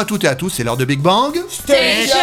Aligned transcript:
À 0.00 0.04
toutes 0.06 0.24
et 0.24 0.28
à 0.28 0.34
tous, 0.34 0.48
c'est 0.48 0.64
l'heure 0.64 0.78
de 0.78 0.86
Big 0.86 1.00
Bang. 1.00 1.38
Station 1.50 2.16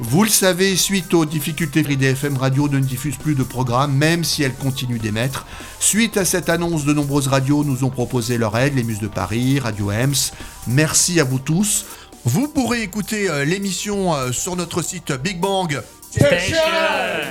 Vous 0.00 0.22
le 0.22 0.28
savez, 0.28 0.76
suite 0.76 1.14
aux 1.14 1.24
difficultés, 1.24 1.80
FM 1.80 2.36
Radio 2.36 2.68
ne 2.68 2.78
diffuse 2.78 3.16
plus 3.16 3.34
de 3.34 3.42
programmes, 3.42 3.94
même 3.94 4.22
si 4.22 4.42
elle 4.42 4.52
continue 4.52 4.98
d'émettre. 4.98 5.46
Suite 5.80 6.18
à 6.18 6.26
cette 6.26 6.50
annonce, 6.50 6.84
de 6.84 6.92
nombreuses 6.92 7.28
radios 7.28 7.64
nous 7.64 7.84
ont 7.84 7.88
proposé 7.88 8.36
leur 8.36 8.58
aide, 8.58 8.74
les 8.74 8.82
Muses 8.82 9.00
de 9.00 9.08
Paris, 9.08 9.58
Radio 9.58 9.90
Ems. 9.90 10.32
Merci 10.66 11.20
à 11.20 11.24
vous 11.24 11.38
tous. 11.38 11.86
Vous 12.26 12.48
pourrez 12.48 12.82
écouter 12.82 13.30
euh, 13.30 13.46
l'émission 13.46 14.14
euh, 14.14 14.32
sur 14.32 14.54
notre 14.54 14.82
site 14.82 15.12
Big 15.12 15.40
Bang 15.40 15.80
Station 16.10 16.56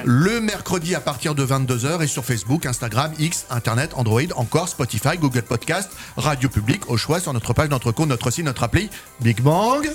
le 0.03 0.39
mercredi 0.39 0.95
à 0.95 0.99
partir 1.01 1.35
de 1.35 1.45
22h 1.45 2.01
et 2.01 2.07
sur 2.07 2.23
Facebook, 2.23 2.65
Instagram, 2.65 3.11
X, 3.19 3.45
Internet, 3.49 3.91
Android, 3.95 4.21
encore 4.35 4.69
Spotify, 4.69 5.17
Google 5.19 5.41
Podcast, 5.41 5.91
Radio 6.15 6.47
Public, 6.47 6.89
au 6.89 6.95
choix 6.95 7.19
sur 7.19 7.33
notre 7.33 7.53
page, 7.53 7.69
notre 7.69 7.91
compte, 7.91 8.09
notre 8.09 8.31
site, 8.31 8.45
notre 8.45 8.63
appli 8.63 8.89
Big 9.19 9.41
Bang. 9.41 9.89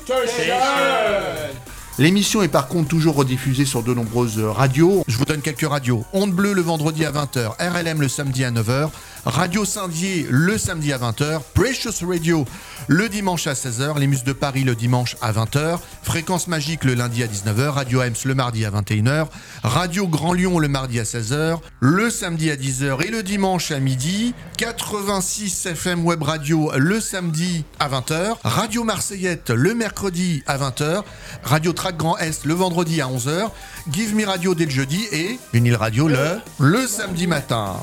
L'émission 1.99 2.43
est 2.43 2.49
par 2.49 2.69
contre 2.69 2.89
toujours 2.89 3.15
rediffusée 3.15 3.67
sur 3.67 3.83
de 3.83 3.93
nombreuses 3.93 4.39
radios. 4.39 5.05
Je 5.09 5.17
vous 5.17 5.27
donne 5.27 5.43
quelques 5.43 5.69
radios. 5.69 6.05
Onde 6.13 6.33
Bleue 6.33 6.55
le 6.55 6.63
vendredi 6.63 7.05
à 7.05 7.13
20h, 7.13 7.53
RLM 7.59 8.01
le 8.01 8.09
samedi 8.09 8.45
à 8.45 8.51
9h, 8.51 8.89
Radio 9.25 9.65
Saint-Dié 9.65 10.27
le 10.29 10.59
samedi 10.59 10.93
à 10.93 10.99
20h, 10.99 11.41
Precious 11.55 12.05
Radio 12.05 12.45
le 12.89 13.09
dimanche 13.09 13.47
à 13.47 13.53
16h, 13.53 13.97
Les 14.01 14.09
Muses 14.09 14.25
de 14.25 14.33
Paris 14.33 14.65
le 14.65 14.75
dimanche 14.75 15.17
à 15.23 15.33
20h, 15.33 15.79
Fréquence 16.03 16.49
Magique 16.49 16.83
le 16.83 16.95
lundi 16.95 17.23
à 17.23 17.29
19h, 17.29 17.69
Radio 17.69 18.03
Ems 18.03 18.15
le 18.25 18.35
mardi 18.35 18.65
à 18.65 18.71
21h, 18.73 19.29
Radio 19.63 20.09
Grand 20.09 20.33
Lyon 20.33 20.59
le 20.59 20.67
mardi 20.67 20.99
à 20.99 21.05
16h, 21.05 21.61
le 21.79 22.11
samedi 22.11 22.51
à 22.51 22.57
10h 22.57 23.07
et 23.07 23.11
le 23.11 23.23
dimanche 23.23 23.71
à 23.71 23.79
midi, 23.79 24.35
86 24.59 25.67
FM 25.67 26.05
Web 26.05 26.23
Radio 26.25 26.73
le 26.77 27.01
samedi 27.01 27.65
à 27.79 27.89
20h, 27.89 28.39
Radio 28.43 28.83
Marseillette 28.83 29.51
le 29.51 29.75
mercredi 29.75 30.43
à 30.49 30.59
20h, 30.59 31.05
Radio 31.45 31.73
Track 31.73 31.97
Grand 31.97 32.19
Est 32.19 32.45
le 32.45 32.55
vendredi 32.55 33.01
à 33.01 33.07
11h, 33.07 33.51
Give 33.93 34.17
Me 34.17 34.27
Radio 34.27 34.57
dès 34.57 34.65
le 34.65 34.73
jeudi 34.73 35.07
et 35.13 35.39
une 35.53 35.67
île 35.67 35.77
radio 35.77 36.09
le, 36.09 36.41
le 36.59 36.87
samedi 36.89 37.29
matin. 37.29 37.77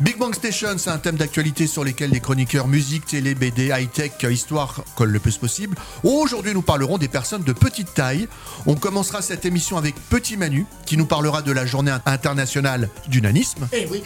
Big 0.00 0.18
Bang 0.18 0.34
Station, 0.34 0.78
c'est 0.78 0.90
un 0.90 0.98
thème 0.98 1.16
d'actualité 1.16 1.66
sur 1.66 1.84
lesquels 1.84 2.10
les 2.10 2.20
chroniqueurs 2.20 2.68
musique, 2.68 3.06
télé, 3.06 3.34
BD, 3.34 3.68
high-tech, 3.68 4.12
histoire 4.30 4.82
collent 4.96 5.10
le 5.10 5.20
plus 5.20 5.38
possible. 5.38 5.76
Aujourd'hui, 6.02 6.54
nous 6.54 6.62
parlerons 6.62 6.98
des 6.98 7.08
personnes 7.08 7.42
de 7.42 7.52
petite 7.52 7.94
taille. 7.94 8.28
On 8.66 8.74
commencera 8.74 9.22
cette 9.22 9.44
émission 9.44 9.76
avec 9.76 9.94
Petit 10.08 10.36
Manu, 10.36 10.66
qui 10.86 10.96
nous 10.96 11.06
parlera 11.06 11.42
de 11.42 11.52
la 11.52 11.66
journée 11.66 11.94
internationale 12.06 12.88
du 13.08 13.20
nanisme. 13.22 13.68
Eh 13.72 13.86
oui, 13.90 14.02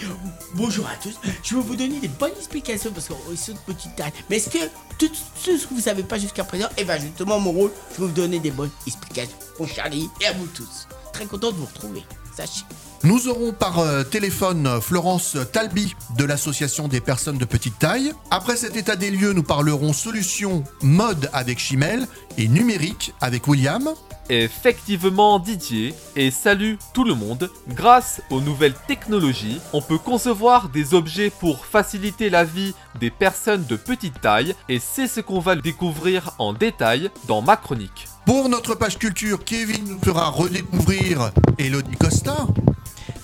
bonjour 0.55 0.87
à 0.87 0.97
tous. 1.03 1.19
Je 1.43 1.55
vais 1.55 1.61
vous 1.61 1.77
donner 1.77 2.01
des 2.01 2.09
bonnes 2.09 2.33
explications 2.37 2.91
parce 2.93 3.09
qu'ils 3.09 3.39
sont 3.39 3.53
de 3.53 3.75
petite 3.75 3.97
taille. 3.97 4.13
Mais 4.29 4.37
est-ce 4.37 4.51
que 4.51 4.59
tout 4.99 5.11
ce 5.45 5.67
que 5.67 5.75
vous 5.75 5.81
savez 5.81 6.03
pas 6.03 6.19
jusqu'à 6.19 6.45
présent, 6.45 6.69
eh 6.77 6.85
bien 6.85 6.99
justement 6.99 7.39
mon 7.39 7.53
rôle, 7.53 7.71
je 7.95 8.01
vais 8.01 8.07
vous 8.07 8.13
donner 8.13 8.39
des 8.39 8.51
bonnes 8.51 8.71
explications. 8.87 9.37
Bon 9.59 9.67
Charlie 9.67 10.09
et 10.21 10.27
à 10.27 10.33
vous 10.33 10.47
tous. 10.47 10.89
Très 11.13 11.27
content 11.27 11.51
de 11.51 11.57
vous 11.57 11.67
retrouver. 11.67 12.03
Sachez. 12.37 12.65
Nous 13.03 13.29
aurons 13.29 13.53
par 13.53 13.79
euh, 13.79 14.03
téléphone 14.03 14.67
euh, 14.67 14.81
Florence 14.81 15.37
Talby 15.53 15.95
de 16.17 16.25
l'association 16.25 16.89
des 16.89 17.01
personnes 17.01 17.39
de 17.39 17.45
petite 17.45 17.79
taille. 17.79 18.13
Après 18.31 18.57
cet 18.57 18.77
état 18.77 18.97
des 18.97 19.11
lieux, 19.11 19.33
nous 19.33 19.43
parlerons 19.43 19.93
solutions 19.93 20.65
mode 20.83 21.31
avec 21.33 21.59
Chimel 21.59 22.07
et 22.37 22.49
numérique 22.49 23.15
avec 23.21 23.47
William. 23.47 23.91
Effectivement 24.29 25.39
Didier, 25.39 25.95
et 26.17 26.33
salut 26.33 26.79
tout 26.93 27.05
le 27.05 27.15
monde, 27.15 27.49
grâce 27.69 28.21
aux 28.31 28.41
nouvelles 28.41 28.75
technologies, 28.89 29.61
on 29.73 29.81
peut 29.81 29.99
concevoir 29.99 30.69
des 30.69 30.95
objets 30.95 31.31
pour 31.31 31.65
faciliter 31.65 32.29
la 32.29 32.43
vie 32.43 32.75
des 32.99 33.11
personnes 33.11 33.65
de 33.67 33.77
petite 33.77 34.21
taille, 34.21 34.57
et 34.69 34.81
c'est 34.81 35.07
ce 35.07 35.21
qu'on 35.21 35.39
va 35.39 35.55
découvrir 35.55 36.35
en 36.39 36.53
détail 36.53 37.11
dans 37.29 37.41
ma 37.41 37.57
chronique. 37.57 38.09
Pour 38.27 38.49
notre 38.49 38.75
page 38.75 38.99
culture, 38.99 39.45
Kevin 39.45 39.85
nous 39.85 40.01
fera 40.05 40.31
redécouvrir 40.31 41.31
Elodie 41.59 41.97
Costa. 41.97 42.49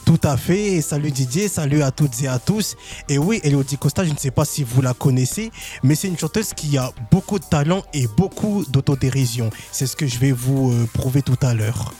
Tout 0.04 0.20
à 0.22 0.36
fait. 0.36 0.80
Salut 0.80 1.10
Didier, 1.10 1.48
salut 1.48 1.82
à 1.82 1.90
toutes 1.90 2.22
et 2.22 2.28
à 2.28 2.38
tous. 2.38 2.76
Et 3.08 3.18
oui, 3.18 3.40
Elodie 3.42 3.78
Costa, 3.78 4.04
je 4.04 4.12
ne 4.12 4.16
sais 4.16 4.30
pas 4.30 4.44
si 4.44 4.62
vous 4.62 4.80
la 4.80 4.94
connaissez, 4.94 5.50
mais 5.82 5.96
c'est 5.96 6.06
une 6.06 6.16
chanteuse 6.16 6.54
qui 6.54 6.78
a 6.78 6.92
beaucoup 7.10 7.40
de 7.40 7.44
talent 7.44 7.82
et 7.92 8.06
beaucoup 8.06 8.64
d'autodérision. 8.68 9.50
C'est 9.72 9.88
ce 9.88 9.96
que 9.96 10.06
je 10.06 10.20
vais 10.20 10.30
vous 10.30 10.70
euh, 10.70 10.88
prouver 10.94 11.22
tout 11.22 11.38
à 11.42 11.52
l'heure. 11.52 11.92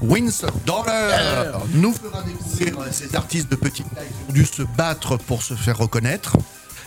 Winsor 0.00 0.52
Dollar 0.64 1.62
nous 1.74 1.92
fera 1.92 2.22
découvrir 2.22 2.78
euh, 2.78 2.86
ces 2.92 3.16
artistes 3.16 3.50
de 3.50 3.56
petite 3.56 3.92
taille 3.92 4.06
qui 4.06 4.30
ont 4.30 4.32
dû 4.34 4.46
se 4.46 4.62
battre 4.62 5.16
pour 5.16 5.42
se 5.42 5.54
faire 5.54 5.78
reconnaître. 5.78 6.36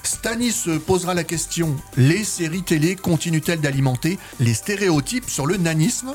Stanis 0.04 0.52
se 0.52 0.78
posera 0.78 1.14
la 1.14 1.24
question 1.24 1.76
les 1.98 2.24
séries 2.24 2.64
télé 2.64 2.96
continuent-elles 2.96 3.62
d'alimenter 3.62 4.20
les 4.40 4.54
stéréotypes 4.54 5.30
sur 5.30 5.46
le 5.46 5.58
nanisme? 5.58 6.14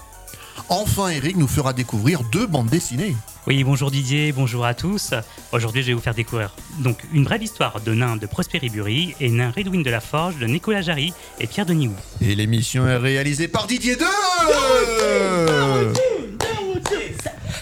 Enfin, 0.68 1.08
Eric 1.08 1.36
nous 1.36 1.48
fera 1.48 1.72
découvrir 1.72 2.22
deux 2.24 2.46
bandes 2.46 2.68
dessinées. 2.68 3.16
Oui, 3.46 3.64
bonjour 3.64 3.90
Didier, 3.90 4.32
bonjour 4.32 4.66
à 4.66 4.74
tous. 4.74 5.14
Aujourd'hui, 5.52 5.80
je 5.82 5.86
vais 5.88 5.94
vous 5.94 6.00
faire 6.00 6.14
découvrir 6.14 6.54
donc 6.80 6.98
une 7.14 7.24
brève 7.24 7.42
histoire 7.42 7.80
de 7.80 7.94
nain 7.94 8.16
de 8.16 8.26
Prosperi 8.26 8.68
Bury 8.68 9.14
et 9.20 9.30
nain 9.30 9.50
Redwing 9.50 9.82
de 9.82 9.90
la 9.90 10.00
Forge 10.00 10.36
de 10.36 10.46
Nicolas 10.46 10.82
Jarry 10.82 11.14
et 11.40 11.46
Pierre 11.46 11.64
Denis 11.64 11.88
Hou. 11.88 11.94
Et 12.20 12.34
l'émission 12.34 12.86
est 12.86 12.98
réalisée 12.98 13.48
par 13.48 13.66
Didier 13.66 13.96
2 13.96 14.04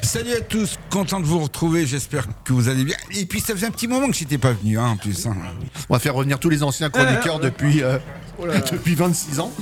Salut 0.03 0.33
à 0.33 0.41
tous, 0.41 0.79
content 0.91 1.21
de 1.21 1.27
vous 1.27 1.39
retrouver, 1.41 1.87
j'espère 1.87 2.27
que 2.45 2.53
vous 2.53 2.69
allez 2.69 2.85
bien. 2.85 2.97
Et 3.17 3.27
puis 3.27 3.41
ça 3.41 3.55
faisait 3.55 3.67
un 3.67 3.71
petit 3.71 3.89
moment 3.89 4.07
que 4.09 4.15
j'étais 4.15 4.39
pas 4.39 4.53
venu, 4.53 4.79
hein, 4.79 4.89
en 4.89 4.97
plus. 4.97 5.27
hein. 5.27 5.35
On 5.89 5.95
va 5.95 5.99
faire 6.01 6.15
revenir 6.15 6.39
tous 6.39 6.49
les 6.49 6.63
anciens 6.63 6.91
chroniqueurs 6.91 7.39
depuis, 7.41 7.83
euh, 7.83 7.99
depuis 8.73 8.95
26 8.95 9.41
ans. 9.41 9.53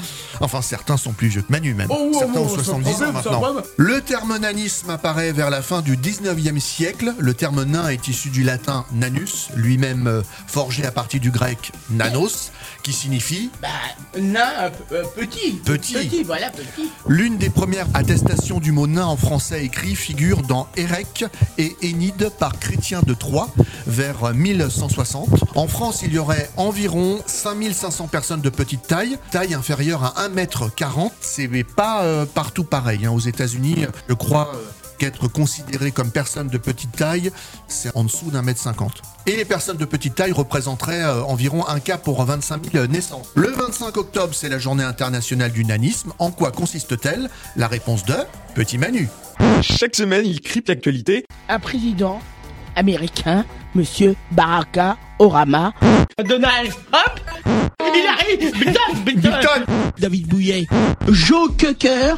Enfin, 0.41 0.63
certains 0.63 0.97
sont 0.97 1.13
plus 1.13 1.29
vieux 1.29 1.43
que 1.43 1.53
Manu 1.53 1.75
même. 1.75 1.89
Oh, 1.91 2.11
oh, 2.13 2.19
certains 2.19 2.41
oh, 2.41 2.45
ont 2.45 2.49
ça 2.49 2.65
70 2.65 2.93
va, 2.93 3.09
ans 3.09 3.13
maintenant. 3.13 3.43
Le 3.77 4.01
terme 4.01 4.37
nanisme 4.39 4.91
apparaît 4.91 5.33
vers 5.33 5.51
la 5.51 5.63
fin 5.63 5.81
du 5.81 5.97
19e 5.97 6.59
siècle. 6.61 7.15
Le 7.19 7.35
terme 7.35 7.65
nain 7.65 7.89
est 7.89 8.09
issu 8.09 8.31
du 8.31 8.43
latin 8.43 8.85
nanus, 8.93 9.49
lui-même 9.55 10.07
euh, 10.07 10.23
forgé 10.47 10.85
à 10.85 10.91
partir 10.91 11.21
du 11.21 11.31
grec 11.31 11.73
nanos, 11.91 12.51
qui 12.83 12.93
signifie 12.93 13.51
Bah, 13.63 13.69
nain, 14.19 14.71
euh, 14.93 15.05
petit. 15.17 15.53
Petit. 15.65 15.95
Petit, 15.95 16.23
voilà, 16.23 16.51
petit. 16.51 16.91
L'une 17.07 17.39
des 17.39 17.51
premières 17.51 17.87
attestations 17.95 18.61
du 18.61 18.73
mot 18.73 18.87
nain 18.87 19.07
en 19.07 19.17
français 19.17 19.65
écrit 19.65 19.95
figure 19.95 20.43
dans 20.43 20.69
Érec 20.77 21.25
et 21.59 21.77
Énide 21.83 22.31
par 22.39 22.59
Chrétien 22.59 23.01
de 23.03 23.15
Troyes 23.15 23.49
vers 23.87 24.35
1160. 24.35 25.45
En 25.55 25.69
France, 25.69 26.03
il 26.03 26.13
y 26.13 26.19
aurait 26.19 26.51
environ 26.57 27.21
5500 27.27 28.09
personnes 28.09 28.41
de 28.41 28.49
petite 28.65 28.87
taille, 28.87 29.19
taille 29.31 29.53
inférieure 29.53 30.03
à 30.05 30.27
1m40. 30.29 31.11
C'est 31.21 31.49
pas 31.65 32.03
euh, 32.03 32.25
partout 32.25 32.65
pareil. 32.65 33.05
hein. 33.05 33.11
Aux 33.11 33.19
États-Unis, 33.21 33.85
je 34.09 34.15
crois 34.15 34.53
euh, 34.55 34.59
qu'être 34.97 35.29
considéré 35.29 35.91
comme 35.91 36.11
personne 36.11 36.49
de 36.49 36.57
petite 36.57 36.93
taille, 36.93 37.31
c'est 37.69 37.95
en 37.95 38.05
dessous 38.05 38.31
d'un 38.31 38.41
mètre 38.41 38.59
cinquante. 38.61 39.03
Et 39.27 39.37
les 39.37 39.45
personnes 39.45 39.77
de 39.77 39.85
petite 39.85 40.15
taille 40.15 40.33
représenteraient 40.33 41.03
euh, 41.05 41.23
environ 41.25 41.67
un 41.69 41.79
cas 41.79 41.99
pour 41.99 42.25
25 42.25 42.73
000 42.73 42.87
naissances. 42.87 43.27
Le 43.35 43.49
25 43.51 43.95
octobre, 43.99 44.35
c'est 44.35 44.49
la 44.49 44.59
journée 44.59 44.85
internationale 44.85 45.53
du 45.53 45.67
nanisme. 45.67 46.15
En 46.19 46.31
quoi 46.31 46.51
consiste-t-elle? 46.51 47.29
La 47.57 47.69
réponse 47.69 48.07
de 48.07 48.15
Petit 48.55 48.79
Manu. 48.79 49.11
Chaque 49.61 49.95
semaine, 49.95 50.25
il 50.25 50.41
crypte 50.41 50.71
l'actualité. 50.71 51.27
Un 51.51 51.59
président 51.59 52.21
américain, 52.77 53.45
monsieur 53.75 54.15
Baraka 54.33 54.97
Orama. 55.19 55.73
Donald 56.25 56.71
Trump? 56.91 57.21
Il 57.81 58.07
arrive. 58.07 58.53
Bigton, 58.59 58.81
Bigton. 59.05 59.65
David 59.99 60.27
Bouillet. 60.27 60.67
Joe 61.09 61.51
Cocker. 61.59 62.17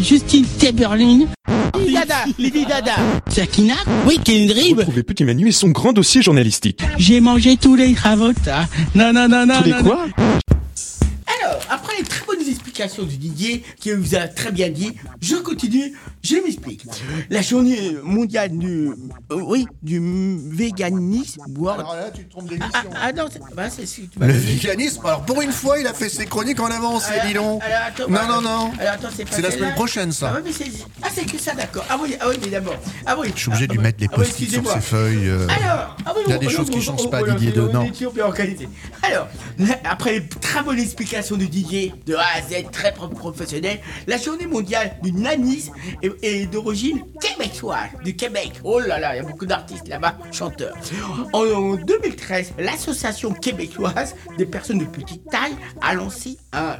Justine 0.00 0.46
Timberlin. 0.58 1.26
Lady 1.74 1.94
Dada. 1.94 2.24
Lady 2.38 2.66
Dada. 2.66 2.94
Sakina. 3.28 3.74
Oui, 4.06 4.18
Kendrick. 4.24 4.76
Retrouvez 4.76 5.02
Petit 5.02 5.24
Manu 5.24 5.48
et 5.48 5.52
son 5.52 5.68
grand 5.68 5.92
dossier 5.92 6.22
journalistique. 6.22 6.82
J'ai 6.98 7.20
mangé 7.20 7.56
tous 7.56 7.76
les 7.76 7.94
travaux. 7.94 8.32
Non, 8.94 9.12
non, 9.12 9.28
non, 9.28 9.46
non. 9.46 9.58
Tous 9.58 9.64
les 9.64 9.70
non, 9.72 9.82
quoi? 9.82 10.06
Alors, 11.42 11.60
après 11.70 11.96
les 11.98 12.04
très 12.04 12.24
bonnes 12.26 12.46
explications 12.48 13.02
du 13.02 13.16
Didier 13.16 13.64
qui 13.78 13.92
vous 13.92 14.14
a 14.14 14.26
très 14.28 14.52
bien 14.52 14.68
dit. 14.68 14.92
Je 15.20 15.36
continue, 15.36 15.94
je 16.22 16.36
m'explique. 16.36 16.84
La 17.30 17.40
journée 17.42 17.96
mondiale 18.02 18.50
du, 18.56 18.88
euh, 19.32 19.40
oui, 19.42 19.66
du 19.82 20.00
véganisme. 20.50 21.42
Alors 21.58 21.94
là, 21.96 22.10
tu 22.14 22.24
te 22.24 22.30
trompes 22.30 22.48
d'émission. 22.48 22.70
Ah, 22.74 22.82
ah, 23.02 23.12
non, 23.12 23.24
c'est 23.32 23.40
bah, 23.54 23.70
c'est 23.70 23.86
ce 23.86 24.02
que 24.02 24.06
tu 24.06 24.18
Le 24.18 24.32
dit. 24.32 24.56
véganisme, 24.56 25.00
alors 25.04 25.22
pour 25.24 25.40
une 25.40 25.52
fois, 25.52 25.78
il 25.78 25.86
a 25.86 25.94
fait 25.94 26.08
ses 26.08 26.26
chroniques 26.26 26.60
en 26.60 26.66
avance, 26.66 27.08
Alors, 27.08 27.26
dis 27.26 27.32
donc. 27.34 27.62
alors, 27.62 27.78
attends, 27.86 28.08
Non, 28.08 28.14
bah, 28.14 28.26
non, 28.28 28.40
non. 28.42 28.72
alors, 28.78 28.92
attends, 28.94 29.08
c'est 29.16 29.24
pas 29.24 29.36
C'est 29.36 29.42
la 29.42 29.50
semaine 29.50 29.74
prochaine, 29.74 30.10
Ah, 30.10 30.12
ça. 30.14 30.32
ouais, 30.34 30.40
mais 30.44 30.52
c'est 30.52 30.64
ah, 31.02 31.08
c'est 31.14 31.24
que 31.24 31.38
ça, 31.38 31.54
d'accord. 31.54 31.84
Ah 31.88 31.98
oui, 32.02 32.14
ah 32.20 32.26
oui, 32.28 32.36
mais 32.42 32.48
d'abord. 32.50 32.76
Ah 33.06 33.16
oui. 33.18 33.28
Je 33.34 33.40
suis 33.40 33.48
obligé 33.48 33.66
de 33.66 33.72
lui 33.72 33.78
Ah, 33.80 33.84
mettre 33.84 33.98
des 33.98 34.06
ah 34.10 34.14
oui, 34.18 34.24
post-it 34.24 34.50
sur 34.50 34.70
ses 34.72 34.80
feuilles. 34.80 35.28
euh. 35.28 35.46
Alors, 35.48 35.96
ah 36.04 36.12
oui, 36.16 36.22
Il 36.26 36.30
y 36.30 36.34
a 36.34 36.38
des 36.38 36.48
choses 36.48 36.68
qui 36.70 36.78
on- 36.78 36.80
changent 36.82 37.10
pas, 37.10 37.22
Didier, 37.22 37.52
dedans. 37.52 37.86
Alors, 39.02 39.28
après 39.84 40.18
une 40.18 40.28
très 40.28 40.62
bonne 40.62 40.78
explication 40.78 41.36
de 41.36 41.44
Didier, 41.44 41.94
de 42.06 42.14
A 42.14 42.20
à 42.36 42.42
Z, 42.42 42.70
très 42.72 42.92
pro- 42.92 43.08
professionnel, 43.08 43.80
la 44.06 44.18
journée 44.18 44.46
mondiale 44.46 44.96
du 45.02 45.12
nanisme 45.12 45.72
est, 46.02 46.09
est 46.22 46.46
d'origine 46.46 47.02
québécoise, 47.20 47.90
du 48.04 48.14
Québec. 48.16 48.60
Oh 48.64 48.78
là 48.80 48.98
là, 48.98 49.14
il 49.14 49.18
y 49.18 49.20
a 49.20 49.28
beaucoup 49.28 49.46
d'artistes 49.46 49.88
là-bas, 49.88 50.16
chanteurs. 50.32 50.76
En, 51.32 51.40
en 51.44 51.74
2013, 51.76 52.54
l'association 52.58 53.32
québécoise 53.32 54.14
des 54.38 54.46
personnes 54.46 54.78
de 54.78 54.84
petite 54.86 55.24
taille 55.30 55.54
a 55.80 55.94
lancé 55.94 56.36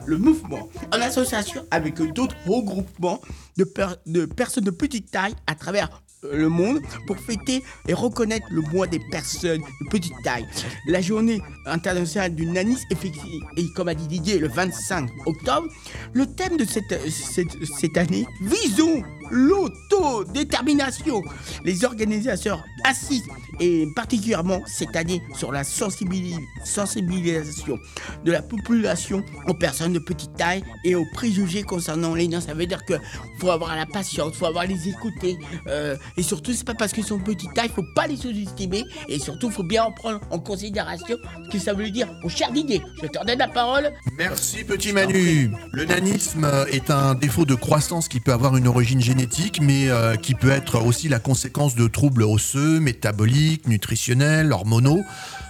le 0.07 0.19
mouvement 0.19 0.69
en 0.93 1.01
association 1.01 1.65
avec 1.71 1.95
d'autres 2.13 2.37
regroupements 2.47 3.21
de, 3.57 3.65
per- 3.65 3.95
de 4.07 4.25
personnes 4.27 4.65
de 4.65 4.71
petite 4.71 5.11
taille 5.11 5.35
à 5.47 5.55
travers 5.55 6.03
euh, 6.25 6.37
le 6.37 6.49
monde 6.49 6.81
pour 7.07 7.17
fêter 7.19 7.63
et 7.89 7.95
reconnaître 7.95 8.47
le 8.51 8.61
mois 8.63 8.87
des 8.87 9.01
personnes 9.11 9.61
de 9.61 9.89
petite 9.91 10.13
taille. 10.25 10.47
La 10.87 11.01
journée 11.01 11.41
internationale 11.67 12.35
du 12.35 12.47
nanisme 12.47 12.85
est 12.91 12.95
fixée, 12.95 13.21
et 13.57 13.65
comme 13.75 13.89
a 13.89 13.95
dit 13.95 14.07
Didier, 14.07 14.39
le 14.39 14.49
25 14.49 15.09
octobre. 15.27 15.67
Le 16.13 16.27
thème 16.27 16.57
de 16.57 16.65
cette, 16.65 17.09
cette, 17.11 17.57
cette 17.79 17.97
année, 17.97 18.27
visons 18.43 19.03
l'autodétermination. 19.31 21.23
Les 21.65 21.85
organisateurs 21.85 22.63
insistent, 22.85 23.29
et 23.61 23.87
particulièrement 23.95 24.61
cette 24.67 24.97
année, 24.97 25.21
sur 25.37 25.53
la 25.53 25.63
sensibilis- 25.65 26.39
sensibilisation 26.65 27.79
de 28.25 28.33
la 28.33 28.43
population 28.43 29.23
aux 29.47 29.55
personnes 29.55 29.93
de 29.93 29.99
petite 29.99 30.35
taille 30.37 30.63
et 30.85 30.95
aux 30.95 31.05
préjugés 31.13 31.63
concernant 31.63 32.15
les 32.15 32.27
nains. 32.29 32.41
Ça 32.41 32.55
veut 32.55 32.67
dire 32.67 32.85
que 32.85 32.95
faut 33.39 33.51
avoir 33.51 33.77
la 33.77 33.87
patience, 33.87 34.35
faut 34.35 34.47
avoir 34.47 34.67
les 34.67 34.89
écouter. 34.89 35.37
euh, 35.67 35.97
et 36.17 36.23
surtout, 36.23 36.53
c'est 36.53 36.65
pas 36.67 36.75
parce 36.75 36.93
qu'ils 36.93 37.05
sont 37.05 37.19
de 37.19 37.23
petite 37.23 37.53
taille, 37.55 37.71
faut 37.75 37.85
pas 37.95 38.07
les 38.07 38.17
sous-estimer. 38.17 38.85
Et 39.09 39.19
surtout, 39.19 39.51
faut 39.51 39.63
bien 39.63 39.85
en 39.85 39.93
prendre 39.93 40.21
en 40.31 40.39
considération 40.39 41.17
ce 41.45 41.51
que 41.51 41.59
ça 41.59 41.75
veut 41.75 41.91
dire. 41.91 42.09
Mon 42.23 42.29
cher 42.29 42.51
Didier, 42.53 42.83
je 43.03 43.07
te 43.09 43.19
redonne 43.19 43.39
la 43.39 43.49
parole. 43.49 43.91
Merci 44.17 44.65
petit 44.65 44.93
Manu. 44.93 45.51
Le 45.73 45.85
nanisme 45.85 46.49
est 46.73 46.91
un 46.91 47.15
défaut 47.15 47.45
de 47.45 47.55
croissance 47.55 48.09
qui 48.09 48.21
peut 48.21 48.33
avoir 48.33 48.57
une 48.57 48.67
origine 48.67 49.01
génétique, 49.01 49.20
mais 49.61 49.89
euh, 49.89 50.17
qui 50.17 50.35
peut 50.35 50.51
être 50.51 50.81
aussi 50.85 51.09
la 51.09 51.19
conséquence 51.19 51.75
de 51.75 51.87
troubles 51.87 52.23
osseux, 52.23 52.81
métaboliques, 52.81 53.67
nutritionnels, 53.69 54.53
hormonaux. 54.53 55.01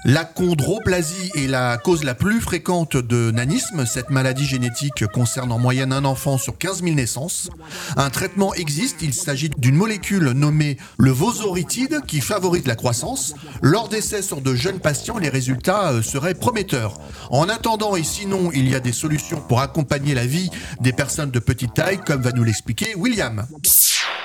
La 0.07 0.25
chondroplasie 0.25 1.31
est 1.35 1.47
la 1.47 1.77
cause 1.77 2.05
la 2.05 2.15
plus 2.15 2.41
fréquente 2.41 2.97
de 2.97 3.31
nanisme. 3.33 3.85
Cette 3.85 4.09
maladie 4.09 4.47
génétique 4.47 5.07
concerne 5.09 5.53
en 5.53 5.59
moyenne 5.59 5.93
un 5.93 6.07
enfant 6.07 6.39
sur 6.39 6.57
15 6.57 6.83
000 6.83 6.95
naissances. 6.95 7.51
Un 7.99 8.09
traitement 8.09 8.55
existe. 8.55 9.03
Il 9.03 9.13
s'agit 9.13 9.51
d'une 9.51 9.75
molécule 9.75 10.31
nommée 10.31 10.79
le 10.97 11.11
vosoritide 11.11 12.01
qui 12.07 12.23
favorise 12.23 12.67
la 12.67 12.77
croissance. 12.77 13.35
Lors 13.61 13.91
d'essais 13.91 14.23
sur 14.23 14.41
de 14.41 14.55
jeunes 14.55 14.81
patients, 14.81 15.19
les 15.19 15.29
résultats 15.29 15.91
euh, 15.91 16.03
seraient 16.03 16.35
prometteurs. 16.35 16.99
En 17.31 17.51
attendant 17.51 17.95
et 17.95 18.03
sinon, 18.03 18.51
il 18.55 18.71
y 18.71 18.75
a 18.75 18.81
des 18.81 18.93
solutions 18.93 19.43
pour 19.43 19.61
accompagner 19.61 20.15
la 20.15 20.25
vie 20.25 20.51
des 20.81 20.95
personnes 20.95 21.31
de 21.31 21.39
petite 21.41 21.75
taille, 21.75 22.01
comme 22.01 22.23
va 22.23 22.33
nous 22.33 22.45
l'expliquer 22.45 22.95
William. 22.97 23.47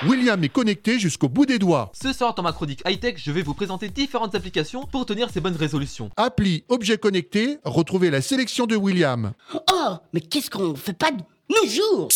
William 0.04 0.42
est 0.44 0.50
connecté 0.50 0.98
jusqu'au 0.98 1.28
bout 1.28 1.46
des 1.46 1.58
doigts. 1.58 1.90
Ce 1.94 2.12
soir 2.12 2.34
dans 2.34 2.42
ma 2.42 2.52
chronique 2.52 2.82
high-tech, 2.86 3.14
je 3.16 3.30
vais 3.30 3.42
vous 3.42 3.54
présenter 3.54 3.88
différentes 3.88 4.34
applications 4.34 4.84
pour 4.84 5.06
tenir 5.06 5.30
ces 5.30 5.40
bonnes 5.40 5.52
résolutions. 5.52 5.65
Appli 6.16 6.64
Objet 6.68 6.98
connecté, 6.98 7.58
retrouvez 7.64 8.10
la 8.10 8.22
sélection 8.22 8.66
de 8.66 8.76
William. 8.76 9.32
Oh, 9.54 9.94
mais 10.12 10.20
qu'est-ce 10.20 10.50
qu'on 10.50 10.74
fait 10.74 10.92
pas 10.92 11.10
de 11.10 11.22
nos 11.48 11.70
jours? 11.70 12.08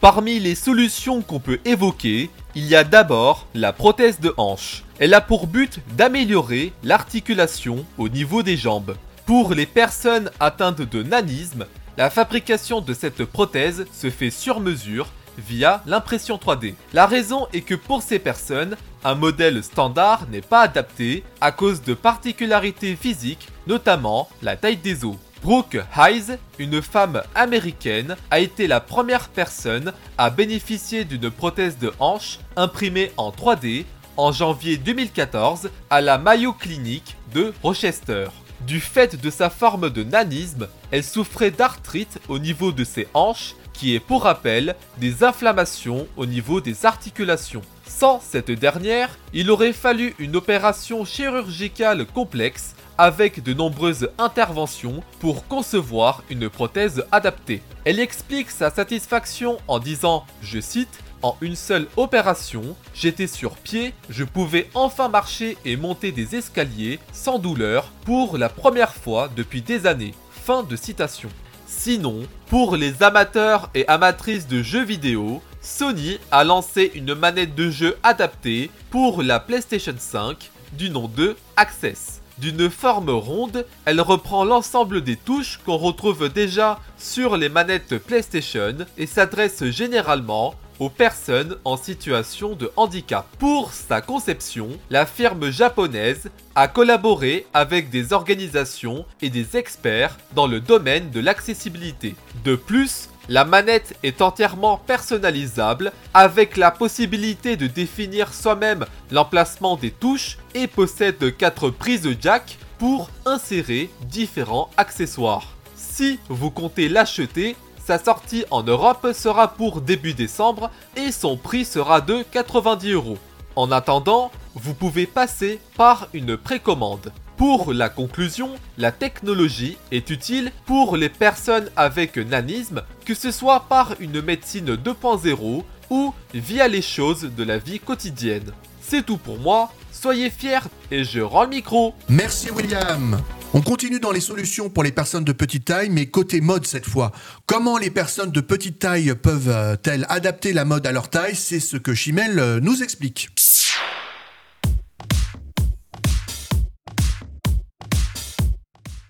Parmi 0.00 0.38
les 0.38 0.54
solutions 0.54 1.22
qu'on 1.22 1.40
peut 1.40 1.58
évoquer, 1.64 2.30
il 2.54 2.66
y 2.66 2.76
a 2.76 2.84
d'abord 2.84 3.46
la 3.54 3.72
prothèse 3.72 4.20
de 4.20 4.32
hanche. 4.36 4.84
Elle 4.98 5.14
a 5.14 5.20
pour 5.20 5.46
but 5.46 5.80
d'améliorer 5.96 6.72
l'articulation 6.84 7.84
au 7.98 8.08
niveau 8.08 8.42
des 8.42 8.56
jambes. 8.56 8.96
Pour 9.24 9.54
les 9.54 9.66
personnes 9.66 10.30
atteintes 10.38 10.82
de 10.82 11.02
nanisme, 11.02 11.66
la 11.98 12.10
fabrication 12.10 12.80
de 12.80 12.94
cette 12.94 13.24
prothèse 13.24 13.86
se 13.92 14.10
fait 14.10 14.30
sur 14.30 14.60
mesure 14.60 15.08
via 15.38 15.82
l'impression 15.86 16.36
3D. 16.36 16.74
La 16.92 17.06
raison 17.06 17.46
est 17.52 17.60
que 17.62 17.74
pour 17.74 18.02
ces 18.02 18.18
personnes, 18.18 18.76
un 19.04 19.14
modèle 19.14 19.62
standard 19.62 20.26
n'est 20.30 20.40
pas 20.40 20.62
adapté 20.62 21.22
à 21.40 21.52
cause 21.52 21.82
de 21.82 21.94
particularités 21.94 22.96
physiques, 22.96 23.48
notamment 23.66 24.28
la 24.42 24.56
taille 24.56 24.76
des 24.76 25.04
os. 25.04 25.16
Brooke 25.42 25.78
Hayes, 25.96 26.38
une 26.58 26.82
femme 26.82 27.22
américaine, 27.34 28.16
a 28.30 28.40
été 28.40 28.66
la 28.66 28.80
première 28.80 29.28
personne 29.28 29.92
à 30.18 30.30
bénéficier 30.30 31.04
d'une 31.04 31.30
prothèse 31.30 31.78
de 31.78 31.92
hanche 32.00 32.40
imprimée 32.56 33.12
en 33.16 33.30
3D 33.30 33.84
en 34.16 34.32
janvier 34.32 34.76
2014 34.76 35.70
à 35.90 36.00
la 36.00 36.18
Mayo 36.18 36.52
Clinic 36.52 37.16
de 37.34 37.52
Rochester. 37.62 38.26
Du 38.62 38.80
fait 38.80 39.20
de 39.20 39.30
sa 39.30 39.50
forme 39.50 39.90
de 39.90 40.02
nanisme, 40.02 40.66
elle 40.90 41.04
souffrait 41.04 41.50
d'arthrite 41.50 42.18
au 42.28 42.38
niveau 42.38 42.72
de 42.72 42.84
ses 42.84 43.06
hanches, 43.14 43.54
qui 43.76 43.94
est 43.94 44.00
pour 44.00 44.22
rappel 44.22 44.74
des 44.98 45.22
inflammations 45.22 46.06
au 46.16 46.26
niveau 46.26 46.60
des 46.60 46.86
articulations. 46.86 47.62
Sans 47.86 48.20
cette 48.20 48.50
dernière, 48.50 49.16
il 49.32 49.50
aurait 49.50 49.72
fallu 49.72 50.14
une 50.18 50.36
opération 50.36 51.04
chirurgicale 51.04 52.06
complexe 52.06 52.74
avec 52.98 53.42
de 53.42 53.52
nombreuses 53.52 54.10
interventions 54.18 55.02
pour 55.20 55.46
concevoir 55.46 56.24
une 56.30 56.48
prothèse 56.48 57.04
adaptée. 57.12 57.62
Elle 57.84 58.00
explique 58.00 58.50
sa 58.50 58.70
satisfaction 58.70 59.58
en 59.68 59.78
disant, 59.78 60.24
je 60.42 60.60
cite, 60.60 61.02
en 61.22 61.36
une 61.40 61.56
seule 61.56 61.86
opération, 61.96 62.76
j'étais 62.94 63.26
sur 63.26 63.56
pied, 63.56 63.94
je 64.08 64.24
pouvais 64.24 64.68
enfin 64.74 65.08
marcher 65.08 65.56
et 65.64 65.76
monter 65.76 66.12
des 66.12 66.36
escaliers 66.36 66.98
sans 67.12 67.38
douleur 67.38 67.90
pour 68.04 68.38
la 68.38 68.48
première 68.48 68.94
fois 68.94 69.28
depuis 69.34 69.62
des 69.62 69.86
années. 69.86 70.14
Fin 70.30 70.62
de 70.62 70.76
citation. 70.76 71.28
Sinon, 71.66 72.22
pour 72.48 72.76
les 72.76 73.02
amateurs 73.02 73.70
et 73.74 73.86
amatrices 73.88 74.46
de 74.46 74.62
jeux 74.62 74.84
vidéo, 74.84 75.42
Sony 75.60 76.18
a 76.30 76.44
lancé 76.44 76.92
une 76.94 77.14
manette 77.14 77.56
de 77.56 77.70
jeu 77.70 77.96
adaptée 78.04 78.70
pour 78.90 79.20
la 79.20 79.40
PlayStation 79.40 79.94
5 79.98 80.52
du 80.78 80.90
nom 80.90 81.08
de 81.08 81.36
Access. 81.56 82.22
D'une 82.38 82.70
forme 82.70 83.10
ronde, 83.10 83.66
elle 83.84 84.00
reprend 84.00 84.44
l'ensemble 84.44 85.02
des 85.02 85.16
touches 85.16 85.58
qu'on 85.66 85.76
retrouve 85.76 86.28
déjà 86.28 86.78
sur 86.98 87.36
les 87.36 87.48
manettes 87.48 87.98
PlayStation 87.98 88.76
et 88.96 89.06
s'adresse 89.06 89.64
généralement 89.70 90.54
aux 90.78 90.90
personnes 90.90 91.56
en 91.64 91.76
situation 91.76 92.54
de 92.54 92.70
handicap. 92.76 93.26
Pour 93.38 93.72
sa 93.72 94.00
conception, 94.00 94.68
la 94.90 95.06
firme 95.06 95.50
japonaise 95.50 96.30
a 96.54 96.68
collaboré 96.68 97.46
avec 97.54 97.90
des 97.90 98.12
organisations 98.12 99.04
et 99.22 99.30
des 99.30 99.56
experts 99.56 100.16
dans 100.34 100.46
le 100.46 100.60
domaine 100.60 101.10
de 101.10 101.20
l'accessibilité. 101.20 102.14
De 102.44 102.56
plus, 102.56 103.08
la 103.28 103.44
manette 103.44 103.96
est 104.02 104.22
entièrement 104.22 104.78
personnalisable 104.78 105.92
avec 106.14 106.56
la 106.56 106.70
possibilité 106.70 107.56
de 107.56 107.66
définir 107.66 108.32
soi-même 108.32 108.86
l'emplacement 109.10 109.76
des 109.76 109.90
touches 109.90 110.38
et 110.54 110.66
possède 110.66 111.36
4 111.36 111.70
prises 111.70 112.08
jack 112.20 112.58
pour 112.78 113.10
insérer 113.24 113.90
différents 114.02 114.70
accessoires. 114.76 115.56
Si 115.74 116.18
vous 116.28 116.50
comptez 116.50 116.88
l'acheter, 116.88 117.56
sa 117.86 118.02
sortie 118.02 118.44
en 118.50 118.64
Europe 118.64 119.12
sera 119.14 119.46
pour 119.46 119.80
début 119.80 120.12
décembre 120.12 120.72
et 120.96 121.12
son 121.12 121.36
prix 121.36 121.64
sera 121.64 122.00
de 122.00 122.24
90 122.32 122.92
euros. 122.92 123.18
En 123.54 123.70
attendant, 123.70 124.32
vous 124.56 124.74
pouvez 124.74 125.06
passer 125.06 125.60
par 125.76 126.08
une 126.12 126.36
précommande. 126.36 127.12
Pour 127.36 127.72
la 127.72 127.88
conclusion, 127.88 128.50
la 128.76 128.90
technologie 128.90 129.78
est 129.92 130.10
utile 130.10 130.50
pour 130.64 130.96
les 130.96 131.08
personnes 131.08 131.70
avec 131.76 132.16
nanisme, 132.16 132.82
que 133.04 133.14
ce 133.14 133.30
soit 133.30 133.60
par 133.68 133.94
une 134.00 134.20
médecine 134.20 134.74
2.0 134.74 135.62
ou 135.90 136.14
via 136.34 136.66
les 136.66 136.82
choses 136.82 137.30
de 137.36 137.44
la 137.44 137.58
vie 137.58 137.78
quotidienne. 137.78 138.52
C'est 138.80 139.06
tout 139.06 139.18
pour 139.18 139.38
moi, 139.38 139.70
soyez 139.92 140.30
fiers 140.30 140.66
et 140.90 141.04
je 141.04 141.20
rends 141.20 141.44
le 141.44 141.50
micro. 141.50 141.94
Merci 142.08 142.50
William. 142.50 143.22
On 143.56 143.62
continue 143.62 144.00
dans 144.00 144.12
les 144.12 144.20
solutions 144.20 144.68
pour 144.68 144.82
les 144.82 144.92
personnes 144.92 145.24
de 145.24 145.32
petite 145.32 145.64
taille, 145.64 145.88
mais 145.88 146.04
côté 146.04 146.42
mode 146.42 146.66
cette 146.66 146.84
fois. 146.84 147.10
Comment 147.46 147.78
les 147.78 147.88
personnes 147.88 148.30
de 148.30 148.42
petite 148.42 148.78
taille 148.78 149.14
peuvent-elles 149.14 150.04
adapter 150.10 150.52
la 150.52 150.66
mode 150.66 150.86
à 150.86 150.92
leur 150.92 151.08
taille? 151.08 151.34
C'est 151.34 151.58
ce 151.58 151.78
que 151.78 151.94
Chimel 151.94 152.38
euh, 152.38 152.60
nous 152.60 152.82
explique. 152.82 153.30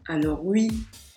Alors 0.07 0.47
oui, 0.47 0.71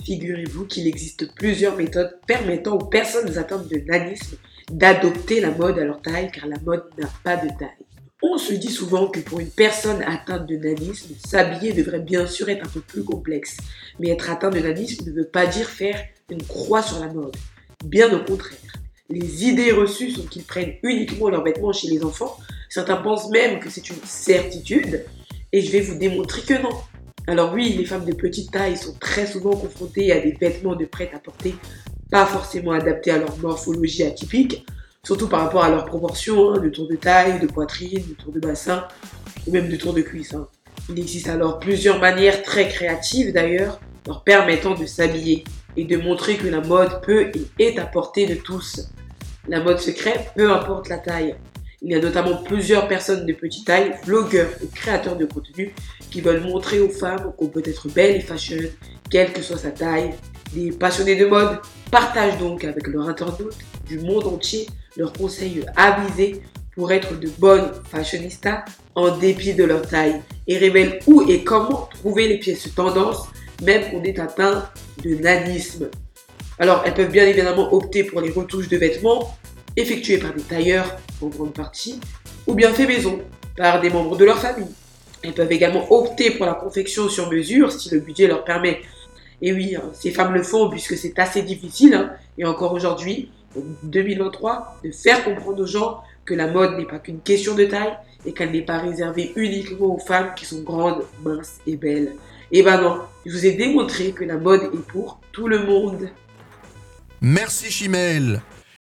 Figurez-vous 0.03 0.65
qu'il 0.65 0.87
existe 0.87 1.35
plusieurs 1.35 1.75
méthodes 1.75 2.17
permettant 2.25 2.77
aux 2.77 2.85
personnes 2.85 3.37
atteintes 3.37 3.67
de 3.67 3.77
nanisme 3.77 4.37
d'adopter 4.71 5.39
la 5.39 5.51
mode 5.51 5.77
à 5.77 5.83
leur 5.83 6.01
taille 6.01 6.31
car 6.31 6.47
la 6.47 6.57
mode 6.61 6.83
n'a 6.97 7.07
pas 7.23 7.35
de 7.35 7.49
taille. 7.59 7.98
On 8.21 8.37
se 8.37 8.53
dit 8.53 8.71
souvent 8.71 9.07
que 9.07 9.19
pour 9.19 9.39
une 9.39 9.49
personne 9.49 10.01
atteinte 10.03 10.47
de 10.47 10.55
nanisme, 10.55 11.15
s'habiller 11.25 11.73
devrait 11.73 12.01
bien 12.01 12.27
sûr 12.27 12.49
être 12.49 12.65
un 12.65 12.69
peu 12.69 12.81
plus 12.81 13.03
complexe. 13.03 13.57
Mais 13.99 14.09
être 14.09 14.29
atteint 14.29 14.49
de 14.49 14.59
nanisme 14.59 15.05
ne 15.05 15.11
veut 15.11 15.27
pas 15.27 15.45
dire 15.45 15.67
faire 15.67 16.01
une 16.29 16.43
croix 16.43 16.81
sur 16.81 16.99
la 16.99 17.11
mode. 17.11 17.35
Bien 17.85 18.13
au 18.13 18.23
contraire. 18.23 18.59
Les 19.09 19.45
idées 19.45 19.71
reçues 19.71 20.11
sont 20.11 20.25
qu'ils 20.25 20.43
prennent 20.43 20.73
uniquement 20.83 21.29
leurs 21.29 21.43
vêtements 21.43 21.73
chez 21.73 21.87
les 21.87 22.03
enfants. 22.03 22.37
Certains 22.69 22.97
pensent 22.97 23.29
même 23.29 23.59
que 23.59 23.69
c'est 23.69 23.89
une 23.89 24.03
certitude. 24.03 25.05
Et 25.51 25.61
je 25.61 25.71
vais 25.71 25.81
vous 25.81 25.97
démontrer 25.97 26.41
que 26.41 26.61
non. 26.61 26.75
Alors 27.25 27.53
oui, 27.53 27.73
les 27.73 27.85
femmes 27.85 28.05
de 28.05 28.13
petite 28.13 28.51
taille 28.51 28.77
sont 28.77 28.93
très 28.99 29.25
souvent 29.25 29.55
confrontées 29.55 30.11
à 30.11 30.19
des 30.19 30.31
vêtements 30.31 30.75
de 30.75 30.85
prêt-à-porter 30.85 31.55
pas 32.09 32.25
forcément 32.25 32.71
adaptés 32.71 33.11
à 33.11 33.17
leur 33.17 33.37
morphologie 33.37 34.03
atypique, 34.03 34.65
surtout 35.03 35.27
par 35.27 35.41
rapport 35.41 35.63
à 35.63 35.69
leurs 35.69 35.85
proportions, 35.85 36.53
hein, 36.53 36.59
de 36.59 36.69
tour 36.69 36.87
de 36.87 36.95
taille, 36.95 37.39
de 37.39 37.47
poitrine, 37.47 38.03
de 38.07 38.13
tour 38.13 38.31
de 38.31 38.39
bassin, 38.39 38.87
ou 39.47 39.51
même 39.51 39.69
de 39.69 39.75
tour 39.75 39.93
de 39.93 40.01
cuisse. 40.01 40.33
Hein. 40.33 40.47
Il 40.89 40.99
existe 40.99 41.27
alors 41.27 41.59
plusieurs 41.59 41.99
manières 41.99 42.43
très 42.43 42.67
créatives 42.67 43.33
d'ailleurs, 43.33 43.79
leur 44.07 44.23
permettant 44.23 44.75
de 44.75 44.85
s'habiller 44.85 45.43
et 45.77 45.85
de 45.85 45.97
montrer 45.97 46.35
que 46.37 46.47
la 46.47 46.61
mode 46.61 47.01
peut 47.01 47.31
et 47.33 47.63
est 47.63 47.79
à 47.79 47.85
portée 47.85 48.25
de 48.25 48.35
tous. 48.35 48.89
La 49.47 49.61
mode 49.61 49.79
secrète, 49.79 50.31
peu 50.35 50.51
importe 50.51 50.89
la 50.89 50.97
taille. 50.97 51.35
Il 51.81 51.91
y 51.91 51.95
a 51.95 51.99
notamment 51.99 52.43
plusieurs 52.43 52.87
personnes 52.87 53.25
de 53.25 53.33
petite 53.33 53.65
taille, 53.65 53.93
vlogueurs 54.03 54.49
et 54.61 54.67
créateurs 54.67 55.15
de 55.15 55.25
contenu, 55.25 55.73
qui 56.11 56.21
veulent 56.21 56.41
montrer 56.41 56.79
aux 56.79 56.89
femmes 56.89 57.33
qu'on 57.37 57.47
peut 57.47 57.63
être 57.65 57.87
belle 57.87 58.15
et 58.15 58.19
fashion, 58.19 58.57
quelle 59.09 59.31
que 59.31 59.41
soit 59.41 59.57
sa 59.57 59.71
taille. 59.71 60.11
Les 60.55 60.71
passionnés 60.71 61.15
de 61.15 61.25
mode 61.25 61.59
partagent 61.89 62.37
donc 62.37 62.63
avec 62.65 62.87
leurs 62.87 63.07
internautes 63.07 63.57
du 63.87 63.99
monde 63.99 64.25
entier 64.25 64.67
leurs 64.99 65.13
conseils 65.13 65.65
avisés 65.77 66.41
pour 66.75 66.91
être 66.91 67.17
de 67.17 67.29
bonnes 67.39 67.71
fashionistas 67.89 68.65
en 68.95 69.17
dépit 69.17 69.53
de 69.53 69.63
leur 69.63 69.87
taille 69.87 70.21
et 70.45 70.57
révèlent 70.57 70.99
où 71.07 71.23
et 71.27 71.43
comment 71.43 71.89
trouver 71.95 72.27
les 72.27 72.37
pièces 72.37 72.75
tendance 72.75 73.27
même 73.63 73.89
qu'on 73.89 74.03
est 74.03 74.19
atteint 74.19 74.69
de 75.03 75.15
nanisme. 75.15 75.89
Alors 76.59 76.83
elles 76.85 76.93
peuvent 76.93 77.11
bien 77.11 77.25
évidemment 77.25 77.73
opter 77.73 78.03
pour 78.03 78.19
les 78.19 78.29
retouches 78.29 78.67
de 78.67 78.77
vêtements 78.77 79.37
effectuées 79.77 80.17
par 80.17 80.33
des 80.33 80.41
tailleurs 80.41 80.97
en 81.21 81.27
grande 81.27 81.53
partie 81.53 81.99
ou 82.45 82.53
bien 82.53 82.73
fait 82.73 82.85
maison 82.85 83.19
par 83.55 83.79
des 83.79 83.89
membres 83.89 84.17
de 84.17 84.25
leur 84.25 84.39
famille. 84.39 84.67
Elles 85.23 85.33
peuvent 85.33 85.51
également 85.51 85.89
opter 85.91 86.31
pour 86.31 86.45
la 86.45 86.53
confection 86.53 87.07
sur 87.07 87.29
mesure 87.31 87.71
si 87.71 87.89
le 87.89 87.99
budget 87.99 88.27
leur 88.27 88.43
permet. 88.43 88.81
Et 89.41 89.53
oui, 89.53 89.75
hein, 89.75 89.83
ces 89.93 90.11
femmes 90.11 90.33
le 90.33 90.43
font 90.43 90.69
puisque 90.69 90.97
c'est 90.97 91.17
assez 91.19 91.41
difficile, 91.41 91.93
hein, 91.93 92.11
et 92.37 92.45
encore 92.45 92.73
aujourd'hui, 92.73 93.29
2023, 93.83 94.79
de 94.83 94.91
faire 94.91 95.23
comprendre 95.23 95.61
aux 95.61 95.67
gens 95.67 96.01
que 96.25 96.33
la 96.33 96.47
mode 96.47 96.77
n'est 96.77 96.85
pas 96.85 96.99
qu'une 96.99 97.21
question 97.21 97.55
de 97.55 97.65
taille 97.65 97.97
et 98.25 98.33
qu'elle 98.33 98.51
n'est 98.51 98.65
pas 98.65 98.79
réservée 98.79 99.31
uniquement 99.35 99.95
aux 99.95 99.99
femmes 99.99 100.33
qui 100.35 100.45
sont 100.45 100.61
grandes, 100.61 101.03
minces 101.23 101.57
et 101.65 101.75
belles. 101.75 102.13
Et 102.51 102.63
ben 102.63 102.81
non, 102.81 103.01
je 103.25 103.31
vous 103.31 103.45
ai 103.45 103.53
démontré 103.53 104.11
que 104.11 104.23
la 104.23 104.37
mode 104.37 104.63
est 104.63 104.87
pour 104.87 105.19
tout 105.31 105.47
le 105.47 105.65
monde. 105.65 106.09
Merci 107.21 107.71
Chimel. 107.71 108.41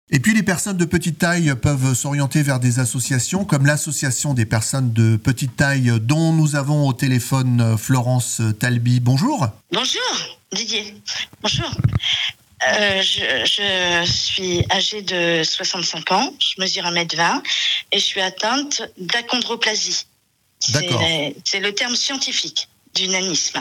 Et 0.09 0.21
puis 0.21 0.35
les 0.35 0.45
personnes 0.45 0.77
de 0.77 0.85
petite 0.85 1.19
taille 1.19 1.53
peuvent 1.61 1.95
s'orienter 1.95 2.43
vers 2.43 2.61
des 2.61 2.79
associations 2.79 3.45
comme 3.45 3.67
l'association 3.67 4.35
des 4.35 4.47
personnes 4.47 4.93
de 4.93 5.17
petite 5.17 5.57
taille 5.57 5.93
dont 6.01 6.33
nous 6.33 6.55
avons 6.55 6.87
au 6.87 6.93
téléphone 6.93 7.77
Florence 7.77 8.41
Talby. 8.61 9.01
Bonjour. 9.01 9.49
Bonjour 9.73 10.39
Didier. 10.53 10.95
Bonjour. 11.43 11.71
Euh, 12.63 13.03
je, 13.03 14.05
suis 14.07 14.65
âgée 14.71 15.03
de 15.03 15.43
65 15.45 16.13
ans, 16.13 16.35
je 16.41 16.61
mesure 16.61 16.85
1m20 16.85 17.43
et 17.93 17.99
je 17.99 18.05
suis 18.05 18.21
atteinte 18.21 18.83
d'achondroplasie. 18.97 20.07
C'est 20.61 21.61
le 21.61 21.73
terme 21.73 21.95
scientifique 21.95 22.69
du 22.95 23.09
nanisme. 23.09 23.61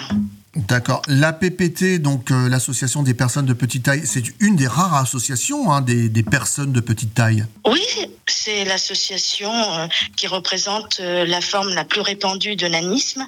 D'accord. 0.56 1.02
L'APPT, 1.08 2.00
donc 2.00 2.32
euh, 2.32 2.48
l'association 2.48 3.04
des 3.04 3.14
personnes 3.14 3.46
de 3.46 3.54
petite 3.54 3.84
taille, 3.84 4.04
c'est 4.06 4.24
une 4.40 4.56
des 4.56 4.68
rares 4.68 4.96
associations 4.96 5.72
hein, 5.72 5.82
des, 5.82 6.10
personnes 6.24 6.72
de 6.72 6.80
petite 6.80 7.14
taille. 7.14 7.46
Oui, 7.68 7.86
c'est 8.26 8.64
l'association 8.64 9.52
euh, 9.52 9.88
qui 10.16 10.28
représente 10.28 11.02
euh, 11.02 11.26
la 11.26 11.42
forme 11.42 11.74
la 11.74 11.84
plus 11.84 12.00
répandue 12.00 12.56
de 12.56 12.68
nanisme, 12.68 13.26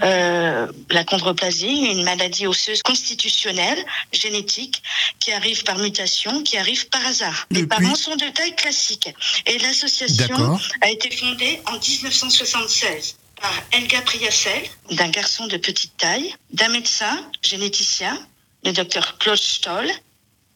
la 0.00 1.04
chondroplasie, 1.08 1.90
une 1.92 2.02
maladie 2.02 2.46
osseuse 2.48 2.82
constitutionnelle, 2.82 3.78
génétique, 4.12 4.82
qui 5.20 5.32
arrive 5.32 5.62
par 5.62 5.78
mutation, 5.78 6.42
qui 6.42 6.58
arrive 6.58 6.88
par 6.88 7.06
hasard. 7.06 7.46
Les 7.50 7.66
parents 7.66 7.94
sont 7.94 8.16
de 8.16 8.28
taille 8.34 8.56
classique. 8.56 9.14
Et 9.46 9.58
l'association 9.58 10.58
a 10.80 10.90
été 10.90 11.10
fondée 11.14 11.60
en 11.66 11.78
1976 11.78 13.16
par 13.40 13.54
Elga 13.72 14.00
Priacel, 14.02 14.62
d'un 14.92 15.08
garçon 15.08 15.46
de 15.46 15.56
petite 15.56 15.96
taille, 15.96 16.34
d'un 16.52 16.68
médecin 16.68 17.24
généticien, 17.42 18.18
le 18.64 18.72
docteur 18.72 19.18
Claude 19.18 19.38
Stoll, 19.38 19.88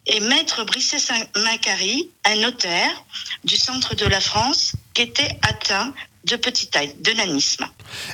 et 0.07 0.21
maître 0.21 0.65
Brisset 0.65 0.99
Macari, 1.37 2.11
un 2.25 2.37
notaire 2.37 3.05
du 3.45 3.57
centre 3.57 3.95
de 3.95 4.07
la 4.07 4.21
France 4.21 4.73
qui 4.95 5.03
était 5.03 5.39
atteint 5.43 5.95
de 6.25 6.37
petite 6.37 6.71
taille, 6.71 6.95
de 7.01 7.13
nanisme. 7.13 7.65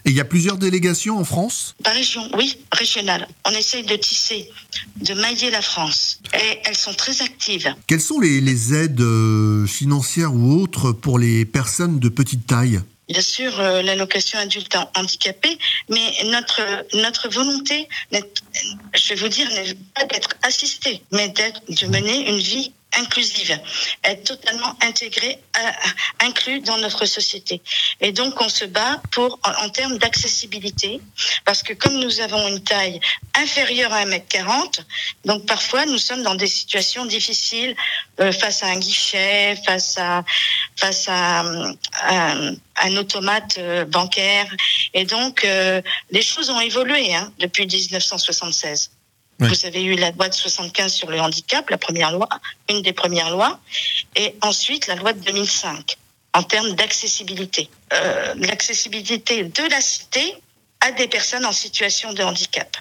Et 0.05 0.11
il 0.11 0.17
y 0.17 0.21
a 0.21 0.25
plusieurs 0.25 0.57
délégations 0.57 1.19
en 1.19 1.25
France? 1.25 1.75
Par 1.83 1.95
région, 1.95 2.29
oui, 2.37 2.59
régionale. 2.73 3.29
On 3.45 3.51
essaye 3.51 3.85
de 3.85 3.97
tisser, 3.97 4.51
de 4.97 5.15
mailler 5.15 5.51
la 5.51 5.61
France. 5.61 6.21
Et 6.35 6.61
elles 6.65 6.77
sont 6.77 6.95
très 6.95 7.21
actives. 7.23 7.75
Quelles 7.87 8.01
sont 8.01 8.19
les, 8.19 8.41
les 8.41 8.75
aides 8.75 9.01
euh, 9.01 9.67
financières 9.67 10.35
ou 10.35 10.61
autres 10.61 10.93
pour 10.93 11.19
les 11.19 11.45
personnes 11.45 11.99
de 11.99 12.09
petite 12.09 12.47
taille? 12.47 12.81
Bien 13.09 13.23
sûr 13.23 13.59
euh, 13.61 13.83
l'allocation 13.83 14.39
adulte 14.39 14.77
handicapé, 14.95 15.59
mais 15.89 16.13
notre 16.25 16.61
notre 16.95 17.29
volonté, 17.29 17.89
je 18.13 19.09
vais 19.09 19.15
vous 19.15 19.29
dire, 19.29 19.49
n'est 19.51 19.75
pas 19.95 20.05
d'être 20.05 20.31
assisté, 20.43 21.03
mais 21.13 21.29
de 21.29 21.87
mener 21.87 22.29
une 22.29 22.39
vie 22.39 22.73
inclusive, 22.97 23.59
être 24.05 24.25
totalement 24.25 24.77
intégré, 24.83 25.39
inclus 26.21 26.61
dans 26.61 26.79
notre 26.79 27.05
société. 27.07 27.61
Et 28.01 28.13
donc 28.13 28.41
on 28.41 28.49
se 28.49 28.65
bat 28.65 29.01
pour 29.13 29.39
en, 29.45 29.69
termes 29.69 29.99
d'accessibilité, 29.99 31.01
parce 31.45 31.63
que 31.63 31.75
comme 31.75 31.99
nous 31.99 32.21
avons 32.21 32.49
une 32.49 32.63
taille 32.63 33.01
inférieure 33.35 33.93
à 33.93 34.05
1m40, 34.05 34.81
donc 35.25 35.47
parfois 35.47 35.87
nous 35.87 35.99
sommes 35.99 36.23
dans 36.23 36.35
des 36.35 36.47
situations 36.47 37.05
difficiles 37.05 37.77
euh, 38.21 38.33
face 38.33 38.63
à 38.63 38.69
un 38.69 38.79
guichet, 38.79 39.57
face 39.67 39.99
à 39.99 40.25
face 40.77 41.07
à, 41.09 41.45
un 42.81 42.97
automate 42.97 43.59
euh, 43.59 43.85
bancaire. 43.85 44.47
Et 44.95 45.05
donc 45.05 45.45
euh, 45.45 45.83
les 46.11 46.23
choses 46.23 46.49
ont 46.51 46.61
évolué 46.61 47.15
hein, 47.15 47.33
depuis 47.39 47.67
1976. 47.67 48.91
Vous 49.39 49.67
avez 49.67 49.85
eu 49.85 49.95
la 49.95 50.11
loi 50.11 50.29
de 50.29 50.35
75 50.35 50.93
sur 50.93 51.11
le 51.11 51.21
handicap, 51.21 51.71
la 51.71 51.79
première 51.79 52.11
loi, 52.11 52.29
une 52.69 52.83
des 52.83 52.93
premières 52.93 53.31
lois, 53.31 53.61
et 54.17 54.35
ensuite 54.43 54.89
la 54.89 54.97
loi 54.97 55.13
de 55.13 55.21
2005 55.21 55.97
en 56.35 56.43
termes 56.43 56.73
d'accessibilité. 56.73 57.71
Euh, 57.93 58.35
l'accessibilité 58.37 59.45
de 59.45 59.71
la 59.71 59.81
cité 59.81 60.35
à 60.81 60.91
des 60.93 61.09
personnes 61.09 61.47
en 61.47 61.53
situation 61.53 62.13
de 62.13 62.23
handicap. 62.23 62.77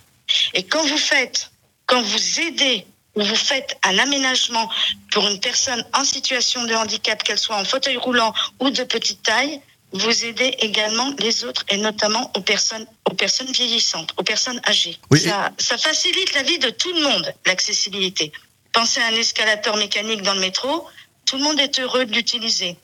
Et 0.53 0.63
quand 0.63 0.85
vous 0.85 0.97
faites, 0.97 1.51
quand 1.85 2.01
vous 2.01 2.39
aidez 2.39 2.85
ou 3.15 3.23
vous 3.23 3.35
faites 3.35 3.77
un 3.83 3.97
aménagement 3.97 4.69
pour 5.11 5.27
une 5.27 5.39
personne 5.39 5.83
en 5.93 6.03
situation 6.03 6.65
de 6.65 6.73
handicap, 6.73 7.23
qu'elle 7.23 7.39
soit 7.39 7.57
en 7.57 7.65
fauteuil 7.65 7.97
roulant 7.97 8.33
ou 8.59 8.69
de 8.69 8.83
petite 8.83 9.23
taille, 9.23 9.61
vous 9.93 10.25
aidez 10.25 10.55
également 10.59 11.13
les 11.19 11.43
autres 11.45 11.65
et 11.69 11.77
notamment 11.77 12.31
aux 12.35 12.41
personnes, 12.41 12.85
aux 13.09 13.13
personnes 13.13 13.51
vieillissantes, 13.51 14.13
aux 14.17 14.23
personnes 14.23 14.59
âgées. 14.67 14.97
Ça, 15.15 15.51
ça 15.57 15.77
facilite 15.77 16.33
la 16.33 16.43
vie 16.43 16.59
de 16.59 16.69
tout 16.69 16.93
le 16.93 17.01
monde, 17.01 17.33
l'accessibilité. 17.45 18.31
Pensez 18.73 18.99
à 18.99 19.07
un 19.07 19.15
escalator 19.15 19.77
mécanique 19.77 20.21
dans 20.21 20.33
le 20.33 20.41
métro, 20.41 20.85
tout 21.25 21.37
le 21.37 21.43
monde 21.43 21.59
est 21.59 21.79
heureux 21.79 22.05
de 22.05 22.13
l'utiliser. 22.13 22.77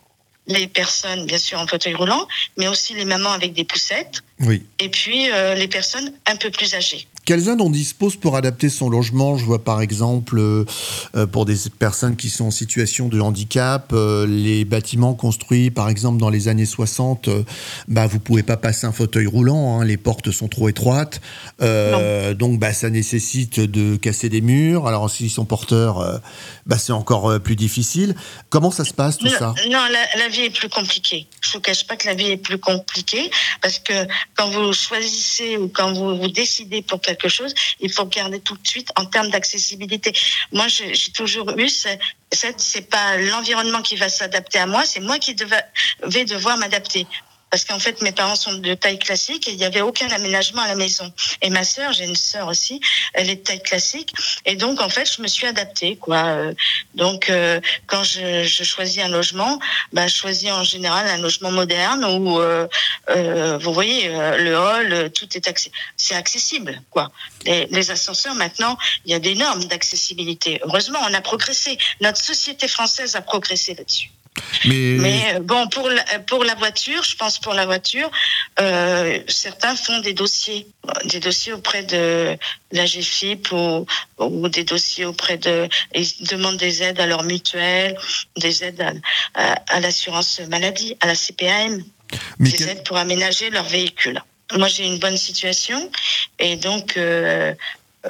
Les 0.48 0.68
personnes, 0.68 1.26
bien 1.26 1.38
sûr, 1.38 1.60
en 1.60 1.68
fauteuil 1.68 1.94
roulant, 1.94 2.28
mais 2.58 2.68
aussi 2.68 2.94
les 2.94 3.06
mamans 3.06 3.32
avec 3.32 3.54
des 3.54 3.64
poussettes. 3.64 4.22
Oui. 4.40 4.66
Et 4.80 4.90
puis 4.90 5.32
euh, 5.32 5.56
les 5.56 5.68
personnes 5.68 6.14
un 6.26 6.36
peu 6.36 6.52
plus 6.52 6.74
âgées. 6.74 7.08
Quelles 7.26 7.48
aides 7.48 7.62
on 7.62 7.70
dispose 7.70 8.18
pour 8.18 8.36
adapter 8.36 8.68
son 8.68 8.90
logement 8.90 9.38
Je 9.38 9.46
vois 9.46 9.64
par 9.64 9.82
exemple 9.82 10.38
euh, 10.38 10.66
euh, 11.16 11.26
pour 11.26 11.46
des 11.46 11.56
personnes 11.80 12.18
qui 12.18 12.30
sont 12.30 12.46
en 12.46 12.52
situation 12.52 13.08
de 13.08 13.22
handicap, 13.22 13.92
euh, 13.94 14.28
les 14.28 14.66
bâtiments 14.66 15.14
construits 15.14 15.72
par 15.72 15.88
exemple 15.88 16.20
dans 16.20 16.30
les 16.30 16.50
années 16.50 16.66
60, 16.66 17.30
bah, 17.88 18.08
vous 18.08 18.20
pouvez 18.20 18.44
pas 18.44 18.58
passer 18.58 18.88
un 18.88 18.92
fauteuil 18.92 19.26
roulant, 19.26 19.80
hein, 19.80 19.86
les 19.86 19.96
portes 19.96 20.32
sont 20.32 20.50
trop 20.50 20.68
étroites, 20.68 21.22
donc 21.62 22.60
bah, 22.60 22.74
ça 22.74 22.90
nécessite 22.90 23.60
de 23.60 23.96
casser 23.96 24.28
des 24.28 24.42
murs. 24.42 24.88
Alors 24.88 25.10
s'ils 25.10 25.30
sont 25.30 25.46
porteurs, 25.46 26.22
bah, 26.66 26.78
c'est 26.78 26.92
encore 26.92 27.40
plus 27.40 27.56
difficile. 27.56 28.16
Comment 28.50 28.72
ça 28.72 28.84
se 28.84 28.94
passe 28.94 29.18
tout 29.18 29.30
ça? 29.30 29.54
Non, 29.70 29.80
la, 30.18 30.28
vie 30.28 30.42
est 30.42 30.50
plus 30.50 30.70
compliquée. 30.70 31.28
Je 31.42 31.50
ne 31.50 31.54
vous 31.54 31.60
cache 31.62 31.88
pas 31.88 31.96
que 31.96 32.08
la 32.08 32.16
vie 32.16 32.32
est 32.32 32.38
plus 32.38 32.58
compliquée 32.58 33.30
parce 33.62 33.80
que 33.80 33.94
quand 34.36 34.50
vous 34.50 34.74
choisissez 34.74 35.58
ou 35.58 35.70
quand 35.70 35.94
vous, 35.94 36.18
vous 36.18 36.30
décidez 36.30 36.82
pour 36.82 37.00
que 37.00 37.13
il 37.80 37.92
faut 37.92 38.04
regarder 38.04 38.40
tout 38.40 38.58
de 38.58 38.68
suite 38.68 38.90
en 38.96 39.06
termes 39.06 39.30
d'accessibilité. 39.30 40.14
Moi, 40.52 40.68
j'ai 40.68 41.12
toujours 41.12 41.50
eu, 41.58 41.70
c'est 41.70 42.90
pas 42.90 43.18
l'environnement 43.18 43.82
qui 43.82 43.96
va 43.96 44.10
s'adapter 44.10 44.60
à 44.60 44.66
moi, 44.66 44.86
c'est 44.86 45.00
moi 45.00 45.20
qui 45.20 45.36
vais 46.04 46.26
devoir 46.26 46.58
m'adapter 46.58 47.08
parce 47.54 47.66
qu'en 47.66 47.78
fait 47.78 48.02
mes 48.02 48.12
parents 48.12 48.36
sont 48.36 48.54
de 48.54 48.74
taille 48.74 48.98
classique 48.98 49.48
et 49.48 49.52
il 49.52 49.58
n'y 49.58 49.64
avait 49.64 49.82
aucun 49.82 50.08
aménagement 50.10 50.64
à 50.64 50.68
la 50.68 50.74
maison. 50.74 51.14
Et 51.44 51.52
ma 51.52 51.64
sœur, 51.64 51.94
j'ai 51.94 52.06
une 52.06 52.16
sœur 52.16 52.48
aussi, 52.48 52.82
elle 53.14 53.30
est 53.30 53.36
de 53.36 53.44
taille 53.44 53.62
classique 53.62 54.12
et 54.44 54.56
donc 54.56 54.82
en 54.82 54.90
fait 54.90 55.06
je 55.16 55.22
me 55.22 55.28
suis 55.28 55.46
adaptée 55.46 55.96
quoi. 55.96 56.24
Euh, 56.30 56.54
donc 56.96 57.30
euh, 57.30 57.62
quand 57.86 58.04
je, 58.04 58.44
je, 58.44 58.64
choisis 58.64 59.04
un 59.04 59.08
logement, 59.08 59.60
bah, 59.92 60.08
je 60.08 60.16
choisis 60.16 60.52
en 60.52 60.64
général 60.64 61.06
un 61.08 61.20
logement 61.20 61.52
moderne 61.52 62.04
où 62.04 62.40
euh, 62.40 62.68
euh 63.10 63.60
vous 63.60 63.72
voyez 63.72 64.08
le 64.08 64.58
hall, 64.58 65.12
tout 65.12 65.30
est 65.38 65.70
c'est 65.96 66.16
accessible 66.16 66.82
quoi. 66.90 67.12
Les, 67.46 67.68
les 67.68 67.92
ascenseurs 67.92 68.34
maintenant, 68.34 68.80
il 69.06 69.12
y 69.12 69.14
a 69.14 69.20
des 69.20 69.36
normes 69.36 69.66
d'accessibilité. 69.66 70.60
Heureusement, 70.64 71.02
on 71.08 71.14
a 71.14 71.22
progressé. 71.22 71.78
Notre 72.02 72.20
société 72.20 72.68
française 72.68 73.16
a 73.16 73.22
progressé 73.22 73.76
là-dessus. 73.76 74.10
Mais, 74.66 75.36
euh, 75.36 75.40
bon, 75.40 75.68
pour 75.68 75.90
la, 75.90 76.04
pour 76.20 76.44
la 76.44 76.56
voiture, 76.56 77.04
je 77.04 77.16
pense 77.16 77.38
pour 77.40 77.54
la 77.54 77.66
voiture, 77.66 78.10
euh, 78.60 79.20
certains 79.28 79.76
font 79.76 80.00
des 80.00 80.14
dossiers, 80.14 80.68
des 81.06 81.20
dossiers 81.20 81.54
auprès 81.54 81.84
de 81.84 82.38
la 82.72 82.86
GFIP 82.86 83.52
ou, 83.52 83.86
ou 84.20 84.50
des 84.50 84.64
dossiers 84.64 85.06
auprès 85.06 85.38
de, 85.38 85.68
ils 85.94 86.28
demandent 86.28 86.58
des 86.58 86.82
aides 86.82 87.00
à 87.00 87.06
leur 87.06 87.24
mutuelle, 87.24 87.98
des 88.38 88.64
aides 88.64 88.82
à, 89.36 89.54
à, 89.68 89.80
l'assurance 89.80 90.40
maladie, 90.50 90.96
à 91.02 91.08
la 91.08 91.16
CPAM, 91.16 91.84
des 92.40 92.70
aides 92.70 92.84
pour 92.84 92.98
aménager 92.98 93.50
leur 93.50 93.66
véhicule. 93.66 94.22
Moi, 94.56 94.68
j'ai 94.68 94.86
une 94.86 95.00
bonne 95.00 95.18
situation 95.18 95.92
et 96.40 96.56
donc 96.56 96.98
euh, 96.98 97.54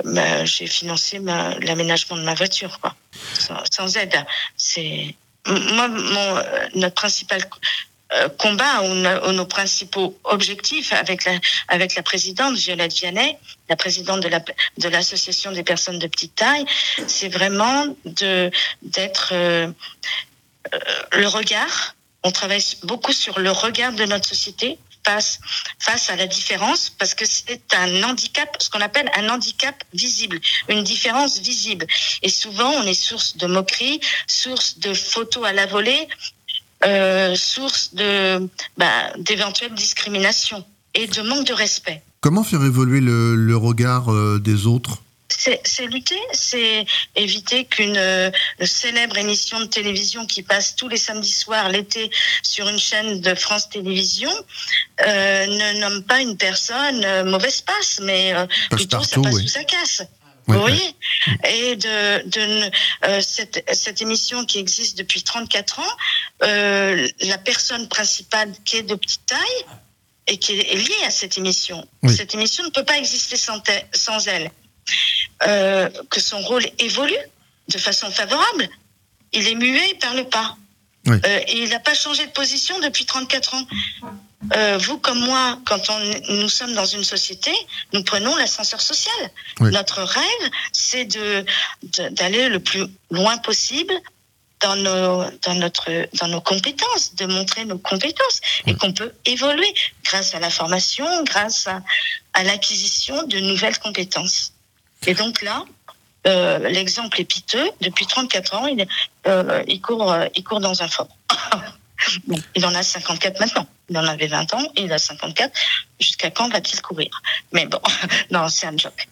bah, 0.04 0.46
j'ai 0.46 0.68
financé 0.68 1.20
l'aménagement 1.20 2.18
de 2.18 2.24
ma 2.24 2.34
voiture, 2.34 2.80
quoi, 2.80 2.96
sans, 3.34 3.64
sans 3.72 3.98
aide. 3.98 4.16
C'est 4.58 5.16
moi, 5.48 5.88
mon, 5.88 6.38
euh, 6.38 6.68
notre 6.76 6.96
principal 6.96 7.42
euh, 8.14 8.30
combat 8.38 8.84
ou, 8.84 9.32
nos 9.32 9.46
principaux 9.46 10.18
objectifs 10.24 10.94
avec 10.94 11.26
la, 11.26 11.34
avec 11.68 11.96
la 11.96 12.04
présidente 12.04 12.56
Violette 12.56 12.94
Vianney, 12.94 13.38
la 13.70 13.76
présidente 13.76 14.22
de 14.22 14.28
la 14.28 14.40
de 14.40 14.88
l'association 14.90 15.52
des 15.52 15.64
personnes 15.64 16.00
de 16.00 16.08
petite 16.08 16.36
taille, 16.36 16.66
c'est 17.08 17.30
vraiment 17.30 17.96
de 18.06 18.52
d'être 18.82 19.30
euh, 19.34 19.68
le 21.12 21.28
regard. 21.28 21.96
On 22.24 22.32
travaille 22.32 22.64
beaucoup 22.84 23.14
sur 23.14 23.40
le 23.40 23.52
regard 23.52 23.94
de 23.94 24.06
notre 24.06 24.28
société 24.28 24.78
face, 25.06 26.10
à 26.10 26.16
la 26.16 26.28
différence 26.28 26.90
parce 26.98 27.14
que 27.14 27.26
c'est 27.26 27.62
un 27.76 28.04
handicap, 28.04 28.56
ce 28.60 28.70
qu'on 28.70 28.82
appelle 28.82 29.10
un 29.16 29.30
handicap 29.30 29.76
visible, 29.94 30.40
une 30.70 30.84
différence 30.84 31.40
visible. 31.40 31.86
Et 32.22 32.30
souvent, 32.30 32.72
on 32.72 32.84
est 32.84 32.94
source 32.94 33.38
de 33.38 33.48
moqueries, 33.48 34.00
source 34.28 34.80
de 34.80 34.94
photos 34.94 35.46
à 35.46 35.54
la 35.54 35.66
volée, 35.66 36.08
euh, 36.86 37.36
source 37.36 37.94
de 37.94 38.50
bah, 38.78 39.14
d'éventuelles 39.18 39.74
discriminations 39.74 40.66
et 40.94 41.08
de 41.08 41.22
manque 41.22 41.48
de 41.48 41.54
respect. 41.54 42.02
Comment 42.22 42.44
faire 42.44 42.64
évoluer 42.64 43.02
le, 43.02 43.36
le 43.36 43.58
regard 43.58 44.12
euh, 44.12 44.40
des 44.40 44.66
autres? 44.66 45.02
C'est 45.40 45.88
lutter, 45.88 46.20
c'est 46.32 46.86
éviter 47.16 47.66
qu'une 47.66 47.98
euh, 47.98 48.32
célèbre 48.64 49.18
émission 49.18 49.60
de 49.60 49.66
télévision 49.66 50.26
qui 50.26 50.44
passe 50.44 50.76
tous 50.76 50.88
les 50.88 50.98
samedis 50.98 51.34
soirs 51.34 51.70
l'été 51.70 52.10
sur 52.42 52.68
une 52.68 52.80
chaîne 52.80 53.22
de 53.22 53.36
France 53.36 53.70
Télévisions 53.70 54.34
euh, 55.02 55.46
ne 55.46 55.80
nomme 55.80 56.04
pas 56.04 56.22
une 56.22 56.38
personne 56.38 57.04
euh, 57.04 57.24
mauvaise 57.24 57.62
passe, 57.62 58.00
mais 58.02 58.34
plutôt 58.70 59.04
ça 59.04 59.22
passe 59.22 59.36
ou 59.36 59.48
ça 59.48 59.64
casse. 59.64 60.04
Vous 60.46 60.60
voyez? 60.60 60.96
Et 61.50 61.78
de, 61.78 62.28
de 62.28 63.22
cette, 63.22 63.64
cette, 63.74 64.02
émission 64.02 64.44
qui 64.46 64.60
existe 64.60 64.98
depuis 64.98 65.24
34 65.24 65.80
ans, 65.80 65.94
la 66.42 67.38
personne 67.38 67.88
principale 67.88 68.52
qui 68.66 68.78
est 68.78 68.84
de 68.84 68.96
petite 68.96 69.26
taille 69.26 69.66
et 70.28 70.38
qui 70.38 70.60
est 70.60 70.76
liée 70.76 71.06
à 71.06 71.12
cette 71.12 71.38
émission, 71.38 71.88
cette 72.10 72.34
émission 72.34 72.66
ne 72.66 72.72
peut 72.72 72.84
pas 72.84 72.98
exister 72.98 73.38
sans, 73.38 73.64
sans 73.94 74.28
elle. 74.28 74.52
Euh, 75.48 75.90
que 76.10 76.22
son 76.22 76.40
rôle 76.42 76.66
évolue 76.80 77.18
de 77.70 77.78
façon 77.78 78.10
favorable. 78.12 78.70
Il 79.32 79.48
est 79.48 79.56
muet, 79.56 79.90
il 79.92 79.98
parle 79.98 80.28
pas. 80.30 80.58
Euh, 81.08 81.18
et 81.24 81.64
il 81.64 81.70
n'a 81.70 81.80
pas 81.80 81.94
changé 81.94 82.26
de 82.26 82.32
position 82.32 82.80
depuis 82.80 83.06
34 83.06 83.56
ans. 83.56 83.68
Euh, 84.56 84.78
vous 84.78 84.98
comme 84.98 85.20
moi, 85.20 85.60
quand 85.66 85.90
on, 85.90 86.34
nous 86.34 86.50
sommes 86.50 86.74
dans 86.74 86.86
une 86.86 87.04
société, 87.04 87.52
nous 87.94 88.04
prenons 88.04 88.36
l'ascenseur 88.36 88.80
social. 88.80 89.32
Notre 89.60 90.02
rêve, 90.02 90.52
c'est 90.72 91.06
de 91.06 91.46
d'aller 92.12 92.48
le 92.48 92.60
plus 92.60 92.86
loin 93.12 93.38
possible 93.38 93.94
dans 94.62 94.76
nos 94.76 95.26
dans 95.42 95.56
notre 95.56 96.08
dans 96.20 96.28
nos 96.28 96.42
compétences, 96.42 97.16
de 97.16 97.26
montrer 97.26 97.66
nos 97.66 97.78
compétences 97.78 98.40
et 98.66 98.76
qu'on 98.76 98.94
peut 98.94 99.14
évoluer 99.26 99.74
grâce 100.04 100.36
à 100.36 100.40
la 100.40 100.50
formation, 100.50 101.06
grâce 101.24 101.68
à, 101.68 101.82
à 102.34 102.44
l'acquisition 102.44 103.24
de 103.24 103.40
nouvelles 103.40 103.80
compétences. 103.80 104.53
Et 105.08 105.14
donc 105.14 105.42
là, 105.42 105.66
euh, 106.28 106.70
l'exemple 106.70 107.20
est 107.22 107.26
piteux. 107.26 107.70
Depuis 107.82 108.06
34 108.06 108.56
ans, 108.56 108.68
il, 108.68 108.86
euh, 109.28 109.64
il, 109.68 109.82
court, 109.82 110.12
euh, 110.12 110.28
il 110.36 110.44
court 110.44 110.60
dans 110.60 110.82
un 110.82 110.88
fort. 110.88 111.10
il 112.56 112.66
en 112.66 112.74
a 112.74 112.84
54 112.84 113.40
maintenant. 113.40 113.68
Il 113.90 113.98
en 113.98 114.06
avait 114.06 114.28
20 114.28 114.54
ans, 114.54 114.64
et 114.76 114.84
il 114.84 114.94
a 114.94 114.98
54. 114.98 115.52
Jusqu'à 116.00 116.32
quand 116.32 116.50
va-t-il 116.50 116.82
courir? 116.82 117.22
Mais 117.52 117.66
bon, 117.66 117.80
non, 118.32 118.48
c'est 118.50 118.68
un 118.68 118.78
joke. 118.78 119.08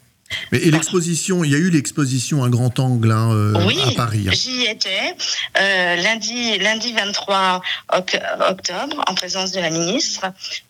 Mais 0.52 0.60
et 0.60 0.72
l'exposition, 0.72 1.44
il 1.44 1.52
y 1.52 1.56
a 1.56 1.58
eu 1.58 1.70
l'exposition 1.70 2.44
à 2.44 2.50
grand 2.50 2.80
angle 2.80 3.12
hein, 3.12 3.32
euh, 3.32 3.66
oui, 3.66 3.78
à 3.86 3.92
Paris. 3.92 4.28
Hein. 4.28 4.32
J'y 4.34 4.64
étais 4.64 5.16
euh, 5.60 5.96
lundi, 5.98 6.58
lundi 6.60 6.94
23 6.94 7.62
octobre 7.94 9.04
en 9.08 9.14
présence 9.14 9.52
de 9.52 9.60
la 9.60 9.70
ministre. 9.70 10.26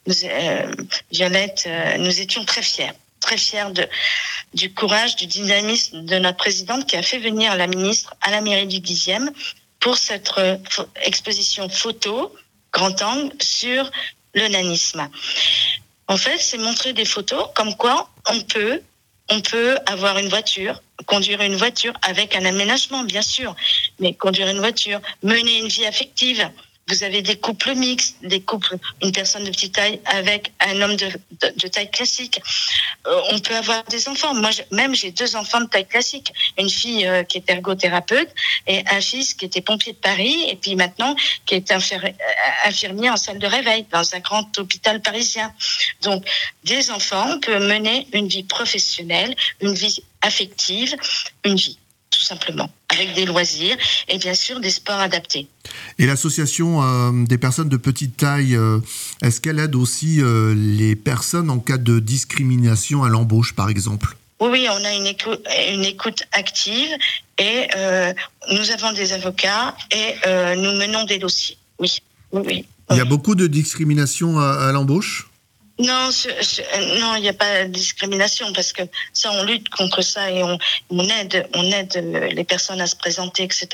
Nous, 0.07 0.15
euh, 0.23 0.71
Violette, 1.11 1.69
nous 1.99 2.19
étions 2.19 2.43
très 2.45 2.61
fiers 2.61 2.91
très 3.21 3.37
fière 3.37 3.71
du 4.53 4.73
courage, 4.73 5.15
du 5.15 5.27
dynamisme 5.27 6.03
de 6.05 6.17
notre 6.17 6.37
présidente 6.37 6.85
qui 6.87 6.97
a 6.97 7.01
fait 7.01 7.19
venir 7.19 7.55
la 7.55 7.67
ministre 7.67 8.13
à 8.21 8.31
la 8.31 8.41
mairie 8.41 8.67
du 8.67 8.79
10e 8.79 9.29
pour 9.79 9.97
cette 9.97 10.31
euh, 10.37 10.57
exposition 11.03 11.69
photo 11.69 12.35
grand 12.73 13.01
angle 13.01 13.33
sur 13.41 13.89
le 14.33 14.47
nanisme. 14.47 15.07
En 16.07 16.17
fait, 16.17 16.37
c'est 16.39 16.57
montrer 16.57 16.93
des 16.93 17.05
photos 17.05 17.47
comme 17.55 17.75
quoi 17.75 18.09
on 18.29 18.41
peut 18.41 18.81
on 19.31 19.39
peut 19.39 19.77
avoir 19.85 20.17
une 20.17 20.27
voiture, 20.27 20.81
conduire 21.05 21.41
une 21.41 21.55
voiture 21.55 21.93
avec 22.01 22.35
un 22.35 22.43
aménagement, 22.43 23.03
bien 23.03 23.21
sûr, 23.21 23.55
mais 23.99 24.13
conduire 24.13 24.49
une 24.49 24.59
voiture, 24.59 24.99
mener 25.23 25.57
une 25.59 25.69
vie 25.69 25.85
affective, 25.85 26.49
vous 26.87 27.03
avez 27.03 27.21
des 27.21 27.37
couples 27.37 27.73
mixtes, 27.75 28.17
des 28.21 28.41
couples, 28.41 28.75
une 29.01 29.11
personne 29.11 29.43
de 29.45 29.49
petite 29.49 29.75
taille 29.75 29.99
avec 30.05 30.51
un 30.59 30.81
homme 30.81 30.95
de, 30.95 31.09
de, 31.55 31.67
taille 31.67 31.89
classique. 31.89 32.41
Euh, 33.07 33.21
on 33.31 33.39
peut 33.39 33.55
avoir 33.55 33.83
des 33.85 34.09
enfants. 34.09 34.33
Moi, 34.33 34.49
même 34.71 34.93
j'ai 34.93 35.11
deux 35.11 35.35
enfants 35.35 35.61
de 35.61 35.67
taille 35.67 35.87
classique. 35.87 36.33
Une 36.57 36.69
fille 36.69 37.07
euh, 37.07 37.23
qui 37.23 37.37
est 37.37 37.49
ergothérapeute 37.49 38.29
et 38.67 38.83
un 38.91 38.99
fils 38.99 39.33
qui 39.33 39.45
était 39.45 39.61
pompier 39.61 39.93
de 39.93 39.97
Paris 39.97 40.35
et 40.49 40.55
puis 40.55 40.75
maintenant 40.75 41.15
qui 41.45 41.55
est 41.55 41.71
euh, 41.71 42.11
infirmier 42.65 43.09
en 43.09 43.17
salle 43.17 43.39
de 43.39 43.47
réveil 43.47 43.85
dans 43.91 44.15
un 44.15 44.19
grand 44.19 44.57
hôpital 44.57 45.01
parisien. 45.01 45.53
Donc, 46.01 46.25
des 46.63 46.91
enfants 46.91 47.39
peuvent 47.39 47.63
mener 47.63 48.07
une 48.13 48.27
vie 48.27 48.43
professionnelle, 48.43 49.35
une 49.61 49.73
vie 49.73 50.03
affective, 50.21 50.95
une 51.45 51.55
vie 51.55 51.77
tout 52.11 52.21
simplement, 52.21 52.69
avec 52.89 53.15
des 53.15 53.25
loisirs 53.25 53.77
et 54.07 54.17
bien 54.17 54.33
sûr 54.33 54.59
des 54.59 54.69
sports 54.69 54.99
adaptés. 54.99 55.47
Et 55.97 56.05
l'association 56.05 56.83
euh, 56.83 57.25
des 57.25 57.37
personnes 57.37 57.69
de 57.69 57.77
petite 57.77 58.17
taille, 58.17 58.55
euh, 58.55 58.79
est-ce 59.21 59.41
qu'elle 59.41 59.59
aide 59.59 59.75
aussi 59.75 60.21
euh, 60.21 60.53
les 60.55 60.95
personnes 60.95 61.49
en 61.49 61.59
cas 61.59 61.77
de 61.77 61.99
discrimination 61.99 63.03
à 63.03 63.09
l'embauche, 63.09 63.53
par 63.55 63.69
exemple? 63.69 64.17
Oui, 64.39 64.49
oui, 64.51 64.67
on 64.69 64.85
a 64.85 64.93
une 64.93 65.07
écoute, 65.07 65.41
une 65.71 65.85
écoute 65.85 66.23
active 66.31 66.89
et 67.37 67.67
nous 68.51 68.71
avons 68.71 68.91
des 68.93 69.13
avocats 69.13 69.75
et 69.91 70.15
nous 70.55 70.73
menons 70.79 71.05
des 71.05 71.19
dossiers. 71.19 71.57
Oui, 71.77 71.97
oui, 72.31 72.41
oui. 72.45 72.65
Il 72.89 72.97
y 72.97 73.01
a 73.01 73.05
beaucoup 73.05 73.35
de 73.35 73.45
discrimination 73.45 74.39
à 74.39 74.71
l'embauche? 74.71 75.30
Non, 75.81 76.09
non, 76.99 77.15
il 77.15 77.21
n'y 77.21 77.29
a 77.29 77.33
pas 77.33 77.65
de 77.65 77.69
discrimination 77.69 78.51
parce 78.53 78.73
que 78.73 78.83
ça, 79.13 79.31
on 79.31 79.43
lutte 79.43 79.69
contre 79.69 80.01
ça 80.01 80.31
et 80.31 80.43
on, 80.43 80.57
aide, 81.09 81.47
on 81.53 81.71
aide 81.71 81.93
euh, 81.97 82.27
les 82.27 82.43
personnes 82.43 82.81
à 82.81 82.87
se 82.87 82.95
présenter, 82.95 83.43
etc. 83.43 83.67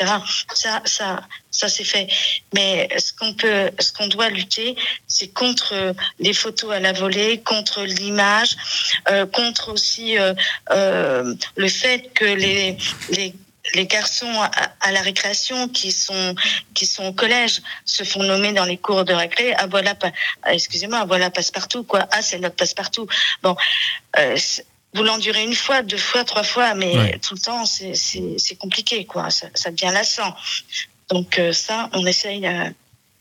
Ça, 0.54 0.82
ça, 0.86 1.22
ça 1.52 1.70
c'est 1.70 1.84
fait. 1.84 2.08
Mais 2.54 2.90
ce 2.98 3.14
qu'on 3.14 3.34
peut, 3.34 3.72
ce 3.80 3.92
qu'on 3.94 4.08
doit 4.08 4.30
lutter, 4.30 4.76
c'est 5.08 5.28
contre 5.28 5.94
les 6.20 6.34
photos 6.34 6.72
à 6.74 6.80
la 6.80 6.94
volée, 6.94 7.42
contre 7.42 7.84
l'image, 7.84 8.56
euh, 9.10 9.26
contre 9.26 9.72
aussi 9.74 10.18
euh, 10.18 10.34
euh, 10.72 11.34
le 11.56 11.70
fait 11.70 12.12
que 12.14 12.26
les, 12.26 12.78
les 13.10 13.34
les 13.74 13.86
garçons 13.86 14.32
à, 14.80 14.92
la 14.92 15.02
récréation 15.02 15.68
qui 15.70 15.92
sont 15.92 16.36
qui 16.74 16.86
sont 16.86 17.06
au 17.06 17.14
collège 17.14 17.62
se 17.86 18.04
font 18.04 18.24
nommer 18.24 18.54
dans 18.54 18.66
les 18.66 18.78
cours 18.78 19.06
de 19.06 19.14
récré. 19.14 19.54
Ah 19.58 19.68
voilà, 19.68 19.96
excusez-moi, 20.46 21.06
voilà 21.06 21.30
passe-partout 21.30 21.84
quoi. 21.84 22.08
Ah 22.12 22.22
c'est 22.22 22.40
notre 22.40 22.56
passe-partout. 22.56 23.08
Bon, 23.44 23.56
euh, 24.18 24.38
vous 24.94 25.04
l'endurez 25.04 25.44
une 25.44 25.56
fois, 25.56 25.84
deux 25.84 25.98
fois, 25.98 26.24
trois 26.24 26.44
fois, 26.44 26.74
mais 26.74 27.20
tout 27.20 27.36
le 27.36 27.40
temps, 27.40 27.66
c'est 27.66 28.56
compliqué, 28.58 29.06
quoi. 29.06 29.30
Ça, 29.30 29.48
ça, 29.54 29.70
devient 29.70 29.92
lassant. 29.94 30.36
Donc 31.10 31.40
euh, 31.40 31.54
ça, 31.54 31.90
on 31.94 32.06
essaye 32.06 32.46
euh, 32.48 32.70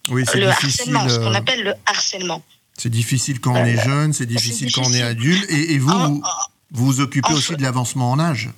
oui, 0.09 0.25
le 0.35 0.49
harcèlement, 0.49 1.09
ce 1.09 1.19
qu'on 1.19 1.35
appelle 1.35 1.63
le 1.63 1.75
harcèlement. 1.85 2.43
C'est 2.79 2.91
difficile 2.91 3.41
quand 3.41 3.53
on 3.53 3.65
est 3.65 3.83
jeune, 3.83 4.13
c'est 4.13 4.27
difficile, 4.27 4.73
quand 4.73 4.87
on 4.87 4.93
est 4.93 5.03
adulte. 5.03 5.51
Et, 5.51 5.79
vous, 5.79 5.91
vous, 5.91 6.23
vous 6.71 7.01
occupez 7.01 7.33
aussi 7.33 7.57
de 7.57 7.63
l'avancement 7.63 8.11
en 8.11 8.19
âge 8.19 8.51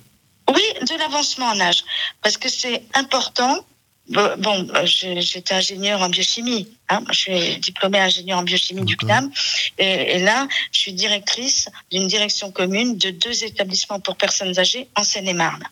Oui, 0.53 0.63
de 0.81 0.97
l'avancement 0.97 1.47
en 1.47 1.59
âge. 1.59 1.83
Parce 2.21 2.37
que 2.37 2.49
c'est 2.49 2.83
important 2.93 3.65
Bon, 4.09 4.67
j'étais 4.85 5.53
ingénieur 5.53 6.01
en 6.01 6.09
biochimie. 6.09 6.67
Hein. 6.89 7.03
Je 7.11 7.13
suis 7.13 7.57
diplômée 7.57 7.99
ingénieur 7.99 8.39
en 8.39 8.43
biochimie 8.43 8.83
du 8.83 8.97
CNAM. 8.97 9.31
Et, 9.77 10.17
là, 10.19 10.47
je 10.71 10.79
suis 10.79 10.93
directrice 10.93 11.69
d'une 11.91 12.07
direction 12.07 12.51
commune 12.51 12.97
de 12.97 13.11
deux 13.11 13.43
établissements 13.43 13.99
pour 13.99 14.15
personnes 14.15 14.57
âgées 14.57 14.87
en 14.95 15.03
Seine-et-Marne. 15.03 15.63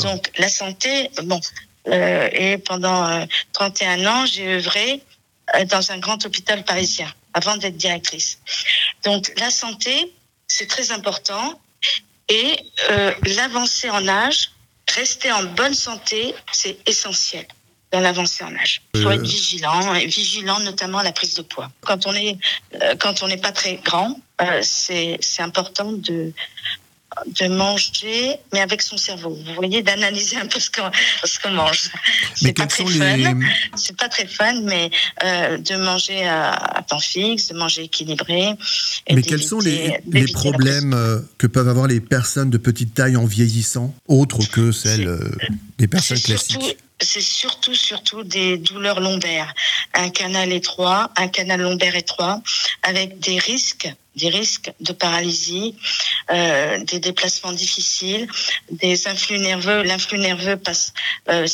Donc, 0.00 0.30
la 0.36 0.48
santé, 0.48 1.10
bon. 1.22 1.40
Euh, 1.88 2.28
et 2.32 2.58
pendant 2.58 3.26
31 3.52 4.00
euh, 4.00 4.08
ans, 4.08 4.26
j'ai 4.26 4.54
œuvré 4.54 5.02
euh, 5.54 5.64
dans 5.66 5.90
un 5.90 5.98
grand 5.98 6.24
hôpital 6.24 6.64
parisien 6.64 7.12
avant 7.34 7.56
d'être 7.56 7.76
directrice. 7.76 8.38
Donc, 9.04 9.32
la 9.38 9.50
santé, 9.50 10.12
c'est 10.48 10.66
très 10.66 10.92
important. 10.92 11.60
Et 12.28 12.56
l'avancée 13.36 13.90
en 13.90 14.06
âge, 14.08 14.50
rester 14.94 15.32
en 15.32 15.44
bonne 15.44 15.74
santé, 15.74 16.34
c'est 16.52 16.78
essentiel 16.88 17.46
dans 17.92 18.00
l'avancée 18.00 18.44
en 18.44 18.54
âge. 18.56 18.82
Il 18.94 19.02
faut 19.02 19.10
être 19.10 19.20
euh. 19.20 19.22
vigilant, 19.22 19.94
et 19.94 20.06
vigilant 20.06 20.58
notamment 20.60 20.98
à 20.98 21.02
la 21.04 21.12
prise 21.12 21.34
de 21.34 21.42
poids. 21.42 21.70
Quand 21.82 22.06
on 22.06 22.14
est, 22.14 22.36
euh, 22.82 22.96
quand 22.96 23.22
on 23.22 23.28
n'est 23.28 23.36
pas 23.36 23.52
très 23.52 23.76
grand, 23.76 24.18
euh, 24.40 24.60
c'est 24.62 25.18
important 25.38 25.92
de 25.92 26.32
de 27.26 27.48
manger, 27.48 28.36
mais 28.52 28.60
avec 28.60 28.82
son 28.82 28.96
cerveau. 28.96 29.38
Vous 29.46 29.54
voyez, 29.54 29.82
d'analyser 29.82 30.36
un 30.36 30.46
peu 30.46 30.60
ce 30.60 30.70
qu'on 30.70 31.50
mange. 31.50 31.90
C'est 32.34 32.52
pas 32.52 32.66
très 32.66 32.84
fun. 32.84 33.40
C'est 33.76 33.96
pas 33.96 34.08
très 34.08 34.26
fun, 34.26 34.60
mais 34.62 34.90
euh, 35.22 35.58
de 35.58 35.76
manger 35.76 36.26
à, 36.26 36.84
temps 36.88 37.00
fixe, 37.00 37.48
de 37.48 37.54
manger 37.54 37.84
équilibré. 37.84 38.50
mais 39.10 39.22
quels 39.22 39.42
sont 39.42 39.60
les, 39.60 40.00
les 40.10 40.26
problèmes 40.32 40.94
euh, 40.94 41.20
que 41.38 41.46
peuvent 41.46 41.68
avoir 41.68 41.86
les 41.86 42.00
personnes 42.00 42.50
de 42.50 42.58
petite 42.58 42.94
taille 42.94 43.16
en 43.16 43.24
vieillissant, 43.24 43.94
autres 44.08 44.48
que 44.50 44.72
celles 44.72 45.08
euh, 45.08 45.30
des 45.78 45.88
personnes 45.88 46.20
classiques? 46.20 46.78
C'est 47.04 47.20
surtout, 47.20 47.74
surtout 47.74 48.22
des 48.24 48.58
douleurs 48.58 49.00
lombaires. 49.00 49.52
Un 49.94 50.10
canal 50.10 50.52
étroit, 50.52 51.10
un 51.16 51.28
canal 51.28 51.60
lombaire 51.60 51.96
étroit, 51.96 52.42
avec 52.82 53.18
des 53.20 53.38
risques, 53.38 53.88
des 54.16 54.28
risques 54.28 54.72
de 54.80 54.92
paralysie, 54.92 55.76
euh, 56.30 56.82
des 56.84 57.00
déplacements 57.00 57.52
difficiles, 57.52 58.28
des 58.70 59.08
influx 59.08 59.38
nerveux. 59.38 59.82
L'influx 59.82 60.18
nerveux 60.18 60.56
passe, 60.56 60.92
euh, 61.28 61.46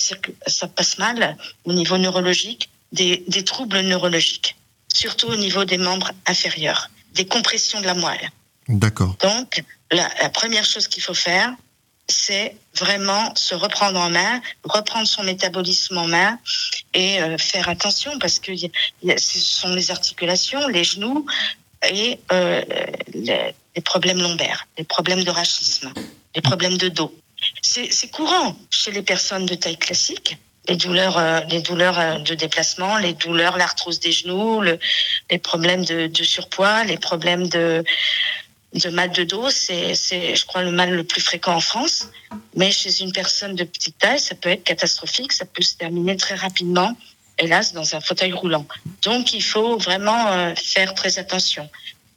ça 0.47 0.69
passe 0.69 0.99
mal 0.99 1.37
au 1.65 1.73
niveau 1.73 1.99
neurologique, 1.99 2.71
des, 2.93 3.25
des 3.29 3.45
troubles 3.45 3.81
neurologiques, 3.81 4.57
surtout 4.93 5.29
au 5.29 5.37
niveau 5.37 5.65
des 5.65 5.79
membres 5.79 6.11
inférieurs, 6.27 6.91
des 7.15 7.27
compressions 7.27 7.81
de 7.81 7.87
la 7.87 7.95
moelle. 7.95 8.31
D'accord. 8.69 9.17
Donc, 9.21 9.63
la, 9.91 10.09
la 10.23 10.29
première 10.29 10.65
chose 10.65 10.87
qu'il 10.87 11.03
faut 11.03 11.15
faire, 11.15 11.53
c'est 12.11 12.57
vraiment 12.77 13.35
se 13.35 13.55
reprendre 13.55 13.99
en 13.99 14.11
main, 14.11 14.41
reprendre 14.65 15.07
son 15.07 15.23
métabolisme 15.23 15.99
en 15.99 16.07
main 16.07 16.39
et 16.95 17.21
euh, 17.23 17.39
faire 17.39 17.69
attention 17.69 18.19
parce 18.19 18.39
que 18.39 18.53
ce 18.57 19.39
sont 19.39 19.75
les 19.75 19.91
articulations, 19.91 20.67
les 20.69 20.85
genoux 20.85 21.27
et 21.89 22.19
euh, 22.33 22.63
les, 23.15 23.55
problèmes 23.85 24.21
lombaires, 24.21 24.67
les 24.77 24.85
problèmes 24.85 25.25
de 25.25 25.31
rachisme, 25.31 25.93
les 26.35 26.43
problèmes 26.43 26.77
de 26.77 26.89
dos. 26.89 27.15
C'est 27.63 28.11
courant 28.11 28.55
chez 28.69 28.91
les 28.91 29.03
personnes 29.03 29.47
de 29.47 29.55
taille 29.55 29.79
classique. 29.79 30.37
Les 30.69 30.77
douleurs, 30.77 31.17
euh, 31.17 31.41
les 31.49 31.63
douleurs 31.63 32.21
de 32.21 32.35
déplacement, 32.35 32.99
les 32.99 33.15
douleurs, 33.15 33.57
l'arthrose 33.57 33.99
des 33.99 34.13
genoux, 34.13 34.63
les 34.63 35.39
problèmes 35.39 35.85
de 35.85 36.23
surpoids, 36.23 36.85
les 36.85 36.99
problèmes 36.99 37.49
de, 37.49 37.83
le 38.73 38.91
mal 38.91 39.11
de 39.11 39.25
dos, 39.25 39.51
c'est, 39.51 39.95
je 39.95 40.47
crois, 40.47 40.63
le 40.63 40.71
mal 40.71 40.95
le 40.95 41.05
plus 41.05 41.21
fréquent 41.21 41.55
en 41.55 41.61
France. 41.61 42.09
Mais 42.55 42.71
chez 42.71 43.01
une 43.01 43.13
personne 43.13 43.55
de 43.55 43.65
petite 43.65 43.99
taille, 43.99 44.21
ça 44.21 44.35
peut 44.35 44.51
être 44.51 44.65
catastrophique, 44.65 45.33
ça 45.33 45.45
peut 45.45 45.63
se 45.63 45.77
terminer 45.77 46.17
très 46.17 46.37
rapidement, 46.37 46.97
hélas, 47.39 47.73
dans 47.73 47.95
un 47.95 48.01
fauteuil 48.01 48.33
roulant. 48.33 48.67
Donc, 49.03 49.33
il 49.33 49.43
faut 49.43 49.77
vraiment 49.79 50.29
euh, 50.29 50.55
faire 50.55 50.95
très 50.95 51.19
attention. 51.19 51.69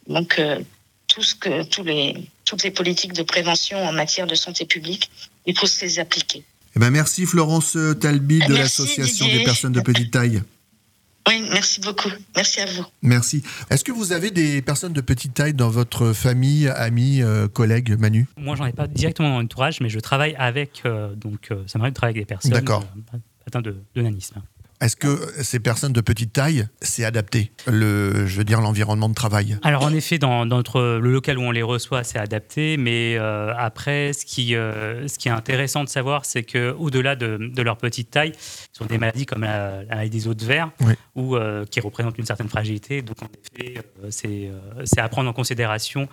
Donc, 0.08 0.38
euh, 0.38 0.60
tout 1.08 1.24
ce 1.24 1.36
que, 1.36 1.64
tous 1.64 1.84
les, 1.84 2.16
toutes 2.46 2.64
les 2.64 2.72
politiques 2.72 3.14
de 3.14 3.24
prévention 3.24 3.84
en 3.84 3.92
matière 3.92 4.28
de 4.28 4.36
santé 4.36 4.66
publique, 4.66 5.10
il 5.46 5.58
faut 5.58 5.68
se 5.68 5.82
les 5.82 6.00
appliquer. 6.00 6.44
Eh 6.76 6.80
ben 6.80 6.90
merci 6.90 7.28
Florence 7.28 7.78
Talby 8.02 8.40
de 8.40 8.56
l'association 8.56 9.28
des 9.28 9.44
personnes 9.44 9.74
de 9.74 9.82
petite 9.82 10.12
taille. 10.12 10.42
Oui, 11.28 11.48
merci 11.52 11.80
beaucoup. 11.80 12.10
Merci 12.36 12.62
à 12.62 12.66
vous. 12.66 12.86
Merci. 13.02 13.44
Est-ce 13.70 13.84
que 13.84 13.92
vous 13.92 14.12
avez 14.12 14.30
des 14.32 14.62
personnes 14.62 14.94
de 14.94 15.02
petite 15.02 15.34
taille 15.34 15.54
dans 15.54 15.70
votre 15.70 16.14
famille, 16.14 16.68
amis, 16.68 17.22
euh, 17.22 17.48
collègues, 17.48 17.98
Manu? 17.98 18.28
Moi, 18.38 18.56
j'en 18.56 18.66
ai 18.66 18.74
pas 18.74 18.88
directement 18.88 19.30
dans 19.30 19.40
l'entourage, 19.40 19.80
mais 19.80 19.90
je 19.90 20.00
travaille 20.00 20.36
avec, 20.38 20.82
euh, 20.86 21.16
donc 21.16 21.50
euh, 21.52 21.64
ça 21.68 21.80
m'arrive 21.80 21.94
de 21.94 21.96
travailler 21.96 22.18
avec 22.18 22.28
des 22.28 22.34
personnes 22.34 22.54
atteintes 23.46 23.66
de, 23.66 23.78
de 23.96 24.02
nanisme. 24.02 24.42
Est-ce 24.84 24.98
que 24.98 25.32
ces 25.42 25.62
personnes 25.62 25.94
de 25.94 26.02
petite 26.02 26.34
taille, 26.34 26.68
c'est 26.82 27.06
adapté, 27.06 27.54
le, 27.68 28.28
je 28.28 28.38
veux 28.38 28.44
dire, 28.44 28.60
l'environnement 28.60 29.08
de 29.08 29.14
travail? 29.14 29.58
Alors 29.64 29.84
en 29.84 29.94
effet, 29.94 30.18
dans, 30.18 30.46
notre, 30.46 31.00
le 31.02 31.10
local 31.10 31.38
où 31.38 31.42
on 31.44 31.52
les 31.52 31.62
reçoit, 31.64 32.04
c'est 32.04 32.20
adapté, 32.20 32.76
mais 32.76 33.16
euh, 33.16 33.54
après, 33.58 34.12
ce 34.12 34.26
qui, 34.26 34.58
euh, 34.58 35.08
ce 35.08 35.18
qui 35.18 35.30
est 35.30 35.32
intéressant 35.32 35.86
de 35.86 35.90
savoir, 35.90 36.26
c'est 36.26 36.44
qu'au-delà 36.44 37.16
de, 37.16 37.38
de, 37.38 37.62
leur 37.62 37.78
petite 37.78 38.12
taille, 38.12 38.34
ils 38.76 38.84
ont 38.84 38.86
des 38.86 38.98
maladies 38.98 39.26
comme 39.26 39.44
la, 39.44 39.86
maladie 39.86 40.10
des 40.10 40.28
os 40.28 40.36
de 40.36 40.44
verre, 40.44 40.70
ou, 41.16 41.38
euh, 41.38 41.64
qui 41.64 41.80
représentent 41.80 42.18
une 42.18 42.26
certaine 42.26 42.50
fragilité. 42.50 43.02
Donc 43.02 43.24
en 43.24 43.30
effet, 43.58 43.82
c'est 44.10 45.00
à 45.00 45.08
prendre 45.08 45.30
en 45.30 45.34
considération 45.34 46.10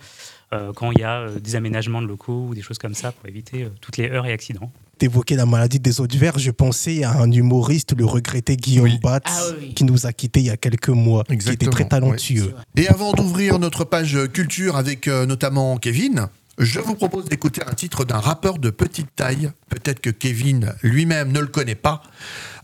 quand 0.75 0.93
il 0.93 0.99
y 0.99 1.03
a 1.03 1.27
des 1.27 1.57
aménagements 1.57 2.01
de 2.01 2.07
locaux 2.07 2.47
ou 2.47 2.55
des 2.55 2.61
choses 2.61 2.77
comme 2.77 2.93
ça 2.93 3.11
pour 3.11 3.27
éviter 3.27 3.67
toutes 3.81 3.97
les 3.97 4.09
heurts 4.09 4.27
et 4.27 4.33
accidents 4.33 4.71
évoqué 5.03 5.35
la 5.35 5.45
maladie 5.45 5.79
des 5.79 6.01
eaux 6.01 6.07
de 6.07 6.17
verre, 6.17 6.37
je 6.37 6.51
pensais 6.51 7.03
à 7.03 7.11
un 7.19 7.31
humoriste, 7.31 7.95
le 7.97 8.05
regretté 8.05 8.57
Guillaume 8.57 8.97
Batz, 9.01 9.23
ah 9.27 9.41
qui 9.75 9.83
nous 9.83 10.05
a 10.05 10.13
quittés 10.13 10.41
il 10.41 10.47
y 10.47 10.49
a 10.49 10.57
quelques 10.57 10.89
mois, 10.89 11.23
qui 11.23 11.49
était 11.49 11.67
très 11.67 11.87
talentueux. 11.87 12.53
Et 12.75 12.87
avant 12.87 13.13
d'ouvrir 13.13 13.59
notre 13.59 13.83
page 13.83 14.17
culture 14.33 14.75
avec 14.75 15.07
euh, 15.07 15.25
notamment 15.25 15.77
Kevin, 15.77 16.27
je 16.57 16.79
vous 16.79 16.95
propose 16.95 17.25
d'écouter 17.25 17.61
un 17.65 17.73
titre 17.73 18.05
d'un 18.05 18.19
rappeur 18.19 18.59
de 18.59 18.69
petite 18.69 19.15
taille. 19.15 19.51
Peut-être 19.69 19.99
que 19.99 20.09
Kevin 20.09 20.73
lui-même 20.83 21.31
ne 21.31 21.39
le 21.39 21.47
connaît 21.47 21.75
pas. 21.75 22.03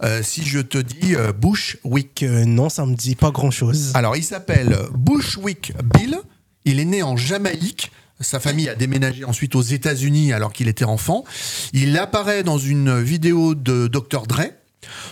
Euh, 0.03 0.21
si 0.23 0.45
je 0.45 0.59
te 0.59 0.77
dis 0.77 1.15
euh, 1.15 1.31
Bushwick. 1.31 2.23
non, 2.23 2.69
ça 2.69 2.85
me 2.85 2.95
dit 2.95 3.15
pas 3.15 3.31
grand-chose. 3.31 3.91
Alors, 3.95 4.15
il 4.15 4.23
s'appelle 4.23 4.77
Bushwick 4.93 5.73
Bill. 5.83 6.17
Il 6.65 6.79
est 6.79 6.85
né 6.85 7.01
en 7.01 7.15
Jamaïque. 7.15 7.91
Sa 8.19 8.39
famille 8.39 8.67
a 8.67 8.75
déménagé 8.75 9.23
ensuite 9.25 9.55
aux 9.55 9.61
États-Unis 9.61 10.33
alors 10.33 10.51
qu'il 10.51 10.67
était 10.67 10.85
enfant. 10.85 11.23
Il 11.73 11.97
apparaît 11.97 12.43
dans 12.43 12.57
une 12.57 12.99
vidéo 12.99 13.53
de 13.53 13.87
Dr. 13.87 14.25
Dre. 14.27 14.45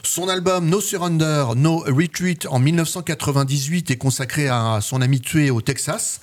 Son 0.04 0.30
album 0.30 0.70
No 0.70 0.82
Surrender, 0.82 1.46
No 1.56 1.80
Retreat 1.88 2.48
en 2.50 2.60
1998 2.60 3.92
est 3.92 3.98
consacré 3.98 4.48
à 4.48 4.80
son 4.82 5.02
ami 5.02 5.22
tué 5.22 5.50
au 5.50 5.62
Texas. 5.62 6.22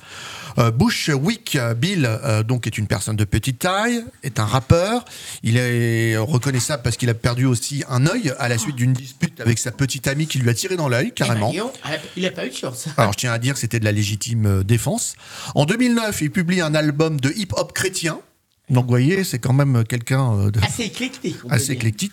Euh, 0.59 0.71
Bushwick 0.71 1.59
Bill, 1.77 2.07
euh, 2.07 2.43
donc, 2.43 2.67
est 2.67 2.79
une 2.79 2.87
personne 2.87 3.17
de 3.17 3.25
petite 3.25 3.61
taille, 3.61 4.05
est 4.23 4.38
un 4.38 4.45
rappeur. 4.45 5.05
Il 5.43 5.57
est 5.57 6.17
reconnaissable 6.17 6.83
parce 6.83 6.97
qu'il 6.97 7.09
a 7.11 7.15
perdu 7.15 7.47
aussi 7.47 7.85
un 7.88 8.07
œil 8.07 8.35
à 8.38 8.49
la 8.49 8.59
suite 8.59 8.77
d'une 8.77 8.93
dispute 8.93 9.41
avec 9.41 9.59
sa 9.59 9.73
petite 9.73 10.07
amie 10.07 10.27
qui 10.27 10.38
lui 10.38 10.51
a 10.51 10.55
tiré 10.55 10.77
dans 10.77 10.88
l'œil, 10.88 11.12
carrément. 11.12 11.53
Eh 11.55 11.59
ben, 11.59 11.99
il 12.17 12.23
n'a 12.25 12.31
pas 12.31 12.47
eu 12.47 12.51
de 12.51 12.55
chance. 12.55 12.87
Alors, 12.97 13.12
je 13.12 13.19
tiens 13.19 13.33
à 13.33 13.38
dire 13.38 13.55
que 13.55 13.61
c'était 13.61 13.81
de 13.81 13.85
la 13.85 13.93
légitime 13.93 14.47
euh, 14.47 14.65
défense. 14.65 15.15
En 15.55 15.65
2009, 15.65 16.21
il 16.23 16.31
publie 16.31 16.61
un 16.61 16.75
album 16.75 17.21
de 17.21 17.31
hip-hop 17.31 17.73
chrétien. 17.73 18.21
Donc, 18.70 18.85
vous 18.85 18.90
voyez, 18.90 19.25
c'est 19.25 19.38
quand 19.38 19.53
même 19.53 19.85
quelqu'un 19.85 20.51
de... 20.51 20.61
Assez 20.64 20.85
éclectique. 20.85 21.37
Assez 21.51 21.72
éclectique. 21.72 22.12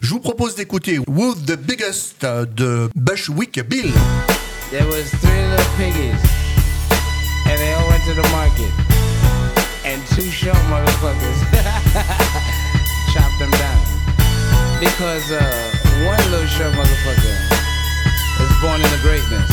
Je 0.00 0.10
vous 0.10 0.20
propose 0.20 0.54
d'écouter 0.56 0.98
Who's 1.06 1.44
the 1.46 1.56
Biggest 1.56 2.22
de 2.24 2.88
Bushwick 2.96 3.60
Bill. 3.68 3.92
There 4.70 4.86
was 4.86 5.10
three 5.20 5.46
little 5.50 5.66
piggies. 5.76 6.40
and 7.50 7.58
they 7.58 7.72
all 7.74 7.88
went 7.88 8.02
to 8.04 8.14
the 8.14 8.28
market. 8.30 8.70
And 9.84 9.98
two 10.14 10.28
short 10.30 10.56
motherfuckers 10.70 11.38
chopped 13.12 13.38
them 13.42 13.50
down. 13.58 13.82
Because 14.78 15.30
uh, 15.32 15.42
one 16.06 16.22
little 16.30 16.46
short 16.46 16.72
motherfucker 16.78 17.36
is 18.38 18.52
born 18.62 18.80
into 18.80 18.98
greatness, 19.02 19.50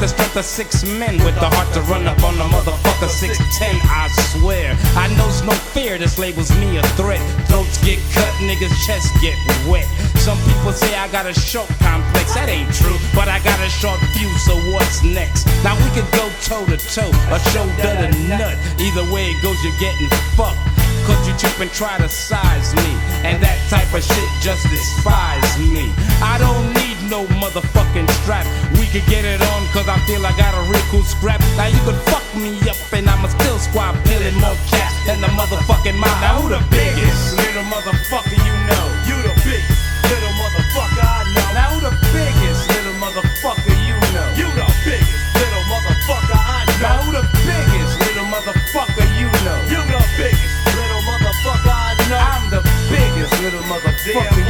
the 0.00 0.08
strength 0.08 0.36
of 0.36 0.44
six 0.46 0.82
men 0.96 1.12
with 1.28 1.36
the 1.36 1.48
heart 1.52 1.68
to 1.76 1.80
run 1.84 2.08
up 2.08 2.16
on 2.24 2.32
a 2.40 2.48
motherfucker 2.48 3.04
610. 3.04 3.76
I 3.84 4.08
swear, 4.32 4.72
I 4.96 5.12
knows 5.20 5.44
no 5.44 5.52
fear. 5.52 5.98
This 5.98 6.18
labels 6.18 6.48
me 6.56 6.78
a 6.80 6.82
threat. 6.96 7.20
Throats 7.52 7.76
get 7.84 8.00
cut, 8.16 8.32
niggas' 8.40 8.72
chests 8.88 9.12
get 9.20 9.36
wet. 9.68 9.84
Some 10.16 10.40
people 10.48 10.72
say 10.72 10.96
I 10.96 11.04
got 11.12 11.28
a 11.28 11.34
short 11.36 11.68
complex. 11.84 12.32
That 12.32 12.48
ain't 12.48 12.72
true, 12.72 12.96
but 13.12 13.28
I 13.28 13.44
got 13.44 13.60
a 13.60 13.68
short 13.68 14.00
fuse. 14.16 14.40
So 14.40 14.56
what's 14.72 15.04
next? 15.04 15.44
Now 15.60 15.76
we 15.76 15.92
could 15.92 16.08
go 16.16 16.24
toe 16.48 16.64
to 16.64 16.80
toe, 16.80 17.12
a 17.28 17.38
shoulder 17.52 17.92
to 18.00 18.08
nut. 18.24 18.56
Either 18.80 19.04
way 19.12 19.28
it 19.28 19.38
goes, 19.44 19.60
you're 19.60 19.76
getting 19.76 20.08
fucked. 20.32 20.64
Cause 21.04 21.20
you 21.28 21.36
trip 21.36 21.60
and 21.60 21.72
try 21.76 22.00
to 22.00 22.08
size 22.08 22.72
me. 22.72 22.90
And 23.20 23.36
that 23.44 23.60
type 23.68 23.92
of 23.92 24.00
shit 24.00 24.30
just 24.40 24.64
despise 24.72 25.44
me. 25.60 25.92
I 26.24 26.40
don't 26.40 26.72
need 26.72 26.89
no 27.10 27.26
motherfucking 27.42 28.06
strap. 28.22 28.46
We 28.78 28.86
could 28.86 29.04
get 29.10 29.26
it 29.26 29.42
on 29.42 29.66
cause 29.74 29.90
I 29.90 29.98
feel 30.06 30.22
I 30.22 30.30
got 30.38 30.54
a 30.54 30.62
real 30.70 30.80
cool 30.94 31.02
scrap. 31.02 31.42
Now 31.58 31.66
you 31.66 31.82
could 31.82 31.98
fuck 32.06 32.22
me 32.38 32.54
up 32.70 32.78
and 32.94 33.10
I'ma 33.10 33.26
still 33.34 33.58
squat 33.58 33.98
peeling 34.06 34.38
more 34.38 34.54
cats 34.70 34.94
than 35.04 35.18
the 35.20 35.26
motherfucking 35.34 35.98
mouth. 35.98 36.22
Now 36.22 36.38
who 36.38 36.54
the 36.54 36.62
biggest? 36.70 37.34
Little 37.34 37.66
motherfucker 37.66 38.38
you 38.38 38.54
know. 38.70 38.84
You 39.10 39.18
the 39.26 39.34
biggest. 39.42 39.82
Little 40.06 40.34
motherfucker 40.38 41.02
I 41.02 41.26
know. 41.34 41.48
Now 41.50 41.68
who 41.74 41.78
the 41.82 41.94
biggest? 42.14 42.62
Little 42.70 42.96
motherfucker 43.02 43.74
you 43.90 43.98
know. 44.14 44.26
You 44.38 44.46
the 44.54 44.66
biggest. 44.86 45.18
Little 45.34 45.66
motherfucker 45.66 46.38
I 46.38 46.62
know. 46.62 46.78
Now 46.78 47.02
who 47.02 47.10
the 47.10 47.26
biggest? 47.42 47.92
Little 48.06 48.28
motherfucker 48.30 49.06
you 49.18 49.28
know. 49.42 49.58
You 49.66 49.82
the 49.82 49.98
biggest. 50.14 50.54
Little 50.78 51.02
motherfucker 51.02 51.74
I 51.74 51.90
know. 52.06 52.22
I'm 52.22 52.44
the 52.54 52.62
biggest. 52.86 53.34
Little 53.42 53.66
motherfucker 53.66 54.49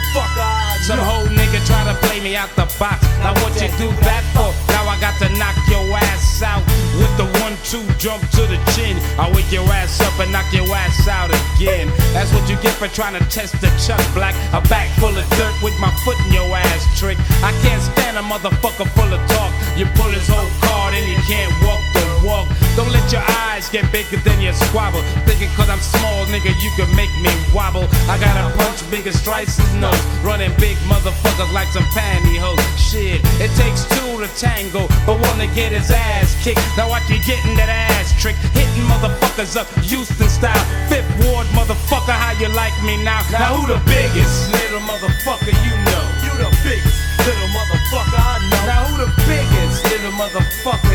motherfucker. 0.00 0.82
Some 0.82 0.98
whole 0.98 1.26
nigga 1.26 1.64
try 1.66 1.84
to 1.84 1.94
play 2.06 2.20
me 2.20 2.36
out 2.36 2.50
the 2.56 2.64
box. 2.78 3.02
Now 3.20 3.34
what 3.42 3.54
you 3.60 3.68
do 3.78 3.88
that 4.02 4.24
for? 4.32 4.50
Now 4.72 4.88
I 4.88 4.98
got 5.00 5.18
to 5.20 5.28
knock 5.36 5.56
your 5.68 5.84
ass 5.96 6.42
out 6.42 6.64
with 6.96 7.12
the 7.16 7.26
one 7.40 7.56
two 7.64 7.84
jump 7.98 8.22
to 8.36 8.42
the 8.48 8.58
chin. 8.74 8.96
I 9.18 9.30
wake 9.34 9.50
your 9.52 9.66
ass 9.68 10.00
up 10.00 10.18
and 10.18 10.32
knock 10.32 10.50
your 10.52 10.66
ass 10.74 11.06
out 11.08 11.30
again. 11.30 11.88
That's 12.12 12.32
what 12.32 12.48
you 12.48 12.56
get 12.56 12.74
for 12.74 12.88
trying 12.88 13.18
to 13.18 13.24
test 13.28 13.60
the 13.60 13.68
Chuck 13.78 14.02
Black. 14.14 14.34
A 14.52 14.60
back 14.68 14.88
full 14.98 15.14
of 15.16 15.28
dirt 15.36 15.54
with 15.62 15.78
my 15.78 15.90
foot 16.04 16.18
in 16.26 16.32
your 16.32 16.48
ass 16.56 16.82
trick. 16.98 17.18
I 17.44 17.52
can't 17.62 17.82
stand 17.82 18.16
a 18.16 18.22
motherfucker 18.22 18.88
full 18.96 19.12
of 19.12 19.20
talk. 19.28 19.52
You 19.76 19.86
pull 19.94 20.10
his 20.10 20.26
whole 20.28 20.50
card 20.64 20.94
and 20.94 21.06
you 21.06 21.18
can't 21.28 21.52
walk 21.62 21.89
walk. 22.30 22.46
Don't 22.78 22.92
let 22.94 23.10
your 23.10 23.26
eyes 23.50 23.68
get 23.68 23.90
bigger 23.90 24.22
than 24.22 24.38
your 24.40 24.54
squabble. 24.54 25.02
Thinking 25.26 25.50
cause 25.58 25.68
I'm 25.68 25.82
small, 25.82 26.24
nigga, 26.30 26.54
you 26.62 26.70
can 26.78 26.86
make 26.94 27.10
me 27.18 27.34
wobble. 27.50 27.86
I 28.06 28.14
got 28.22 28.38
a 28.38 28.46
punch 28.54 28.78
bigger 28.90 29.12
stripes 29.12 29.58
his 29.58 29.74
nose. 29.74 29.98
Running 30.22 30.54
big 30.62 30.78
motherfuckers 30.86 31.52
like 31.52 31.68
some 31.74 31.86
pantyhose. 31.90 32.62
Shit, 32.78 33.18
it 33.42 33.50
takes 33.58 33.82
two 33.98 34.22
to 34.22 34.28
tango, 34.38 34.86
but 35.04 35.18
wanna 35.18 35.50
get 35.58 35.72
his 35.72 35.90
ass 35.90 36.38
kicked. 36.44 36.62
Now 36.78 36.88
watch 36.88 37.10
you 37.10 37.18
getting 37.26 37.56
that 37.58 37.68
ass 37.68 38.14
trick. 38.22 38.36
Hitting 38.54 38.86
motherfuckers 38.86 39.56
up, 39.56 39.66
Houston 39.90 40.28
style. 40.28 40.64
Fifth 40.88 41.10
Ward, 41.24 41.46
motherfucker, 41.56 42.14
how 42.14 42.32
you 42.38 42.48
like 42.54 42.76
me 42.84 42.96
now? 43.02 43.20
Now 43.32 43.58
who 43.58 43.66
the 43.66 43.80
biggest? 43.88 44.52
Little 44.52 44.84
motherfucker, 44.86 45.52
you 45.66 45.74
know. 45.88 46.04
You 46.24 46.32
the 46.38 46.50
biggest. 46.62 46.98
Little 47.26 47.50
motherfucker, 47.52 48.16
I 48.16 48.36
know. 48.48 48.62
Now 48.68 48.80
who 48.88 48.94
the 49.04 49.10
biggest? 49.28 49.84
Little 49.90 50.12
motherfucker, 50.12 50.89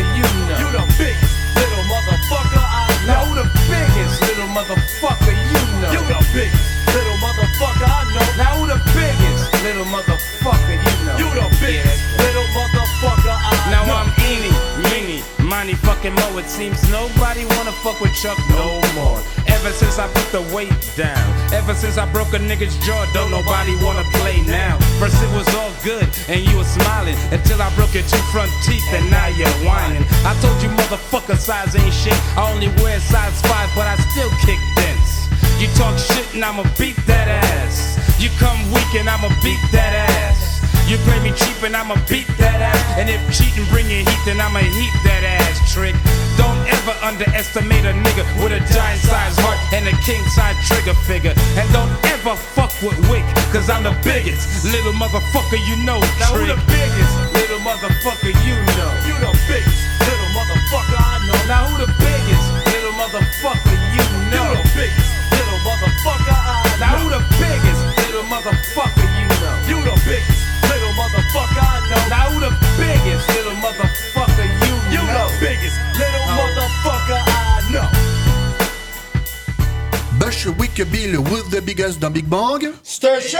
fucking 16.06 16.32
mo. 16.32 16.38
It 16.38 16.46
seems 16.46 16.78
nobody 16.90 17.44
wanna 17.56 17.72
fuck 17.82 18.00
with 18.00 18.14
Chuck 18.14 18.38
no 18.50 18.80
more. 18.94 19.18
Ever 19.46 19.70
since 19.70 19.98
I 19.98 20.06
put 20.08 20.30
the 20.32 20.42
weight 20.54 20.72
down, 20.96 21.52
ever 21.52 21.74
since 21.74 21.98
I 21.98 22.10
broke 22.12 22.32
a 22.34 22.38
nigga's 22.38 22.76
jaw, 22.86 23.06
don't 23.12 23.30
nobody 23.30 23.74
wanna 23.82 24.04
play 24.14 24.42
now. 24.42 24.78
First 24.98 25.22
it 25.22 25.30
was 25.34 25.48
all 25.54 25.72
good 25.82 26.08
and 26.28 26.40
you 26.46 26.56
were 26.56 26.64
smiling 26.64 27.16
until 27.32 27.60
I 27.62 27.74
broke 27.74 27.94
your 27.94 28.04
two 28.04 28.22
front 28.32 28.50
teeth 28.64 28.86
and 28.92 29.10
now 29.10 29.28
you're 29.28 29.58
whining. 29.64 30.04
I 30.24 30.34
told 30.40 30.60
you 30.62 30.68
motherfucker 30.70 31.36
size 31.38 31.74
ain't 31.76 31.94
shit. 31.94 32.18
I 32.36 32.50
only 32.52 32.68
wear 32.82 33.00
size 33.00 33.40
five, 33.42 33.70
but 33.74 33.86
I 33.86 33.96
still 34.12 34.30
kick 34.44 34.60
dents. 34.76 35.28
You 35.58 35.68
talk 35.74 35.98
shit 35.98 36.26
and 36.34 36.44
I'ma 36.44 36.64
beat 36.78 36.96
that 37.06 37.28
ass. 37.28 37.98
You 38.20 38.28
come 38.38 38.58
weak 38.72 38.94
and 38.94 39.08
I'ma 39.08 39.28
beat 39.42 39.60
that 39.72 39.92
ass. 40.10 40.65
You 40.86 40.98
play 41.02 41.18
me 41.18 41.34
cheap 41.34 41.58
and 41.66 41.74
I'ma 41.74 41.98
beat 42.06 42.30
that 42.38 42.62
ass. 42.62 42.78
And 42.94 43.10
if 43.10 43.18
cheating 43.34 43.66
bring 43.74 43.90
you 43.90 44.06
heat, 44.06 44.22
then 44.24 44.38
I'ma 44.38 44.62
heat 44.62 44.94
that 45.02 45.26
ass 45.26 45.58
trick. 45.74 45.98
Don't 46.38 46.62
ever 46.70 46.94
underestimate 47.02 47.82
a 47.82 47.90
nigga 47.90 48.22
with 48.38 48.54
a 48.54 48.62
giant 48.70 49.02
size 49.02 49.34
heart 49.42 49.58
and 49.74 49.82
a 49.90 49.94
king 50.06 50.22
size 50.30 50.54
trigger 50.62 50.94
figure. 51.02 51.34
And 51.58 51.66
don't 51.74 51.90
ever 52.14 52.38
fuck 52.38 52.70
with 52.86 52.94
Wick, 53.10 53.26
cause 53.50 53.68
I'm 53.68 53.82
the 53.82 53.98
biggest. 54.06 54.62
Little 54.62 54.94
motherfucker, 54.94 55.58
you 55.66 55.74
know. 55.82 55.98
Now 56.22 56.38
who 56.38 56.46
the 56.46 56.60
biggest? 56.70 57.12
Little 57.34 57.58
motherfucker, 57.66 58.30
you 58.46 58.54
know. 58.78 58.95
Bill 80.84 81.16
with 81.18 81.48
the 81.50 81.64
biggest 81.64 82.00
dans 82.00 82.10
Big 82.10 82.26
Bang. 82.26 82.70
Station 82.82 83.38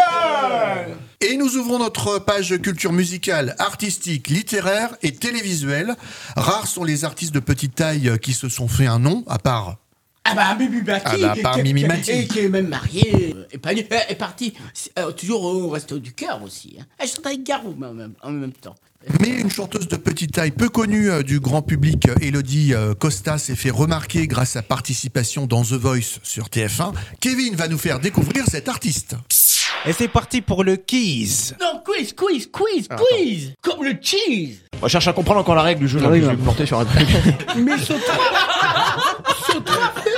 Et 1.21 1.37
nous 1.37 1.57
ouvrons 1.57 1.79
notre 1.79 2.19
page 2.19 2.57
culture 2.63 2.93
musicale, 2.93 3.55
artistique, 3.59 4.29
littéraire 4.29 4.97
et 5.03 5.13
télévisuelle. 5.13 5.97
Rares 6.35 6.67
sont 6.67 6.83
les 6.83 7.05
artistes 7.05 7.35
de 7.35 7.41
petite 7.41 7.75
taille 7.75 8.19
qui 8.23 8.33
se 8.33 8.49
sont 8.49 8.69
fait 8.69 8.87
un 8.87 8.99
nom, 8.99 9.23
à 9.29 9.39
part 9.39 9.77
Ah 10.25 10.35
bah 10.35 10.55
Mimi 10.59 10.81
Mati 10.81 11.05
Ah 11.05 11.17
bah, 11.19 11.35
par 11.43 11.59
Mimi 11.59 11.85
Mati. 11.85 12.11
Et 12.11 12.27
qui 12.27 12.39
est 12.39 12.49
même 12.49 12.69
mariée, 12.69 13.35
euh, 13.37 13.45
épanouie, 13.53 13.87
euh, 13.93 13.99
est 14.09 14.15
partie 14.15 14.55
euh, 14.99 15.13
toujours 15.13 15.45
au 15.45 15.69
resto 15.69 15.99
du 15.99 16.13
cœur 16.13 16.43
aussi. 16.43 16.79
Hein. 16.81 16.85
Elle 16.99 17.09
chante 17.09 17.27
avec 17.27 17.43
Garou 17.43 17.75
mais 17.79 17.89
en 17.89 17.95
même, 17.95 18.15
en 18.23 18.31
même 18.31 18.53
temps. 18.53 18.77
Mais 19.21 19.29
une 19.29 19.51
chanteuse 19.51 19.89
de 19.89 19.97
petite 19.97 20.33
taille 20.33 20.51
peu 20.51 20.69
connue 20.69 21.11
euh, 21.11 21.23
du 21.23 21.41
grand 21.41 21.63
public, 21.63 22.09
Elodie 22.21 22.75
euh, 22.75 22.95
Costa, 22.95 23.39
s'est 23.39 23.55
fait 23.55 23.71
remarquer 23.71 24.27
grâce 24.27 24.51
à 24.51 24.61
sa 24.61 24.63
participation 24.63 25.47
dans 25.47 25.63
The 25.63 25.73
Voice 25.73 26.19
sur 26.23 26.47
TF1. 26.47 26.93
Kevin 27.21 27.55
va 27.55 27.69
nous 27.69 27.79
faire 27.79 28.01
découvrir 28.01 28.45
cet 28.49 28.69
artiste. 28.69 29.15
Et 29.85 29.93
c'est 29.93 30.09
parti 30.09 30.41
pour 30.41 30.65
le 30.65 30.77
quiz. 30.77 31.55
Non, 31.61 31.81
quiz, 31.85 32.13
quiz, 32.13 32.49
quiz, 32.51 32.89
quiz 32.89 33.53
Comme 33.63 33.85
le 33.85 33.97
cheese 34.01 34.59
On 34.83 34.89
cherche 34.89 35.07
à 35.07 35.13
comprendre 35.13 35.41
encore 35.41 35.55
la 35.55 35.63
règle 35.63 35.81
du 35.83 35.89
jeu. 35.89 36.01
là, 36.01 36.09
Oui, 36.09 36.19
que 36.21 36.25
je 36.25 36.31
vais 36.31 36.37
me 36.37 36.45
porter 36.45 36.67
sur 36.67 36.81
un 36.81 36.85
truc. 36.85 37.07
Mais 37.57 37.79
saute 37.79 37.99
Saute 39.47 39.71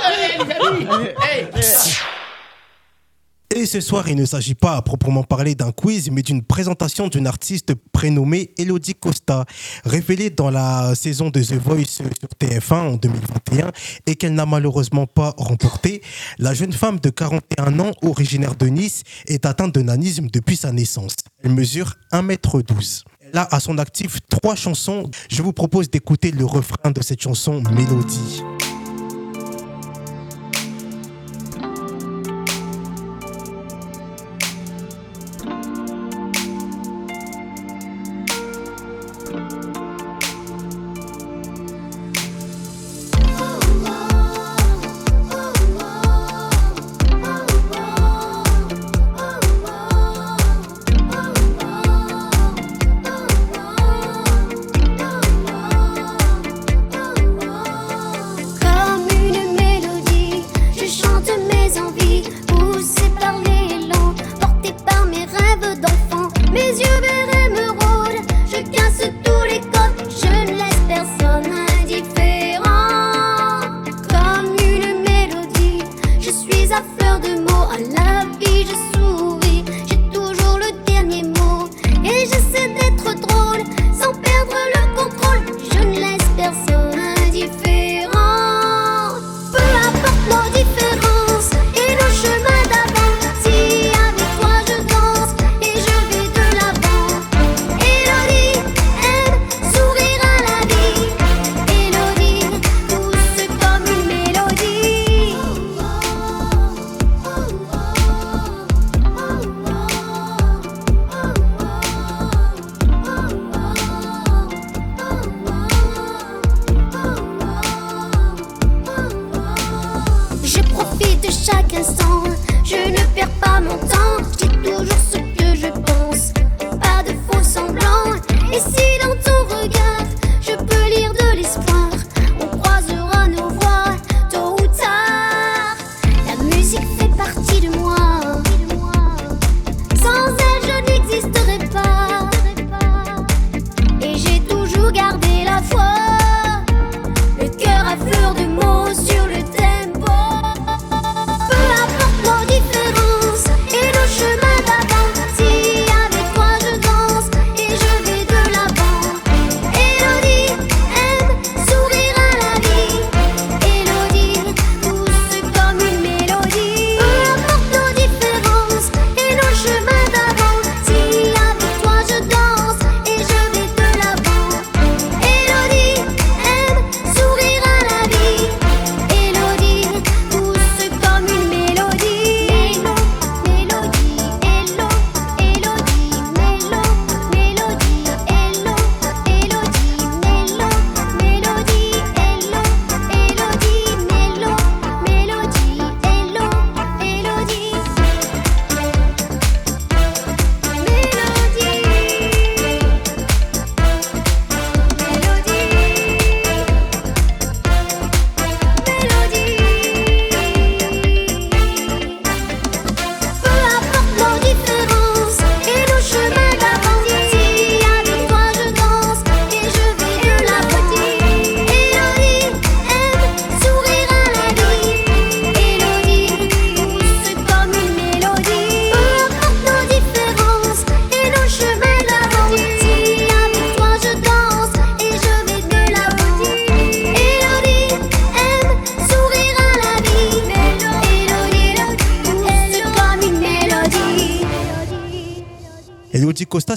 Allez, 0.05 0.43
les 0.45 0.67
amis 0.67 1.07
Hey, 1.21 1.47
Et 3.59 3.65
ce 3.65 3.81
soir, 3.81 4.07
il 4.07 4.15
ne 4.15 4.23
s'agit 4.23 4.55
pas 4.55 4.77
à 4.77 4.81
proprement 4.81 5.21
parler 5.23 5.53
d'un 5.53 5.73
quiz, 5.73 6.09
mais 6.11 6.21
d'une 6.21 6.41
présentation 6.41 7.09
d'une 7.09 7.27
artiste 7.27 7.73
prénommée 7.91 8.53
Elodie 8.57 8.95
Costa, 8.95 9.43
révélée 9.83 10.29
dans 10.29 10.49
la 10.49 10.95
saison 10.95 11.29
de 11.29 11.43
The 11.43 11.55
Voice 11.55 11.83
sur 11.83 12.05
TF1 12.39 12.73
en 12.73 12.95
2021 12.95 13.73
et 14.05 14.15
qu'elle 14.15 14.33
n'a 14.33 14.45
malheureusement 14.45 15.07
pas 15.07 15.33
remporté. 15.35 16.01
La 16.37 16.53
jeune 16.53 16.71
femme 16.71 17.01
de 17.01 17.09
41 17.09 17.77
ans, 17.81 17.91
originaire 18.01 18.55
de 18.55 18.67
Nice, 18.67 19.03
est 19.27 19.45
atteinte 19.45 19.75
de 19.75 19.81
nanisme 19.81 20.27
depuis 20.31 20.55
sa 20.55 20.71
naissance. 20.71 21.17
Elle 21.43 21.51
mesure 21.51 21.95
1m12. 22.13 23.03
Elle 23.19 23.39
a 23.39 23.53
à 23.53 23.59
son 23.59 23.77
actif 23.77 24.19
trois 24.29 24.55
chansons. 24.55 25.11
Je 25.29 25.41
vous 25.41 25.51
propose 25.51 25.89
d'écouter 25.89 26.31
le 26.31 26.45
refrain 26.45 26.91
de 26.91 27.03
cette 27.03 27.21
chanson 27.21 27.61
Mélodie. 27.75 28.41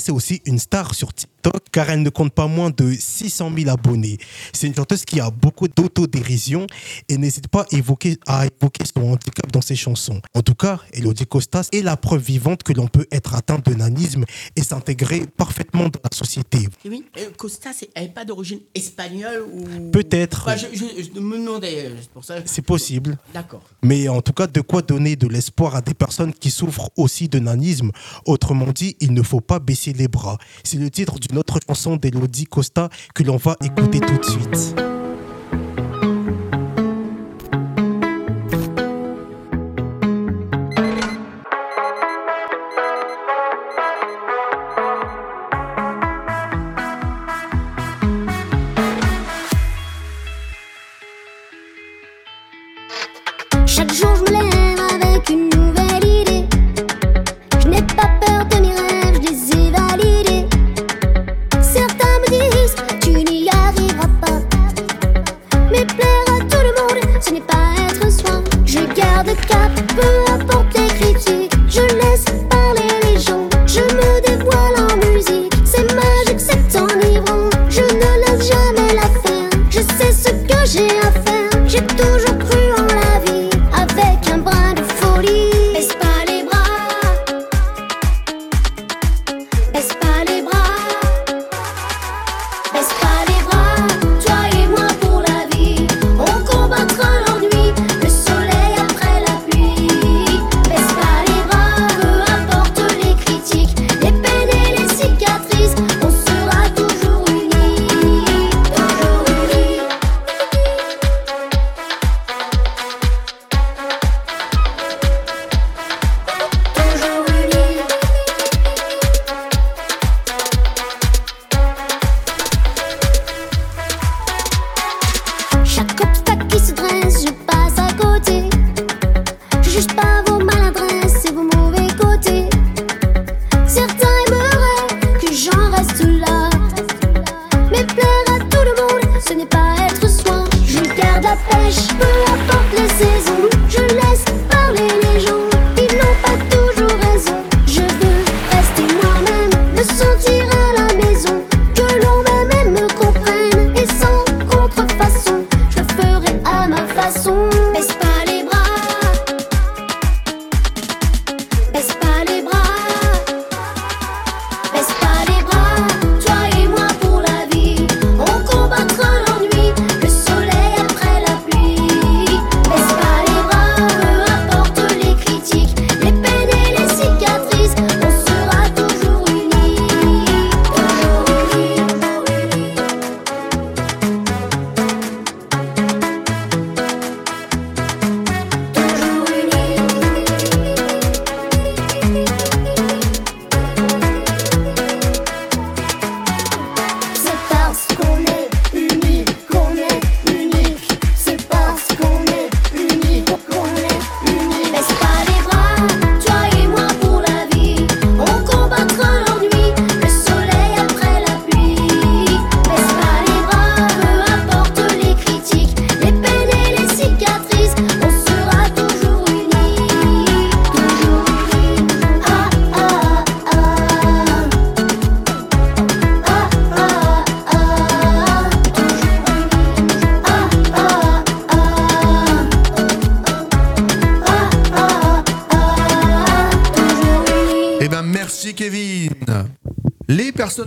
C'est 0.02 0.12
aussi 0.12 0.42
une 0.44 0.58
star 0.58 0.94
sur 0.94 1.12
car 1.72 1.88
elle 1.90 2.02
ne 2.02 2.10
compte 2.10 2.32
pas 2.32 2.46
moins 2.46 2.70
de 2.70 2.92
600 2.92 3.50
000 3.56 3.70
abonnés. 3.70 4.18
C'est 4.52 4.66
une 4.66 4.74
chanteuse 4.74 5.04
qui 5.04 5.20
a 5.20 5.30
beaucoup 5.30 5.68
d'autodérision 5.68 6.66
et 7.08 7.16
n'hésite 7.16 7.48
pas 7.48 7.62
à 7.62 7.76
évoquer, 7.76 8.18
à 8.26 8.46
évoquer 8.46 8.84
son 8.94 9.02
handicap 9.12 9.50
dans 9.50 9.60
ses 9.62 9.76
chansons. 9.76 10.20
En 10.34 10.42
tout 10.42 10.54
cas, 10.54 10.80
Elodie 10.92 11.26
Costa 11.26 11.62
est 11.72 11.82
la 11.82 11.96
preuve 11.96 12.22
vivante 12.22 12.62
que 12.62 12.72
l'on 12.72 12.86
peut 12.88 13.06
être 13.10 13.34
atteint 13.34 13.58
de 13.64 13.74
nanisme 13.74 14.24
et 14.56 14.62
s'intégrer 14.62 15.26
parfaitement 15.36 15.84
dans 15.84 16.00
la 16.04 16.16
société. 16.16 16.68
Oui, 16.84 17.04
euh, 17.18 17.30
Costa, 17.36 17.72
c'est- 17.72 17.90
elle 17.94 18.04
n'est 18.04 18.08
pas 18.10 18.24
d'origine 18.24 18.60
espagnole 18.74 19.42
ou. 19.52 19.90
Peut-être. 19.90 20.42
Enfin, 20.48 20.56
je, 20.56 20.66
je- 20.76 21.02
je 21.14 21.20
me 21.20 21.38
demandais, 21.38 21.86
euh, 21.86 21.94
c'est 22.00 22.10
pour 22.10 22.24
ça. 22.24 22.36
C'est 22.44 22.62
possible. 22.62 23.16
D'accord. 23.32 23.62
Mais 23.82 24.08
en 24.08 24.20
tout 24.20 24.32
cas, 24.32 24.46
de 24.46 24.60
quoi 24.60 24.82
donner 24.82 25.16
de 25.16 25.26
l'espoir 25.28 25.74
à 25.76 25.80
des 25.80 25.94
personnes 25.94 26.32
qui 26.32 26.50
souffrent 26.50 26.90
aussi 26.96 27.28
de 27.28 27.38
nanisme. 27.38 27.90
Autrement 28.26 28.72
dit, 28.72 28.96
il 29.00 29.12
ne 29.12 29.22
faut 29.22 29.40
pas 29.40 29.58
baisser 29.58 29.92
les 29.92 30.08
bras. 30.08 30.38
C'est 30.64 30.76
le 30.78 30.90
titre 30.90 31.18
d'une 31.18 31.38
autre 31.38 31.58
chanson 31.66 31.96
d'Elodie 31.96 32.46
Costa 32.46 32.88
que 33.14 33.22
l'on 33.22 33.36
va 33.36 33.56
écouter 33.62 34.00
tout 34.00 34.18
de 34.18 34.24
suite. 34.24 34.91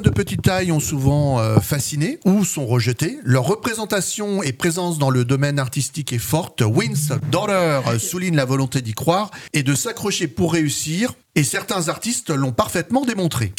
De 0.06 0.12
petite 0.12 0.44
taille 0.44 0.72
ont 0.72 0.80
souvent 0.80 1.40
euh, 1.40 1.60
fasciné 1.60 2.20
ou 2.26 2.46
sont 2.46 2.68
rejetées. 2.68 3.18
Leur 3.24 3.44
représentation 3.46 4.44
et 4.44 4.54
présence 4.54 5.00
dans 5.00 5.10
le 5.10 5.26
domaine 5.26 5.58
artistique 5.58 6.14
est 6.14 6.20
forte. 6.20 6.62
Wins 6.62 7.18
Daughter 7.32 7.82
euh, 7.88 7.98
souligne 7.98 8.36
la 8.36 8.46
volonté 8.46 8.84
d'y 8.84 8.94
croire 8.94 9.32
et 9.54 9.64
de 9.64 9.74
s'accrocher 9.74 10.28
pour 10.28 10.54
réussir. 10.54 11.14
Et 11.34 11.44
certains 11.44 11.90
artistes 11.90 12.30
l'ont 12.30 12.52
parfaitement 12.52 13.04
démontré. 13.04 13.52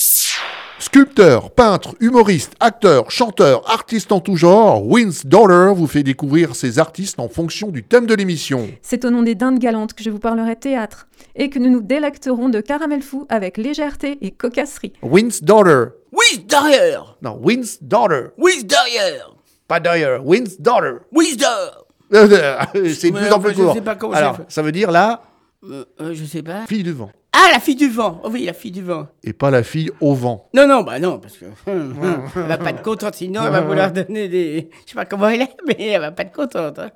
Sculpteur, 0.96 1.50
peintre, 1.50 1.94
humoriste, 2.00 2.54
acteur, 2.58 3.10
chanteur, 3.10 3.70
artiste 3.70 4.12
en 4.12 4.20
tout 4.20 4.36
genre, 4.36 4.82
Wins 4.88 5.24
Dollar 5.26 5.74
vous 5.74 5.86
fait 5.86 6.02
découvrir 6.02 6.56
ces 6.56 6.78
artistes 6.78 7.20
en 7.20 7.28
fonction 7.28 7.68
du 7.68 7.82
thème 7.82 8.06
de 8.06 8.14
l'émission. 8.14 8.66
C'est 8.80 9.04
au 9.04 9.10
nom 9.10 9.22
des 9.22 9.34
dindes 9.34 9.58
galantes 9.58 9.92
que 9.92 10.02
je 10.02 10.08
vous 10.08 10.18
parlerai 10.18 10.56
théâtre 10.56 11.06
et 11.34 11.50
que 11.50 11.58
nous 11.58 11.68
nous 11.68 11.82
délecterons 11.82 12.48
de 12.48 12.62
caramel 12.62 13.02
fou 13.02 13.26
avec 13.28 13.58
légèreté 13.58 14.16
et 14.22 14.30
cocasserie. 14.30 14.94
Wins 15.02 15.42
Daughter. 15.42 15.90
Oui, 16.12 16.46
derrière 16.48 17.18
Non, 17.20 17.38
Wins 17.42 17.76
Daughter. 17.82 18.28
Oui, 18.38 18.64
derrière 18.64 19.36
Pas 19.68 19.80
derrière, 19.80 20.26
Wins 20.26 20.56
Daughter. 20.58 20.94
Oui, 21.12 21.36
derrière 21.36 22.70
C'est 22.94 23.10
de 23.10 23.18
plus 23.18 23.32
en 23.32 23.38
plus 23.38 23.50
je 23.52 23.60
court. 23.62 23.74
sais 23.74 23.82
pas 23.82 23.96
comment 23.96 24.14
Alors, 24.14 24.38
ça 24.48 24.62
veut 24.62 24.72
dire 24.72 24.90
la 24.90 25.20
Euh, 25.62 25.84
euh, 26.00 26.14
Je 26.14 26.24
sais 26.24 26.42
pas. 26.42 26.64
fille 26.66 26.82
du 26.84 26.92
vent. 26.92 27.10
Ah, 27.38 27.50
la 27.52 27.60
fille 27.60 27.76
du 27.76 27.88
vent 27.90 28.20
Oh 28.24 28.30
Oui, 28.32 28.44
la 28.46 28.54
fille 28.54 28.70
du 28.70 28.82
vent. 28.82 29.08
Et 29.22 29.34
pas 29.34 29.50
la 29.50 29.62
fille 29.62 29.90
au 30.00 30.14
vent. 30.14 30.48
Non, 30.54 30.66
non, 30.66 30.80
bah 30.82 30.98
non, 30.98 31.18
parce 31.18 31.36
que 31.36 31.44
hum, 31.70 31.94
hum, 32.02 32.22
elle 32.34 32.42
va 32.44 32.56
pas 32.56 32.70
être 32.70 32.80
contente, 32.82 33.14
sinon 33.14 33.42
elle 33.44 33.52
va 33.52 33.60
vouloir 33.60 33.92
donner 33.92 34.26
des... 34.28 34.70
Je 34.86 34.90
sais 34.90 34.94
pas 34.94 35.04
comment 35.04 35.28
elle 35.28 35.42
est, 35.42 35.56
mais 35.66 35.76
elle 35.88 36.00
va 36.00 36.12
pas 36.12 36.22
être 36.22 36.32
contente. 36.32 36.78
hein. 36.78 36.90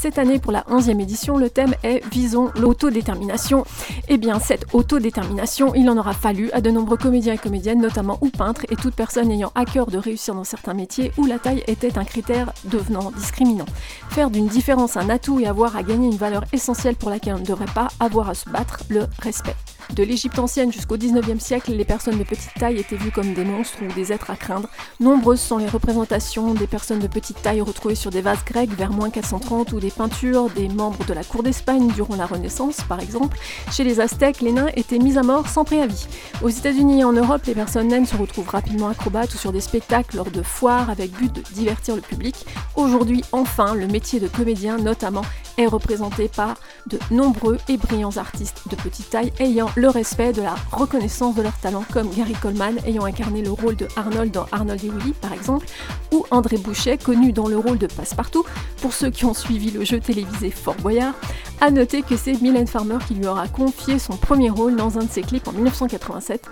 Cette 0.00 0.20
année, 0.20 0.38
pour 0.38 0.52
la 0.52 0.62
11e 0.70 1.00
édition, 1.00 1.38
le 1.38 1.50
thème 1.50 1.74
est 1.82 2.06
Visons 2.12 2.52
l'autodétermination. 2.54 3.64
Eh 4.06 4.16
bien, 4.16 4.38
cette 4.38 4.72
autodétermination, 4.72 5.74
il 5.74 5.90
en 5.90 5.96
aura 5.96 6.12
fallu 6.12 6.52
à 6.52 6.60
de 6.60 6.70
nombreux 6.70 6.96
comédiens 6.96 7.32
et 7.32 7.38
comédiennes, 7.38 7.80
notamment 7.80 8.16
ou 8.20 8.28
peintres, 8.30 8.64
et 8.70 8.76
toute 8.76 8.94
personne 8.94 9.28
ayant 9.32 9.50
à 9.56 9.64
cœur 9.64 9.86
de 9.86 9.98
réussir 9.98 10.36
dans 10.36 10.44
certains 10.44 10.72
métiers 10.72 11.10
où 11.16 11.26
la 11.26 11.40
taille 11.40 11.64
était 11.66 11.98
un 11.98 12.04
critère 12.04 12.52
devenant 12.66 13.10
discriminant. 13.10 13.66
Faire 14.10 14.30
d'une 14.30 14.46
différence 14.46 14.96
un 14.96 15.10
atout 15.10 15.40
et 15.40 15.48
avoir 15.48 15.74
à 15.74 15.82
gagner 15.82 16.06
une 16.06 16.16
valeur 16.16 16.44
essentielle 16.52 16.94
pour 16.94 17.10
laquelle 17.10 17.34
on 17.34 17.40
ne 17.40 17.44
devrait 17.44 17.66
pas 17.74 17.88
avoir 17.98 18.28
à 18.28 18.34
se 18.34 18.48
battre, 18.48 18.78
le 18.88 19.04
respect. 19.18 19.56
De 19.94 20.02
l'Égypte 20.04 20.38
ancienne 20.38 20.70
jusqu'au 20.70 20.96
19e 20.96 21.40
siècle, 21.40 21.72
les 21.72 21.84
personnes 21.84 22.18
de 22.18 22.24
petite 22.24 22.52
taille 22.58 22.78
étaient 22.78 22.96
vues 22.96 23.10
comme 23.10 23.32
des 23.32 23.44
monstres 23.44 23.78
ou 23.82 23.92
des 23.94 24.12
êtres 24.12 24.30
à 24.30 24.36
craindre. 24.36 24.68
Nombreuses 25.00 25.40
sont 25.40 25.56
les 25.56 25.66
représentations 25.66 26.54
des 26.54 26.66
personnes 26.66 26.98
de 26.98 27.06
petite 27.06 27.40
taille 27.42 27.62
retrouvées 27.62 27.94
sur 27.94 28.10
des 28.10 28.20
vases 28.20 28.44
grecs 28.44 28.70
vers 28.70 28.92
moins 28.92 29.10
430 29.10 29.72
ou 29.72 29.80
des 29.80 29.90
peintures 29.90 30.50
des 30.50 30.68
membres 30.68 31.04
de 31.06 31.14
la 31.14 31.24
cour 31.24 31.42
d'Espagne 31.42 31.88
durant 31.94 32.16
la 32.16 32.26
Renaissance, 32.26 32.82
par 32.88 33.00
exemple. 33.00 33.38
Chez 33.72 33.82
les 33.82 33.98
Aztèques, 33.98 34.40
les 34.40 34.52
nains 34.52 34.68
étaient 34.76 34.98
mis 34.98 35.16
à 35.16 35.22
mort 35.22 35.48
sans 35.48 35.64
préavis. 35.64 36.06
Aux 36.42 36.50
États-Unis 36.50 37.00
et 37.00 37.04
en 37.04 37.12
Europe, 37.12 37.42
les 37.46 37.54
personnes 37.54 37.88
naines 37.88 38.06
se 38.06 38.16
retrouvent 38.16 38.48
rapidement 38.48 38.88
acrobates 38.88 39.34
ou 39.34 39.38
sur 39.38 39.52
des 39.52 39.60
spectacles 39.60 40.16
lors 40.16 40.30
de 40.30 40.42
foires 40.42 40.90
avec 40.90 41.10
but 41.12 41.32
de 41.32 41.42
divertir 41.54 41.96
le 41.96 42.02
public. 42.02 42.46
Aujourd'hui, 42.76 43.24
enfin, 43.32 43.74
le 43.74 43.86
métier 43.86 44.20
de 44.20 44.28
comédien, 44.28 44.76
notamment, 44.76 45.24
est 45.56 45.66
représenté 45.66 46.28
par 46.28 46.54
de 46.86 46.98
nombreux 47.10 47.58
et 47.68 47.76
brillants 47.76 48.16
artistes 48.16 48.62
de 48.70 48.76
petite 48.76 49.10
taille 49.10 49.32
ayant 49.40 49.68
le 49.78 49.88
respect 49.88 50.32
de 50.32 50.42
la 50.42 50.56
reconnaissance 50.72 51.36
de 51.36 51.42
leur 51.42 51.56
talent, 51.58 51.84
comme 51.92 52.10
Gary 52.10 52.32
Coleman 52.34 52.78
ayant 52.84 53.04
incarné 53.04 53.42
le 53.42 53.52
rôle 53.52 53.76
de 53.76 53.86
Arnold 53.96 54.32
dans 54.32 54.46
Arnold 54.50 54.84
et 54.84 54.90
Willy 54.90 55.12
par 55.12 55.32
exemple, 55.32 55.66
ou 56.12 56.26
André 56.32 56.56
Bouchet 56.56 56.98
connu 56.98 57.32
dans 57.32 57.46
le 57.46 57.56
rôle 57.56 57.78
de 57.78 57.86
Passepartout, 57.86 58.44
pour 58.82 58.92
ceux 58.92 59.10
qui 59.10 59.24
ont 59.24 59.34
suivi 59.34 59.70
le 59.70 59.84
jeu 59.84 60.00
télévisé 60.00 60.50
Fort 60.50 60.74
Boyard. 60.76 61.14
À 61.60 61.70
noter 61.70 62.02
que 62.02 62.16
c'est 62.16 62.40
Mylène 62.40 62.66
Farmer 62.66 62.98
qui 63.06 63.14
lui 63.14 63.26
aura 63.26 63.46
confié 63.46 63.98
son 63.98 64.16
premier 64.16 64.50
rôle 64.50 64.74
dans 64.74 64.98
un 64.98 65.04
de 65.04 65.10
ses 65.10 65.22
clips 65.22 65.46
en 65.46 65.52
1987, 65.52 66.42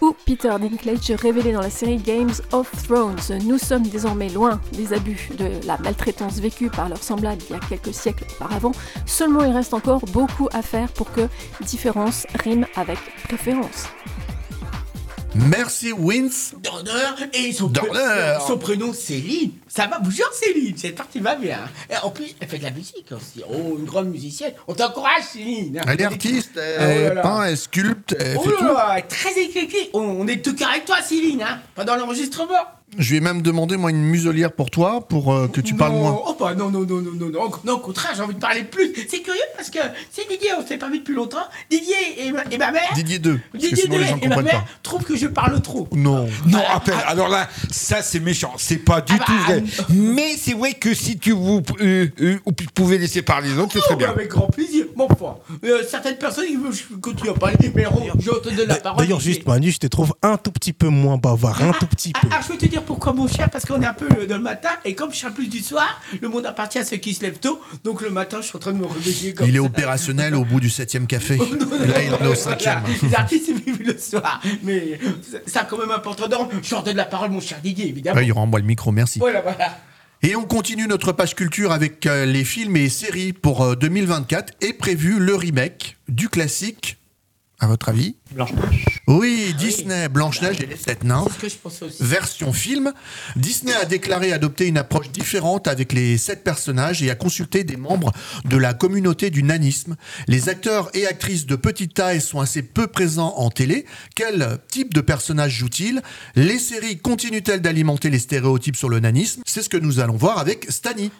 ou 0.00 0.14
Peter 0.26 0.50
Dinklage 0.60 1.10
révélé 1.12 1.52
dans 1.52 1.60
la 1.60 1.70
série 1.70 1.96
Games 1.96 2.32
of 2.52 2.70
Thrones. 2.86 3.16
Nous 3.44 3.58
sommes 3.58 3.86
désormais 3.86 4.28
loin 4.28 4.60
des 4.72 4.92
abus, 4.92 5.30
de 5.38 5.50
la 5.66 5.78
maltraitance 5.78 6.40
vécue 6.40 6.70
par 6.70 6.88
leurs 6.88 7.02
semblables 7.02 7.42
il 7.48 7.54
y 7.54 7.56
a 7.56 7.60
quelques 7.60 7.94
siècles 7.94 8.24
auparavant. 8.36 8.72
Seulement 9.06 9.44
il 9.44 9.52
reste 9.52 9.74
encore 9.74 10.04
beaucoup 10.12 10.48
à 10.52 10.62
faire 10.62 10.92
pour 10.92 11.12
que 11.12 11.28
différence 11.62 12.26
rime 12.42 12.66
avec 12.76 12.98
préférence. 13.24 13.88
Merci 15.34 15.92
Vince. 15.96 16.54
Dorner 16.62 17.26
et 17.32 17.52
son, 17.52 17.66
Dorner. 17.66 18.38
son 18.46 18.56
prénom 18.56 18.92
Céline. 18.92 19.50
Ça 19.66 19.86
va, 19.88 19.98
bonjour 19.98 20.26
Céline, 20.32 20.76
cette 20.76 20.94
partie 20.94 21.18
va 21.18 21.34
bien. 21.34 21.58
Et 21.90 21.96
en 22.02 22.10
plus, 22.10 22.36
elle 22.40 22.48
fait 22.48 22.58
de 22.58 22.62
la 22.64 22.70
musique 22.70 23.06
aussi. 23.10 23.42
Oh, 23.50 23.76
une 23.78 23.84
grande 23.84 24.08
musicienne. 24.10 24.52
On 24.68 24.74
t'encourage 24.74 25.24
Céline. 25.32 25.80
Elle 25.88 26.00
est 26.00 26.04
artiste, 26.04 26.52
oh 26.56 26.60
elle 26.60 27.14
là. 27.14 27.22
peint, 27.22 27.44
elle 27.44 27.56
sculpte, 27.58 28.14
elle 28.18 28.36
Oh 28.38 28.42
fait 28.42 28.62
là 28.64 28.94
là, 28.96 29.02
très 29.02 29.36
éclaté. 29.36 29.90
On, 29.92 30.00
on 30.00 30.26
est 30.28 30.44
tout 30.44 30.54
cœur 30.54 30.70
avec 30.70 30.84
toi 30.84 31.02
Céline, 31.02 31.42
hein. 31.42 31.58
Pendant 31.74 31.96
l'enregistrement. 31.96 32.54
Je 32.98 33.10
lui 33.10 33.16
ai 33.16 33.20
même 33.20 33.42
demandé 33.42 33.76
moi 33.76 33.90
une 33.90 34.02
muselière 34.02 34.52
pour 34.52 34.70
toi, 34.70 35.06
pour 35.08 35.32
euh, 35.32 35.48
que 35.48 35.60
tu 35.60 35.74
parles 35.74 35.92
moins. 35.92 36.18
Oh 36.26 36.36
bah 36.38 36.54
non, 36.54 36.70
non, 36.70 36.80
non, 36.80 37.00
non, 37.00 37.12
non, 37.12 37.30
non, 37.30 37.50
non, 37.64 37.72
au 37.72 37.78
contraire, 37.78 38.12
j'ai 38.14 38.22
envie 38.22 38.34
de 38.34 38.40
parler 38.40 38.64
plus. 38.64 38.92
C'est 39.08 39.20
curieux 39.20 39.40
parce 39.56 39.70
que 39.70 39.78
c'est 40.10 40.28
Didier, 40.28 40.50
on 40.58 40.66
s'est 40.66 40.78
pas 40.78 40.90
vu 40.90 40.98
depuis 40.98 41.14
longtemps. 41.14 41.46
Didier 41.70 41.94
et 42.18 42.32
ma, 42.32 42.44
et 42.50 42.58
ma 42.58 42.70
mère. 42.70 42.92
Didier 42.94 43.18
2, 43.18 43.40
parce 43.52 43.64
que 43.64 43.68
Didier 43.70 43.84
sinon 43.84 43.98
les 43.98 44.04
deux 44.04 44.10
gens 44.10 44.18
et 44.22 44.28
ma 44.28 44.42
mère 44.42 44.64
trouvent 44.82 45.04
que 45.04 45.16
je 45.16 45.26
parle 45.26 45.60
trop. 45.62 45.88
Non. 45.92 46.28
Non, 46.46 46.62
appelle. 46.72 46.94
Alors 47.06 47.28
là, 47.28 47.48
ça 47.70 48.02
c'est 48.02 48.20
méchant. 48.20 48.52
C'est 48.58 48.76
pas 48.76 49.00
du 49.00 49.18
tout 49.18 49.38
vrai. 49.46 49.62
Mais 49.90 50.36
c'est 50.36 50.54
vrai 50.54 50.74
que 50.74 50.94
si 50.94 51.18
tu 51.18 51.32
vous 51.32 51.62
euh, 51.80 52.08
euh, 52.20 52.38
pouvez 52.74 52.98
laisser 52.98 53.22
parler 53.22 53.48
les 53.50 53.58
autres, 53.58 53.72
ce 53.72 53.80
serait 53.80 53.94
Oh, 53.94 53.96
bien. 53.96 54.10
Avec 54.10 54.28
grand 54.28 54.48
plaisir, 54.48 54.86
mon 54.96 55.08
foi. 55.08 55.40
Euh, 55.64 55.82
certaines 55.88 56.16
personnes 56.16 56.46
qui 56.46 56.56
veulent 56.56 56.70
que 56.70 56.76
je 56.76 56.96
continue 57.00 57.30
à 57.30 57.34
parler, 57.34 57.56
mais 57.74 57.86
oh, 57.86 58.02
je 58.18 58.30
te 58.30 58.54
donne 58.54 58.68
la 58.68 58.76
parole. 58.76 58.98
D'ailleurs, 58.98 59.20
juste 59.20 59.46
Manu, 59.46 59.70
je 59.70 59.78
te 59.78 59.86
trouve 59.86 60.14
un 60.22 60.36
tout 60.36 60.50
petit 60.50 60.72
peu 60.72 60.88
moins 60.88 61.16
bavard, 61.16 61.62
un 61.62 61.72
tout 61.72 61.86
petit 61.86 62.12
peu. 62.12 62.28
Ah, 62.30 62.40
je 62.42 62.52
vais 62.52 62.58
te 62.58 62.66
dire 62.66 62.82
pourquoi, 62.84 63.12
mon 63.12 63.26
cher, 63.28 63.50
parce 63.50 63.64
qu'on 63.64 63.80
est 63.82 63.86
un 63.86 63.94
peu 63.94 64.06
euh, 64.18 64.26
dans 64.26 64.36
le 64.36 64.42
matin, 64.42 64.68
et 64.84 64.94
comme 64.94 65.10
je 65.10 65.16
suis 65.16 65.26
un 65.26 65.30
plus 65.30 65.48
du 65.48 65.60
soir, 65.60 66.00
le 66.20 66.28
monde 66.28 66.46
appartient 66.46 66.78
à 66.78 66.84
ceux 66.84 66.96
qui 66.98 67.14
se 67.14 67.22
lèvent 67.22 67.38
tôt, 67.38 67.60
donc 67.82 68.00
le 68.02 68.10
matin, 68.10 68.38
je 68.40 68.46
suis 68.46 68.56
en 68.56 68.60
train 68.60 68.72
de 68.72 68.78
me 68.78 68.86
réveiller 68.86 69.34
comme 69.34 69.48
Il 69.48 69.54
est 69.56 69.58
ça. 69.58 69.64
opérationnel 69.64 70.34
au 70.34 70.44
bout 70.44 70.60
du 70.60 70.70
septième 70.70 71.06
café. 71.06 71.34
Et 71.82 71.86
là, 71.86 72.02
il 72.02 72.12
est 72.24 72.28
au 72.28 72.34
cinquième. 72.34 72.80
Les 73.02 73.14
artistes 73.14 73.50
vivent 73.50 73.82
le 73.82 73.98
soir, 73.98 74.40
mais 74.62 74.98
ça- 75.46 75.60
a 75.60 75.64
quand 75.64 75.78
même 75.78 75.90
important. 75.90 76.28
Donc, 76.28 76.50
je 76.62 76.70
leur 76.70 76.82
donne 76.82 76.96
la 76.96 77.04
parole, 77.06 77.30
mon 77.30 77.40
cher 77.40 77.58
Didier, 77.62 77.88
évidemment. 77.88 78.16
Ouais, 78.18 78.26
il 78.26 78.32
rend-moi 78.32 78.60
le 78.60 78.66
micro, 78.66 78.92
merci. 78.92 79.18
Voilà, 79.18 79.40
voilà. 79.40 79.78
Et 80.22 80.36
on 80.36 80.44
continue 80.44 80.86
notre 80.86 81.12
page 81.12 81.34
culture 81.34 81.70
avec 81.72 82.06
euh, 82.06 82.24
les 82.24 82.44
films 82.44 82.76
et 82.76 82.88
séries 82.88 83.32
pour 83.34 83.62
euh, 83.62 83.74
2024 83.76 84.54
et 84.62 84.72
prévu 84.72 85.18
le 85.18 85.34
remake 85.34 85.96
du 86.08 86.28
classique. 86.30 86.96
À 87.64 87.66
votre 87.66 87.88
avis 87.88 88.16
Blanche-Neige. 88.32 88.84
Oui, 89.06 89.54
Disney, 89.56 90.10
Blanche-Neige 90.10 90.60
et 90.60 90.66
les 90.66 90.76
sept 90.76 91.02
nains. 91.02 91.24
C'est 91.28 91.32
ce 91.32 91.38
que 91.38 91.48
je 91.48 91.56
pensais 91.56 91.84
aussi. 91.86 91.96
Version 92.02 92.52
film, 92.52 92.92
Disney 93.36 93.72
a 93.72 93.86
déclaré 93.86 94.34
adopter 94.34 94.66
une 94.66 94.76
approche 94.76 95.10
différente 95.10 95.66
avec 95.66 95.94
les 95.94 96.18
sept 96.18 96.44
personnages 96.44 97.02
et 97.02 97.10
a 97.10 97.14
consulté 97.14 97.64
des 97.64 97.78
membres 97.78 98.12
de 98.44 98.58
la 98.58 98.74
communauté 98.74 99.30
du 99.30 99.42
nanisme. 99.42 99.96
Les 100.28 100.50
acteurs 100.50 100.90
et 100.92 101.06
actrices 101.06 101.46
de 101.46 101.56
petite 101.56 101.94
taille 101.94 102.20
sont 102.20 102.40
assez 102.40 102.60
peu 102.60 102.86
présents 102.86 103.32
en 103.38 103.48
télé. 103.48 103.86
Quel 104.14 104.58
type 104.68 104.92
de 104.92 105.00
personnages 105.00 105.54
jouent-ils? 105.54 106.02
Les 106.34 106.58
séries 106.58 106.98
continuent-elles 106.98 107.62
d'alimenter 107.62 108.10
les 108.10 108.18
stéréotypes 108.18 108.76
sur 108.76 108.90
le 108.90 109.00
nanisme? 109.00 109.40
C'est 109.46 109.62
ce 109.62 109.70
que 109.70 109.78
nous 109.78 110.00
allons 110.00 110.16
voir 110.16 110.36
avec 110.36 110.66
Stani. 110.68 111.10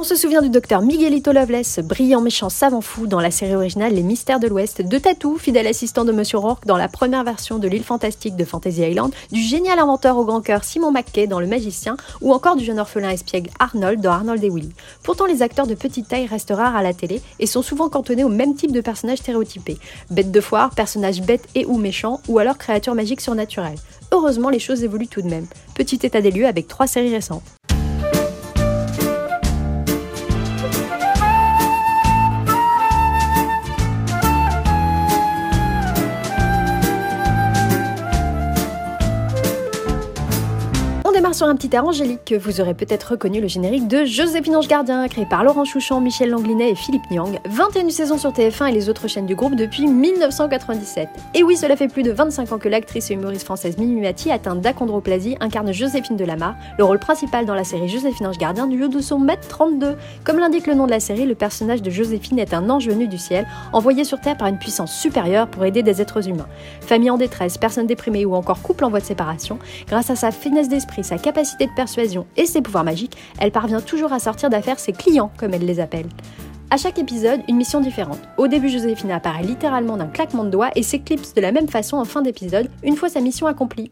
On 0.00 0.04
se 0.04 0.14
souvient 0.14 0.42
du 0.42 0.48
docteur 0.48 0.80
Miguelito 0.80 1.32
Loveless, 1.32 1.80
brillant 1.80 2.20
méchant 2.20 2.50
savant 2.50 2.80
fou 2.80 3.08
dans 3.08 3.18
la 3.18 3.32
série 3.32 3.56
originale 3.56 3.92
Les 3.94 4.04
Mystères 4.04 4.38
de 4.38 4.46
l'Ouest, 4.46 4.80
de 4.80 4.96
Tatou, 4.96 5.38
fidèle 5.38 5.66
assistant 5.66 6.04
de 6.04 6.12
Monsieur 6.12 6.38
Rourke 6.38 6.66
dans 6.66 6.76
la 6.76 6.86
première 6.86 7.24
version 7.24 7.58
de 7.58 7.66
l'île 7.66 7.82
fantastique 7.82 8.36
de 8.36 8.44
Fantasy 8.44 8.82
Island, 8.82 9.12
du 9.32 9.40
génial 9.40 9.80
inventeur 9.80 10.16
au 10.16 10.24
grand 10.24 10.40
cœur 10.40 10.62
Simon 10.62 10.92
McKay 10.92 11.26
dans 11.26 11.40
Le 11.40 11.48
Magicien, 11.48 11.96
ou 12.20 12.32
encore 12.32 12.54
du 12.54 12.64
jeune 12.64 12.78
orphelin 12.78 13.10
espiègle 13.10 13.50
Arnold 13.58 14.00
dans 14.00 14.12
Arnold 14.12 14.44
et 14.44 14.50
Willy. 14.50 14.70
Pourtant, 15.02 15.26
les 15.26 15.42
acteurs 15.42 15.66
de 15.66 15.74
petite 15.74 16.06
taille 16.06 16.26
restent 16.26 16.54
rares 16.54 16.76
à 16.76 16.84
la 16.84 16.94
télé 16.94 17.20
et 17.40 17.46
sont 17.46 17.62
souvent 17.62 17.88
cantonnés 17.88 18.22
au 18.22 18.28
même 18.28 18.54
type 18.54 18.70
de 18.70 18.80
personnages 18.80 19.18
stéréotypés. 19.18 19.78
Bêtes 20.10 20.30
de 20.30 20.40
foire, 20.40 20.70
personnages 20.76 21.22
bêtes 21.22 21.48
et 21.56 21.66
ou 21.66 21.76
méchants, 21.76 22.20
ou 22.28 22.38
alors 22.38 22.56
créatures 22.56 22.94
magiques 22.94 23.20
surnaturelles. 23.20 23.78
Heureusement, 24.12 24.48
les 24.48 24.60
choses 24.60 24.84
évoluent 24.84 25.08
tout 25.08 25.22
de 25.22 25.28
même. 25.28 25.48
Petit 25.74 25.98
état 26.04 26.20
des 26.20 26.30
lieux 26.30 26.46
avec 26.46 26.68
trois 26.68 26.86
séries 26.86 27.12
récentes. 27.12 27.57
Sur 41.38 41.46
un 41.46 41.54
petit 41.54 41.70
air 41.72 41.84
angélique. 41.84 42.34
Vous 42.36 42.60
aurez 42.60 42.74
peut-être 42.74 43.12
reconnu 43.12 43.40
le 43.40 43.46
générique 43.46 43.86
de 43.86 44.04
Joséphine 44.04 44.56
Ange 44.56 44.66
Gardien, 44.66 45.06
créé 45.06 45.24
par 45.24 45.44
Laurent 45.44 45.64
Chouchon, 45.64 46.00
Michel 46.00 46.30
Langlinet 46.30 46.70
et 46.70 46.74
Philippe 46.74 47.08
Niang. 47.12 47.38
21 47.48 47.90
saisons 47.90 48.18
sur 48.18 48.32
TF1 48.32 48.70
et 48.70 48.72
les 48.72 48.88
autres 48.88 49.06
chaînes 49.06 49.26
du 49.26 49.36
groupe 49.36 49.54
depuis 49.54 49.86
1997. 49.86 51.08
Et 51.36 51.44
oui, 51.44 51.56
cela 51.56 51.76
fait 51.76 51.86
plus 51.86 52.02
de 52.02 52.10
25 52.10 52.50
ans 52.50 52.58
que 52.58 52.68
l'actrice 52.68 53.12
et 53.12 53.14
humoriste 53.14 53.44
française 53.44 53.78
Mimi 53.78 54.00
Mati, 54.00 54.32
atteinte 54.32 54.62
d'achondroplasie, 54.62 55.36
incarne 55.38 55.70
Joséphine 55.70 56.16
Delamarre, 56.16 56.56
le 56.76 56.82
rôle 56.82 56.98
principal 56.98 57.46
dans 57.46 57.54
la 57.54 57.62
série 57.62 57.88
Joséphine 57.88 58.26
Ange 58.26 58.38
Gardien 58.38 58.66
du 58.66 58.82
haut 58.82 58.88
de 58.88 59.00
son 59.00 59.20
mètre 59.20 59.46
32. 59.46 59.96
Comme 60.24 60.40
l'indique 60.40 60.66
le 60.66 60.74
nom 60.74 60.86
de 60.86 60.90
la 60.90 60.98
série, 60.98 61.24
le 61.24 61.36
personnage 61.36 61.82
de 61.82 61.90
Joséphine 61.90 62.40
est 62.40 62.52
un 62.52 62.68
ange 62.68 62.88
venu 62.88 63.06
du 63.06 63.18
ciel, 63.18 63.46
envoyé 63.72 64.02
sur 64.02 64.20
Terre 64.20 64.36
par 64.36 64.48
une 64.48 64.58
puissance 64.58 64.92
supérieure 64.92 65.46
pour 65.46 65.64
aider 65.64 65.84
des 65.84 66.02
êtres 66.02 66.28
humains. 66.28 66.48
Famille 66.80 67.10
en 67.10 67.16
détresse, 67.16 67.58
personnes 67.58 67.86
déprimées 67.86 68.24
ou 68.24 68.34
encore 68.34 68.60
couple 68.60 68.84
en 68.84 68.90
voie 68.90 68.98
de 68.98 69.04
séparation, 69.04 69.60
grâce 69.86 70.10
à 70.10 70.16
sa 70.16 70.32
finesse 70.32 70.68
d'esprit, 70.68 71.04
sa 71.04 71.16
capacité 71.28 71.66
de 71.66 71.72
persuasion 71.72 72.26
et 72.38 72.46
ses 72.46 72.62
pouvoirs 72.62 72.84
magiques, 72.84 73.18
elle 73.38 73.52
parvient 73.52 73.82
toujours 73.82 74.14
à 74.14 74.18
sortir 74.18 74.48
d'affaire 74.48 74.78
ses 74.78 74.92
clients, 74.92 75.30
comme 75.36 75.52
elle 75.52 75.66
les 75.66 75.78
appelle. 75.78 76.08
À 76.70 76.78
chaque 76.78 76.98
épisode, 76.98 77.42
une 77.48 77.56
mission 77.56 77.82
différente. 77.82 78.20
Au 78.38 78.48
début, 78.48 78.70
Joséphine 78.70 79.10
apparaît 79.10 79.42
littéralement 79.42 79.98
d'un 79.98 80.06
claquement 80.06 80.44
de 80.44 80.48
doigts 80.48 80.70
et 80.74 80.82
s'éclipse 80.82 81.34
de 81.34 81.42
la 81.42 81.52
même 81.52 81.68
façon 81.68 81.98
en 81.98 82.06
fin 82.06 82.22
d'épisode, 82.22 82.70
une 82.82 82.96
fois 82.96 83.10
sa 83.10 83.20
mission 83.20 83.46
accomplie. 83.46 83.90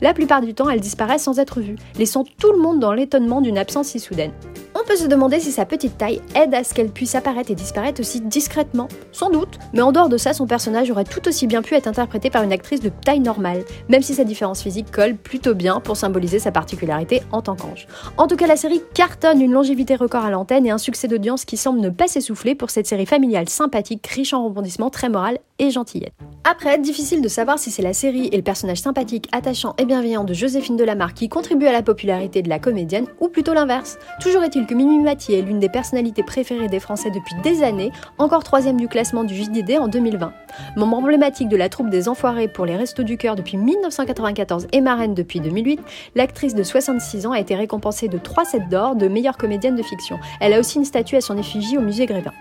La 0.00 0.14
plupart 0.14 0.40
du 0.40 0.54
temps, 0.54 0.68
elle 0.68 0.80
disparaît 0.80 1.18
sans 1.18 1.38
être 1.38 1.60
vue, 1.60 1.76
laissant 1.98 2.24
tout 2.38 2.52
le 2.52 2.58
monde 2.58 2.80
dans 2.80 2.92
l'étonnement 2.92 3.40
d'une 3.40 3.58
absence 3.58 3.88
si 3.88 4.00
soudaine. 4.00 4.32
On 4.74 4.86
peut 4.86 4.96
se 4.96 5.06
demander 5.06 5.38
si 5.38 5.52
sa 5.52 5.64
petite 5.64 5.96
taille 5.96 6.20
aide 6.34 6.52
à 6.52 6.64
ce 6.64 6.74
qu'elle 6.74 6.90
puisse 6.90 7.14
apparaître 7.14 7.50
et 7.50 7.54
disparaître 7.54 8.00
aussi 8.00 8.20
discrètement. 8.20 8.88
Sans 9.12 9.30
doute, 9.30 9.58
mais 9.72 9.82
en 9.82 9.92
dehors 9.92 10.08
de 10.08 10.16
ça, 10.16 10.32
son 10.32 10.46
personnage 10.46 10.90
aurait 10.90 11.04
tout 11.04 11.26
aussi 11.28 11.46
bien 11.46 11.62
pu 11.62 11.74
être 11.74 11.86
interprété 11.86 12.28
par 12.28 12.42
une 12.42 12.52
actrice 12.52 12.80
de 12.80 12.88
taille 12.88 13.20
normale, 13.20 13.64
même 13.88 14.02
si 14.02 14.14
sa 14.14 14.24
différence 14.24 14.62
physique 14.62 14.90
colle 14.90 15.16
plutôt 15.16 15.54
bien 15.54 15.78
pour 15.78 15.96
symboliser 15.96 16.40
sa 16.40 16.50
particularité 16.50 17.22
en 17.30 17.40
tant 17.40 17.54
qu'ange. 17.54 17.86
En 18.16 18.26
tout 18.26 18.36
cas, 18.36 18.48
la 18.48 18.56
série 18.56 18.82
cartonne 18.94 19.40
une 19.40 19.52
longévité 19.52 19.94
record 19.94 20.24
à 20.24 20.30
l'antenne 20.30 20.66
et 20.66 20.70
un 20.70 20.78
succès 20.78 21.06
d'audience 21.06 21.44
qui 21.44 21.56
semble 21.56 21.80
ne 21.80 21.90
pas 21.90 22.08
s'essouffler 22.08 22.54
pour 22.54 22.70
cette 22.70 22.86
série 22.86 23.06
familiale 23.06 23.48
sympathique, 23.48 24.06
riche 24.06 24.34
en 24.34 24.44
rebondissements, 24.44 24.90
très 24.90 25.08
morale 25.08 25.38
et 25.60 25.70
gentillette. 25.70 26.14
Après, 26.42 26.78
difficile 26.78 27.22
de 27.22 27.28
savoir 27.28 27.58
si 27.58 27.70
c'est 27.70 27.82
la 27.82 27.92
série 27.92 28.28
et 28.32 28.36
le 28.36 28.42
personnage 28.42 28.80
sympathique, 28.80 29.28
attachant 29.32 29.74
et 29.78 29.83
bienveillant 29.84 30.24
de 30.24 30.34
Joséphine 30.34 30.76
Delamarre 30.76 31.14
qui 31.14 31.28
contribuent 31.28 31.66
à 31.66 31.72
la 31.72 31.82
popularité 31.82 32.42
de 32.42 32.48
la 32.48 32.58
comédienne, 32.58 33.06
ou 33.20 33.28
plutôt 33.28 33.54
l'inverse. 33.54 33.98
Toujours 34.20 34.42
est-il 34.42 34.66
que 34.66 34.74
Mimi 34.74 34.98
Mati 34.98 35.34
est 35.34 35.42
l'une 35.42 35.60
des 35.60 35.68
personnalités 35.68 36.22
préférées 36.22 36.68
des 36.68 36.80
Français 36.80 37.10
depuis 37.10 37.34
des 37.42 37.62
années, 37.62 37.92
encore 38.18 38.44
troisième 38.44 38.78
du 38.78 38.88
classement 38.88 39.24
du 39.24 39.34
JDD 39.34 39.78
en 39.78 39.88
2020. 39.88 40.32
Membre 40.76 40.98
emblématique 40.98 41.48
de 41.48 41.56
la 41.56 41.68
troupe 41.68 41.90
des 41.90 42.08
Enfoirés 42.08 42.48
pour 42.48 42.66
les 42.66 42.76
Restos 42.76 43.02
du 43.02 43.16
Cœur 43.16 43.36
depuis 43.36 43.56
1994 43.56 44.68
et 44.72 44.80
marraine 44.80 45.14
depuis 45.14 45.40
2008, 45.40 45.80
l'actrice 46.14 46.54
de 46.54 46.62
66 46.62 47.26
ans 47.26 47.32
a 47.32 47.40
été 47.40 47.54
récompensée 47.54 48.08
de 48.08 48.18
3 48.18 48.44
sets 48.44 48.66
d'or 48.70 48.96
de 48.96 49.08
meilleure 49.08 49.36
comédienne 49.36 49.76
de 49.76 49.82
fiction. 49.82 50.18
Elle 50.40 50.52
a 50.52 50.60
aussi 50.60 50.78
une 50.78 50.84
statue 50.84 51.16
à 51.16 51.20
son 51.20 51.36
effigie 51.36 51.76
au 51.78 51.80
musée 51.80 52.06
Grévin. 52.06 52.32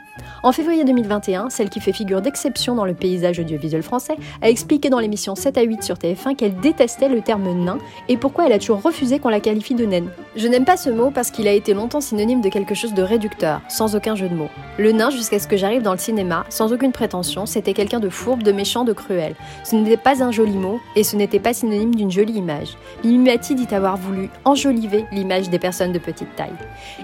En 0.44 0.52
février 0.52 0.84
2021, 0.84 1.50
celle 1.50 1.70
qui 1.70 1.80
fait 1.80 1.94
figure 1.94 2.22
d'exception 2.22 2.76
dans 2.76 2.86
le 2.86 2.94
paysage 2.94 3.40
audiovisuel 3.40 3.82
français 3.82 4.16
a 4.42 4.50
expliqué 4.50 4.90
dans 4.90 5.00
l'émission 5.00 5.36
7 5.36 5.58
à 5.58 5.62
8 5.64 5.84
sur 5.84 5.96
TF1 5.96 6.36
qu'elle 6.36 6.56
détestait 6.58 7.10
le 7.10 7.22
terme 7.22 7.33
nain 7.40 7.78
et 8.08 8.18
pourquoi 8.18 8.46
elle 8.46 8.54
a 8.54 8.60
toujours 8.60 8.82
refusé 8.82 9.20
qu'on 9.20 9.30
la 9.30 9.40
qualifie 9.40 9.76
de 9.76 9.86
naine. 9.86 10.10
Je 10.36 10.48
n'aime 10.48 10.66
pas 10.66 10.78
ce 10.78 10.90
mot 10.90 11.12
parce 11.12 11.32
qu'il 11.32 11.48
a 11.48 11.52
été 11.52 11.74
longtemps 11.74 12.02
synonyme 12.02 12.42
de 12.42 12.50
quelque 12.50 12.76
chose 12.76 12.94
de 12.94 13.04
réducteur, 13.04 13.62
sans 13.70 13.96
aucun 13.96 14.16
jeu 14.16 14.30
de 14.30 14.36
mots. 14.36 14.50
Le 14.78 14.92
nain, 14.92 15.10
jusqu'à 15.10 15.40
ce 15.40 15.48
que 15.48 15.58
j'arrive 15.58 15.82
dans 15.82 15.92
le 15.92 15.98
cinéma, 15.98 16.46
sans 16.50 16.74
aucune 16.74 16.92
prétention, 16.92 17.46
c'était 17.46 17.74
quelqu'un 17.74 18.00
de 18.00 18.10
fourbe, 18.10 18.44
de 18.44 18.52
méchant, 18.52 18.84
de 18.84 18.94
cruel. 18.94 19.36
Ce 19.64 19.76
n'était 19.76 19.98
pas 19.98 20.24
un 20.24 20.32
joli 20.32 20.58
mot 20.58 20.80
et 20.96 21.04
ce 21.04 21.16
n'était 21.16 21.40
pas 21.40 21.54
synonyme 21.54 21.96
d'une 21.96 22.12
jolie 22.12 22.34
image. 22.34 22.78
Mimi 23.04 23.32
Mati 23.32 23.56
dit 23.56 23.74
avoir 23.74 23.98
voulu 23.98 24.30
enjoliver 24.46 25.06
l'image 25.12 25.50
des 25.50 25.60
personnes 25.60 25.92
de 25.92 26.00
petite 26.00 26.36
taille. 26.36 26.54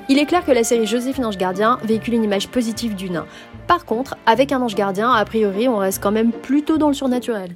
Il 0.10 0.20
est 0.20 0.26
clair 0.26 0.46
que 0.46 0.52
la 0.52 0.64
série 0.64 0.86
Joséphine 0.88 1.26
Ange 1.26 1.38
Gardien 1.38 1.78
véhicule 1.84 2.16
une 2.16 2.24
image 2.24 2.48
positive 2.48 2.96
du 2.96 3.10
nain. 3.10 3.26
Par 3.68 3.86
contre, 3.86 4.18
avec 4.26 4.52
un 4.52 4.62
ange 4.62 4.76
gardien, 4.76 5.12
a 5.12 5.24
priori, 5.26 5.68
on 5.68 5.78
reste 5.78 6.02
quand 6.02 6.12
même 6.12 6.32
plutôt 6.32 6.78
dans 6.78 6.88
le 6.88 6.94
surnaturel. 6.94 7.56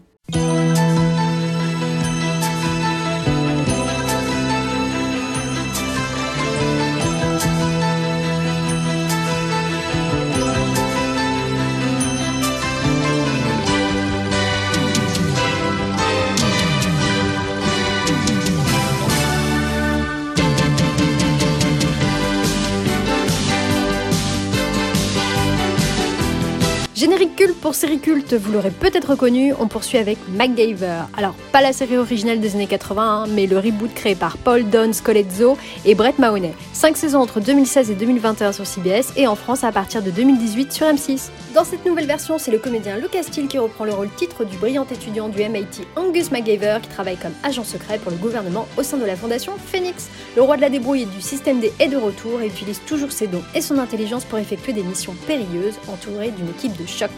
Pour 27.74 27.80
série 27.80 27.97
culte, 27.97 28.36
vous 28.36 28.51
l'aurez 28.51 28.69
peut-être 28.69 29.09
reconnu, 29.09 29.51
on 29.59 29.67
poursuit 29.67 29.97
avec 29.97 30.19
MacGyver. 30.30 31.05
Alors, 31.17 31.34
pas 31.51 31.59
la 31.59 31.74
série 31.74 31.97
originale 31.97 32.39
des 32.39 32.53
années 32.53 32.67
80, 32.67 33.01
hein, 33.01 33.26
mais 33.32 33.47
le 33.47 33.57
reboot 33.57 33.91
créé 33.95 34.13
par 34.13 34.38
Paul 34.38 34.69
Don 34.69 34.93
Scolezzo 34.93 35.57
et 35.84 35.95
Brett 35.95 36.19
Mahoney. 36.19 36.53
5 36.74 36.95
saisons 36.95 37.19
entre 37.19 37.39
2016 37.39 37.89
et 37.89 37.95
2021 37.95 38.51
sur 38.51 38.67
CBS 38.67 39.13
et 39.15 39.26
en 39.26 39.34
France 39.34 39.63
à 39.63 39.71
partir 39.71 40.03
de 40.03 40.11
2018 40.11 40.71
sur 40.71 40.86
M6. 40.86 41.30
Dans 41.55 41.63
cette 41.63 41.84
nouvelle 41.84 42.05
version, 42.05 42.38
c'est 42.38 42.51
le 42.51 42.59
comédien 42.59 42.95
Lucas 42.97 43.24
Steele 43.24 43.47
qui 43.47 43.57
reprend 43.57 43.86
le 43.86 43.93
rôle 43.93 44.09
titre 44.17 44.43
du 44.43 44.55
brillant 44.57 44.86
étudiant 44.91 45.28
du 45.28 45.39
MIT 45.39 45.88
Angus 45.95 46.30
MacGyver 46.30 46.78
qui 46.84 46.89
travaille 46.89 47.17
comme 47.17 47.34
agent 47.41 47.63
secret 47.63 47.97
pour 47.97 48.11
le 48.11 48.17
gouvernement 48.17 48.67
au 48.78 48.84
sein 48.84 48.97
de 48.97 49.05
la 49.05 49.15
fondation 49.15 49.53
Phoenix. 49.71 50.09
Le 50.36 50.43
roi 50.43 50.57
de 50.57 50.61
la 50.61 50.69
débrouille 50.69 51.03
et 51.03 51.05
du 51.07 51.21
système 51.21 51.59
D 51.59 51.74
est 51.80 51.88
de 51.88 51.97
retour 51.97 52.39
et 52.39 52.47
utilise 52.47 52.82
toujours 52.86 53.11
ses 53.11 53.26
dons 53.26 53.43
et 53.55 53.61
son 53.61 53.80
intelligence 53.80 54.26
pour 54.26 54.38
effectuer 54.38 54.74
des 54.74 54.84
missions 54.84 55.15
périlleuses 55.26 55.80
entouré 55.91 56.30
d'une 56.30 56.49
équipe 56.49 56.80
de 56.80 56.86
choc. 56.86 57.09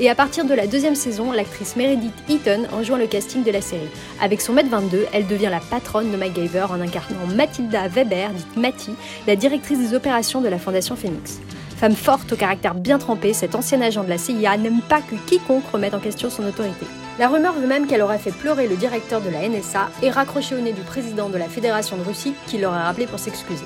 Et 0.00 0.08
à 0.08 0.14
partir 0.14 0.44
de 0.44 0.54
la 0.54 0.66
deuxième 0.66 0.94
saison, 0.94 1.32
l'actrice 1.32 1.76
Meredith 1.76 2.14
Eaton 2.28 2.64
rejoint 2.72 2.98
le 2.98 3.06
casting 3.06 3.44
de 3.44 3.50
la 3.50 3.60
série. 3.60 3.88
Avec 4.20 4.40
son 4.40 4.54
mètre 4.54 4.70
22, 4.70 5.06
elle 5.12 5.26
devient 5.26 5.50
la 5.50 5.60
patronne 5.60 6.10
de 6.10 6.16
MacGyver 6.16 6.66
en 6.70 6.80
incarnant 6.80 7.26
Mathilda 7.34 7.88
Weber, 7.88 8.30
dite 8.30 8.56
Matty, 8.56 8.92
la 9.26 9.36
directrice 9.36 9.78
des 9.78 9.94
opérations 9.94 10.40
de 10.40 10.48
la 10.48 10.58
Fondation 10.58 10.96
Phoenix. 10.96 11.40
Femme 11.76 11.94
forte 11.94 12.32
au 12.32 12.36
caractère 12.36 12.74
bien 12.74 12.98
trempé, 12.98 13.32
cet 13.34 13.54
ancien 13.54 13.80
agent 13.82 14.04
de 14.04 14.08
la 14.08 14.18
CIA 14.18 14.56
n'aime 14.56 14.80
pas 14.88 15.00
que 15.00 15.16
quiconque 15.26 15.66
remette 15.72 15.94
en 15.94 15.98
question 15.98 16.30
son 16.30 16.46
autorité. 16.46 16.86
La 17.18 17.28
rumeur 17.28 17.52
veut 17.52 17.66
même 17.66 17.86
qu'elle 17.86 18.02
aurait 18.02 18.18
fait 18.18 18.30
pleurer 18.30 18.68
le 18.68 18.76
directeur 18.76 19.20
de 19.20 19.28
la 19.28 19.46
NSA 19.46 19.90
et 20.02 20.10
raccroché 20.10 20.54
au 20.54 20.60
nez 20.60 20.72
du 20.72 20.80
président 20.80 21.28
de 21.28 21.36
la 21.36 21.48
Fédération 21.48 21.96
de 21.98 22.02
Russie 22.02 22.34
qui 22.46 22.58
l'aurait 22.58 22.82
rappelé 22.82 23.06
pour 23.06 23.18
s'excuser. 23.18 23.64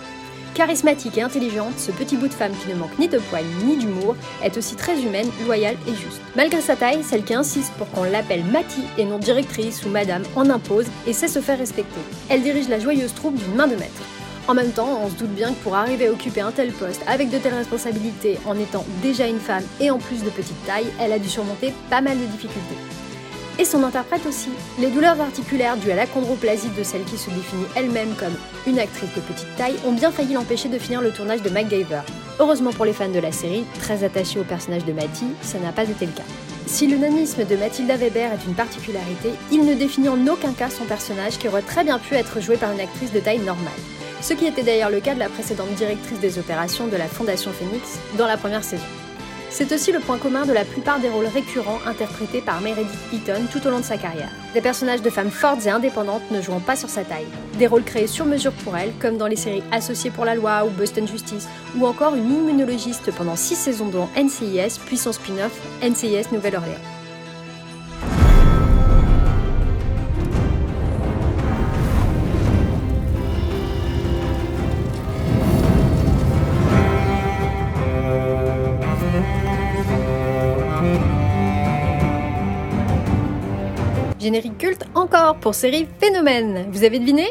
Charismatique 0.57 1.19
et 1.19 1.23
intelligente, 1.23 1.79
ce 1.79 1.93
petit 1.93 2.17
bout 2.17 2.29
de 2.29 2.33
femme 2.33 2.53
qui 2.57 2.71
ne 2.71 2.77
manque 2.77 2.99
ni 2.99 3.09
de 3.09 3.19
poigne 3.19 3.45
ni 3.67 3.77
d'humour 3.77 4.17
est 4.43 4.57
aussi 4.57 4.75
très 4.75 4.99
humaine, 5.03 5.29
loyale 5.45 5.77
et 5.87 5.91
juste. 5.91 6.23
Malgré 6.35 6.63
sa 6.63 6.77
taille, 6.77 7.05
celle 7.05 7.25
qui 7.25 7.35
insiste 7.35 7.75
pour 7.75 7.91
qu'on 7.91 8.05
l'appelle 8.05 8.43
Mati 8.43 8.81
et 8.97 9.05
non 9.05 9.19
directrice 9.19 9.85
ou 9.85 9.91
madame 9.91 10.23
en 10.35 10.49
impose 10.49 10.87
et 11.07 11.13
sait 11.13 11.29
se 11.29 11.41
faire 11.41 11.59
respecter. 11.59 12.01
Elle 12.31 12.43
dirige 12.43 12.71
la 12.71 12.79
joyeuse 12.79 13.13
troupe 13.13 13.35
d'une 13.35 13.55
main 13.55 13.67
de 13.67 13.77
maître. 13.77 14.03
En 14.49 14.55
même 14.55 14.73
temps, 14.73 14.99
on 15.05 15.11
se 15.11 15.17
doute 15.17 15.35
bien 15.35 15.51
que 15.51 15.63
pour 15.63 15.75
arriver 15.75 16.07
à 16.07 16.13
occuper 16.13 16.41
un 16.41 16.53
tel 16.53 16.73
poste 16.73 17.03
avec 17.07 17.29
de 17.29 17.37
telles 17.37 17.53
responsabilités 17.53 18.39
en 18.47 18.59
étant 18.59 18.87
déjà 19.03 19.27
une 19.27 19.41
femme 19.41 19.65
et 19.79 19.91
en 19.91 19.99
plus 19.99 20.25
de 20.25 20.31
petite 20.31 20.65
taille, 20.65 20.87
elle 20.99 21.13
a 21.13 21.19
dû 21.19 21.29
surmonter 21.29 21.75
pas 21.91 22.01
mal 22.01 22.17
de 22.17 22.25
difficultés 22.25 22.77
et 23.59 23.65
son 23.65 23.83
interprète 23.83 24.27
aussi. 24.27 24.51
Les 24.79 24.91
douleurs 24.91 25.21
articulaires 25.21 25.77
dues 25.77 25.91
à 25.91 25.97
l'achondroplasie 25.97 26.71
de 26.71 26.83
celle 26.83 27.05
qui 27.05 27.17
se 27.17 27.31
définit 27.31 27.67
elle-même 27.75 28.15
comme 28.19 28.35
une 28.67 28.79
actrice 28.79 29.15
de 29.15 29.21
petite 29.21 29.57
taille 29.57 29.77
ont 29.87 29.93
bien 29.93 30.11
failli 30.11 30.35
l'empêcher 30.35 30.69
de 30.69 30.79
finir 30.79 31.01
le 31.01 31.11
tournage 31.11 31.43
de 31.43 31.51
MacGyver. 31.51 32.01
Heureusement 32.39 32.73
pour 32.73 32.85
les 32.85 32.93
fans 32.93 33.09
de 33.09 33.19
la 33.19 33.33
série, 33.33 33.65
très 33.81 34.05
attachés 34.05 34.39
au 34.39 34.45
personnage 34.45 34.85
de 34.85 34.93
Matty, 34.93 35.27
ça 35.43 35.59
n'a 35.59 35.73
pas 35.73 35.85
été 35.85 36.07
le 36.07 36.13
cas. 36.13 36.23
Si 36.67 36.87
le 36.87 36.97
nanisme 36.97 37.45
de 37.45 37.57
Mathilda 37.57 37.97
Weber 37.97 38.33
est 38.33 38.45
une 38.47 38.55
particularité, 38.55 39.31
il 39.53 39.65
ne 39.65 39.75
définit 39.75 40.09
en 40.09 40.27
aucun 40.27 40.53
cas 40.53 40.69
son 40.69 40.85
personnage 40.85 41.39
qui 41.39 41.49
aurait 41.49 41.63
très 41.63 41.85
bien 41.85 41.99
pu 41.99 42.15
être 42.15 42.41
joué 42.41 42.57
par 42.57 42.73
une 42.73 42.81
actrice 42.81 43.13
de 43.13 43.21
taille 43.21 43.39
normale. 43.39 43.73
Ce 44.21 44.35
qui 44.35 44.47
était 44.47 44.65
d'ailleurs 44.65 44.91
le 44.91 45.01
cas 45.01 45.15
de 45.15 45.21
la 45.21 45.29
précédente 45.29 45.73
directrice 45.77 46.19
des 46.19 46.39
opérations 46.39 46.89
de 46.89 46.97
la 46.97 47.07
Fondation 47.07 47.53
Phoenix 47.53 48.01
dans 48.19 48.27
la 48.27 48.37
première 48.37 48.65
saison. 48.65 48.83
C'est 49.59 49.73
aussi 49.73 49.91
le 49.91 50.01
point 50.01 50.19
commun 50.19 50.45
de 50.45 50.53
la 50.53 50.67
plupart 50.67 51.01
des 51.01 51.09
rôles 51.09 51.29
récurrents 51.29 51.79
interprétés 51.87 52.43
par 52.43 52.61
Meredith 52.61 52.93
Eaton 53.11 53.47
tout 53.51 53.67
au 53.67 53.71
long 53.71 53.79
de 53.79 53.85
sa 53.85 53.97
carrière. 53.97 54.29
Des 54.53 54.61
personnages 54.61 55.01
de 55.01 55.09
femmes 55.09 55.31
fortes 55.31 55.65
et 55.65 55.71
indépendantes 55.71 56.31
ne 56.31 56.43
jouant 56.43 56.61
pas 56.61 56.77
sur 56.77 56.91
sa 56.91 57.05
taille. 57.05 57.25
Des 57.59 57.67
rôles 57.67 57.83
créés 57.83 58.07
sur 58.07 58.27
mesure 58.27 58.53
pour 58.53 58.77
elle, 58.77 58.93
comme 59.01 59.17
dans 59.17 59.29
les 59.29 59.35
séries 59.35 59.63
Associés 59.73 60.11
pour 60.11 60.27
la 60.27 60.35
loi 60.35 60.67
ou 60.67 60.69
Boston 60.69 61.09
Justice, 61.09 61.49
ou 61.75 61.87
encore 61.87 62.15
une 62.15 62.31
immunologiste 62.31 63.11
pendant 63.13 63.35
6 63.35 63.55
saisons 63.55 63.89
dans 63.89 64.11
NCIS, 64.15 64.79
puis 64.85 64.99
son 64.99 65.13
spin-off 65.13 65.59
NCIS 65.83 66.33
Nouvelle-Orléans. 66.33 66.96
Générique 84.27 84.59
culte 84.59 84.85
encore 84.97 85.37
pour 85.37 85.55
série 85.55 85.87
Phénomène. 86.01 86.67
Vous 86.73 86.83
avez 86.83 86.99
deviné? 86.99 87.29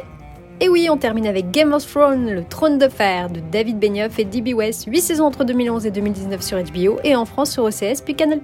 Et 0.62 0.70
oui, 0.70 0.88
on 0.90 0.96
termine 0.96 1.28
avec 1.28 1.52
Game 1.52 1.74
of 1.74 1.86
Thrones, 1.86 2.32
le 2.32 2.46
trône 2.46 2.78
de 2.78 2.88
fer 2.88 3.30
de 3.30 3.42
David 3.52 3.80
Benioff 3.80 4.18
et 4.18 4.24
D.B. 4.24 4.56
West, 4.56 4.86
8 4.88 5.02
saisons 5.02 5.26
entre 5.26 5.44
2011 5.44 5.86
et 5.86 5.92
2019 5.92 6.42
sur 6.42 6.58
HBO 6.58 6.98
et 7.04 7.14
en 7.18 7.26
France 7.26 7.52
sur 7.52 7.66
OCS 7.66 8.00
puis 8.06 8.16
Canal+. 8.16 8.40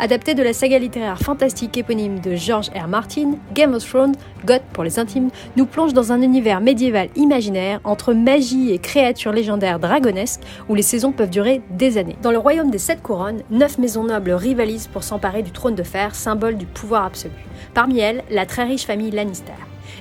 Adapté 0.00 0.34
de 0.34 0.42
la 0.42 0.52
saga 0.52 0.80
littéraire 0.80 1.20
fantastique 1.20 1.78
éponyme 1.78 2.18
de 2.18 2.34
George 2.34 2.70
R. 2.70 2.88
Martin, 2.88 3.36
Game 3.54 3.72
of 3.74 3.88
Thrones, 3.88 4.16
God 4.44 4.62
pour 4.72 4.82
les 4.82 4.98
intimes, 4.98 5.30
nous 5.54 5.66
plonge 5.66 5.92
dans 5.92 6.10
un 6.10 6.22
univers 6.22 6.60
médiéval 6.60 7.10
imaginaire 7.14 7.78
entre 7.84 8.14
magie 8.14 8.72
et 8.72 8.80
créatures 8.80 9.30
légendaires 9.30 9.78
dragonesques 9.78 10.40
où 10.68 10.74
les 10.74 10.82
saisons 10.82 11.12
peuvent 11.12 11.30
durer 11.30 11.62
des 11.70 11.98
années. 11.98 12.16
Dans 12.20 12.32
le 12.32 12.38
royaume 12.38 12.72
des 12.72 12.78
sept 12.78 13.00
couronnes, 13.00 13.42
neuf 13.52 13.78
maisons 13.78 14.02
nobles 14.02 14.32
rivalisent 14.32 14.88
pour 14.88 15.04
s'emparer 15.04 15.44
du 15.44 15.52
trône 15.52 15.76
de 15.76 15.84
fer, 15.84 16.16
symbole 16.16 16.56
du 16.56 16.66
pouvoir 16.66 17.04
absolu. 17.04 17.45
Parmi 17.76 17.98
elles, 17.98 18.24
la 18.30 18.46
très 18.46 18.64
riche 18.64 18.86
famille 18.86 19.10
Lannister. 19.10 19.52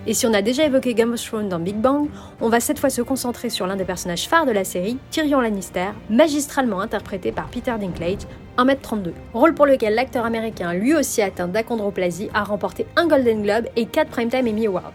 Et 0.07 0.13
si 0.13 0.25
on 0.25 0.33
a 0.33 0.41
déjà 0.41 0.63
évoqué 0.63 0.93
Game 0.93 1.11
of 1.11 1.49
dans 1.49 1.59
Big 1.59 1.75
Bang, 1.75 2.07
on 2.39 2.47
va 2.47 2.61
cette 2.61 2.79
fois 2.79 2.89
se 2.89 3.01
concentrer 3.01 3.49
sur 3.49 3.67
l'un 3.67 3.75
des 3.75 3.83
personnages 3.83 4.29
phares 4.29 4.45
de 4.45 4.53
la 4.53 4.63
série, 4.63 4.97
Tyrion 5.11 5.41
Lannister, 5.41 5.89
magistralement 6.09 6.79
interprété 6.79 7.33
par 7.33 7.47
Peter 7.47 7.73
Dinklage, 7.77 8.27
1m32. 8.57 9.11
Rôle 9.33 9.53
pour 9.53 9.65
lequel 9.65 9.93
l'acteur 9.93 10.23
américain, 10.23 10.71
lui 10.73 10.95
aussi 10.95 11.21
atteint 11.21 11.49
d'achondroplasie, 11.49 12.29
a 12.33 12.45
remporté 12.45 12.85
un 12.95 13.07
Golden 13.07 13.41
Globe 13.41 13.65
et 13.75 13.87
4 13.87 14.09
Primetime 14.09 14.47
Emmy 14.47 14.67
Awards. 14.67 14.93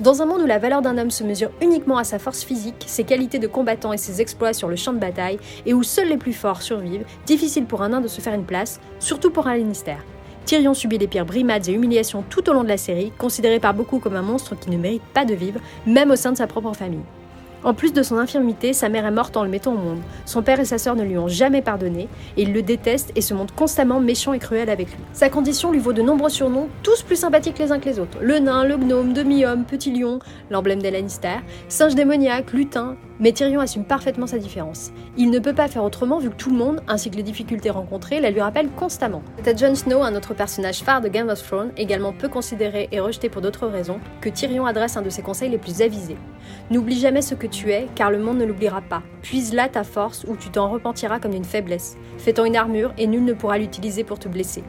Dans 0.00 0.22
un 0.22 0.24
monde 0.24 0.40
où 0.40 0.46
la 0.46 0.58
valeur 0.58 0.80
d'un 0.80 0.96
homme 0.96 1.10
se 1.10 1.24
mesure 1.24 1.50
uniquement 1.60 1.98
à 1.98 2.04
sa 2.04 2.18
force 2.18 2.42
physique, 2.42 2.84
ses 2.86 3.04
qualités 3.04 3.38
de 3.38 3.48
combattant 3.48 3.92
et 3.92 3.98
ses 3.98 4.22
exploits 4.22 4.54
sur 4.54 4.68
le 4.68 4.76
champ 4.76 4.94
de 4.94 4.98
bataille, 4.98 5.38
et 5.66 5.74
où 5.74 5.82
seuls 5.82 6.08
les 6.08 6.16
plus 6.16 6.32
forts 6.32 6.62
survivent, 6.62 7.04
difficile 7.26 7.66
pour 7.66 7.82
un 7.82 7.90
nain 7.90 8.00
de 8.00 8.08
se 8.08 8.22
faire 8.22 8.32
une 8.32 8.46
place, 8.46 8.80
surtout 8.98 9.30
pour 9.30 9.46
un 9.46 9.58
Lannister. 9.58 9.96
Tyrion 10.48 10.72
subit 10.72 10.96
les 10.96 11.08
pires 11.08 11.26
brimades 11.26 11.68
et 11.68 11.72
humiliations 11.72 12.24
tout 12.30 12.48
au 12.48 12.54
long 12.54 12.62
de 12.62 12.68
la 12.68 12.78
série, 12.78 13.12
considéré 13.18 13.60
par 13.60 13.74
beaucoup 13.74 13.98
comme 13.98 14.16
un 14.16 14.22
monstre 14.22 14.58
qui 14.58 14.70
ne 14.70 14.78
mérite 14.78 15.02
pas 15.12 15.26
de 15.26 15.34
vivre, 15.34 15.60
même 15.84 16.10
au 16.10 16.16
sein 16.16 16.32
de 16.32 16.38
sa 16.38 16.46
propre 16.46 16.72
famille. 16.72 17.04
En 17.64 17.74
plus 17.74 17.92
de 17.92 18.02
son 18.02 18.16
infirmité, 18.16 18.72
sa 18.72 18.88
mère 18.88 19.04
est 19.04 19.10
morte 19.10 19.36
en 19.36 19.44
le 19.44 19.50
mettant 19.50 19.74
au 19.74 19.76
monde. 19.76 20.00
Son 20.24 20.42
père 20.42 20.58
et 20.58 20.64
sa 20.64 20.78
sœur 20.78 20.96
ne 20.96 21.02
lui 21.02 21.18
ont 21.18 21.28
jamais 21.28 21.60
pardonné, 21.60 22.08
et 22.38 22.44
il 22.44 22.54
le 22.54 22.62
déteste 22.62 23.12
et 23.14 23.20
se 23.20 23.34
montre 23.34 23.54
constamment 23.54 24.00
méchant 24.00 24.32
et 24.32 24.38
cruel 24.38 24.70
avec 24.70 24.88
lui. 24.88 24.96
Sa 25.12 25.28
condition 25.28 25.70
lui 25.70 25.80
vaut 25.80 25.92
de 25.92 26.00
nombreux 26.00 26.30
surnoms, 26.30 26.70
tous 26.82 27.02
plus 27.02 27.16
sympathiques 27.16 27.58
les 27.58 27.70
uns 27.70 27.78
que 27.78 27.90
les 27.90 27.98
autres. 27.98 28.16
Le 28.22 28.38
nain, 28.38 28.64
le 28.64 28.78
gnome, 28.78 29.12
demi-homme, 29.12 29.64
petit 29.64 29.92
lion, 29.92 30.18
l'emblème 30.48 30.80
des 30.80 30.90
Lannister, 30.90 31.40
singe 31.68 31.94
démoniaque, 31.94 32.54
lutin, 32.54 32.96
mais 33.20 33.32
Tyrion 33.32 33.60
assume 33.60 33.84
parfaitement 33.84 34.26
sa 34.26 34.38
différence. 34.38 34.92
Il 35.16 35.30
ne 35.30 35.38
peut 35.38 35.54
pas 35.54 35.68
faire 35.68 35.84
autrement 35.84 36.18
vu 36.18 36.30
que 36.30 36.36
tout 36.36 36.50
le 36.50 36.56
monde, 36.56 36.82
ainsi 36.88 37.10
que 37.10 37.16
les 37.16 37.22
difficultés 37.22 37.70
rencontrées, 37.70 38.20
la 38.20 38.30
lui 38.30 38.40
rappellent 38.40 38.70
constamment. 38.70 39.22
C'est 39.42 39.48
à 39.48 39.56
Jon 39.56 39.74
Snow, 39.74 40.02
un 40.02 40.14
autre 40.14 40.34
personnage 40.34 40.82
phare 40.82 41.00
de 41.00 41.08
Game 41.08 41.28
of 41.28 41.42
Thrones, 41.42 41.72
également 41.76 42.12
peu 42.12 42.28
considéré 42.28 42.88
et 42.92 43.00
rejeté 43.00 43.28
pour 43.28 43.42
d'autres 43.42 43.66
raisons, 43.66 44.00
que 44.20 44.28
Tyrion 44.28 44.66
adresse 44.66 44.96
un 44.96 45.02
de 45.02 45.10
ses 45.10 45.22
conseils 45.22 45.50
les 45.50 45.58
plus 45.58 45.82
avisés. 45.82 46.16
N'oublie 46.70 46.98
jamais 46.98 47.22
ce 47.22 47.34
que 47.34 47.46
tu 47.46 47.70
es, 47.72 47.88
car 47.94 48.10
le 48.10 48.18
monde 48.18 48.38
ne 48.38 48.44
l'oubliera 48.44 48.80
pas. 48.80 49.02
Puise 49.22 49.52
là 49.54 49.68
ta 49.68 49.84
force 49.84 50.24
ou 50.28 50.36
tu 50.36 50.50
t'en 50.50 50.70
repentiras 50.70 51.18
comme 51.18 51.32
d'une 51.32 51.44
faiblesse. 51.44 51.96
Fais-en 52.18 52.44
une 52.44 52.56
armure 52.56 52.92
et 52.98 53.06
nul 53.06 53.24
ne 53.24 53.32
pourra 53.32 53.58
l'utiliser 53.58 54.04
pour 54.04 54.18
te 54.18 54.28
blesser. 54.28 54.62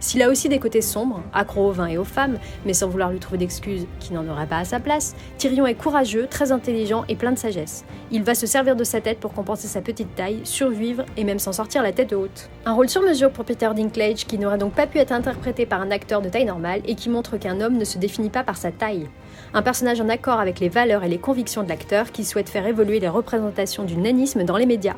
S'il 0.00 0.22
a 0.22 0.28
aussi 0.28 0.48
des 0.48 0.58
côtés 0.58 0.80
sombres, 0.80 1.22
accro 1.32 1.68
au 1.68 1.72
vin 1.72 1.86
et 1.86 1.98
aux 1.98 2.04
femmes, 2.04 2.38
mais 2.64 2.72
sans 2.72 2.88
vouloir 2.88 3.10
lui 3.10 3.18
trouver 3.18 3.38
d'excuses 3.38 3.86
qui 3.98 4.12
n'en 4.12 4.28
aurait 4.28 4.46
pas 4.46 4.58
à 4.58 4.64
sa 4.64 4.78
place, 4.78 5.16
Tyrion 5.38 5.66
est 5.66 5.74
courageux, 5.74 6.28
très 6.30 6.52
intelligent 6.52 7.04
et 7.08 7.16
plein 7.16 7.32
de 7.32 7.38
sagesse. 7.38 7.84
Il 8.10 8.22
va 8.22 8.34
se 8.34 8.46
servir 8.46 8.76
de 8.76 8.84
sa 8.84 9.00
tête 9.00 9.18
pour 9.18 9.32
compenser 9.32 9.66
sa 9.66 9.80
petite 9.80 10.14
taille, 10.14 10.40
survivre 10.44 11.04
et 11.16 11.24
même 11.24 11.38
s'en 11.38 11.52
sortir 11.52 11.82
la 11.82 11.92
tête 11.92 12.12
haute. 12.12 12.48
Un 12.64 12.74
rôle 12.74 12.88
sur 12.88 13.02
mesure 13.02 13.30
pour 13.32 13.44
Peter 13.44 13.70
Dinklage 13.74 14.26
qui 14.26 14.38
n'aurait 14.38 14.58
donc 14.58 14.72
pas 14.72 14.86
pu 14.86 14.98
être 14.98 15.12
interprété 15.12 15.66
par 15.66 15.80
un 15.80 15.90
acteur 15.90 16.22
de 16.22 16.28
taille 16.28 16.44
normale 16.44 16.80
et 16.86 16.94
qui 16.94 17.08
montre 17.08 17.36
qu'un 17.36 17.60
homme 17.60 17.76
ne 17.76 17.84
se 17.84 17.98
définit 17.98 18.30
pas 18.30 18.44
par 18.44 18.56
sa 18.56 18.70
taille. 18.70 19.08
Un 19.54 19.62
personnage 19.62 20.00
en 20.00 20.08
accord 20.08 20.40
avec 20.40 20.60
les 20.60 20.68
valeurs 20.68 21.04
et 21.04 21.08
les 21.08 21.18
convictions 21.18 21.62
de 21.62 21.68
l'acteur 21.68 22.12
qui 22.12 22.24
souhaite 22.24 22.48
faire 22.48 22.66
évoluer 22.66 23.00
les 23.00 23.08
représentations 23.08 23.84
du 23.84 23.96
nanisme 23.96 24.44
dans 24.44 24.56
les 24.56 24.66
médias. 24.66 24.96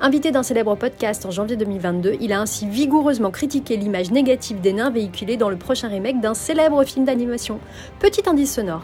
Invité 0.00 0.30
d'un 0.30 0.42
célèbre 0.42 0.74
podcast 0.76 1.24
en 1.26 1.30
janvier 1.30 1.56
2022, 1.56 2.16
il 2.20 2.32
a 2.32 2.40
ainsi 2.40 2.66
vigoureusement 2.68 3.30
critiqué 3.30 3.76
l'image 3.76 4.10
négative 4.10 4.60
des 4.60 4.72
nains 4.72 4.90
véhiculée 4.90 5.36
dans 5.36 5.50
le 5.50 5.56
prochain 5.56 5.88
remake 5.88 6.20
d'un 6.20 6.34
célèbre 6.34 6.84
film 6.84 7.04
d'animation. 7.04 7.60
Petit 7.98 8.28
indice 8.28 8.54
sonore. 8.54 8.82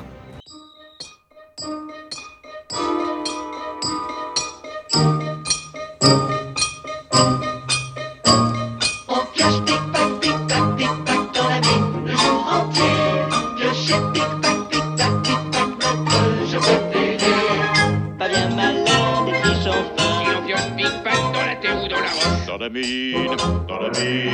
Dans 22.55 22.61
la 22.61 22.69
mine, 22.69 23.37
dans 23.67 23.81
la 23.81 23.91
mine, 23.91 24.31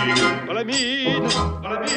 dans 0.47 0.53
la 0.53 0.65
mine, 0.65 1.29
dans 1.63 1.71
la 1.71 1.81
mine. 1.81 1.89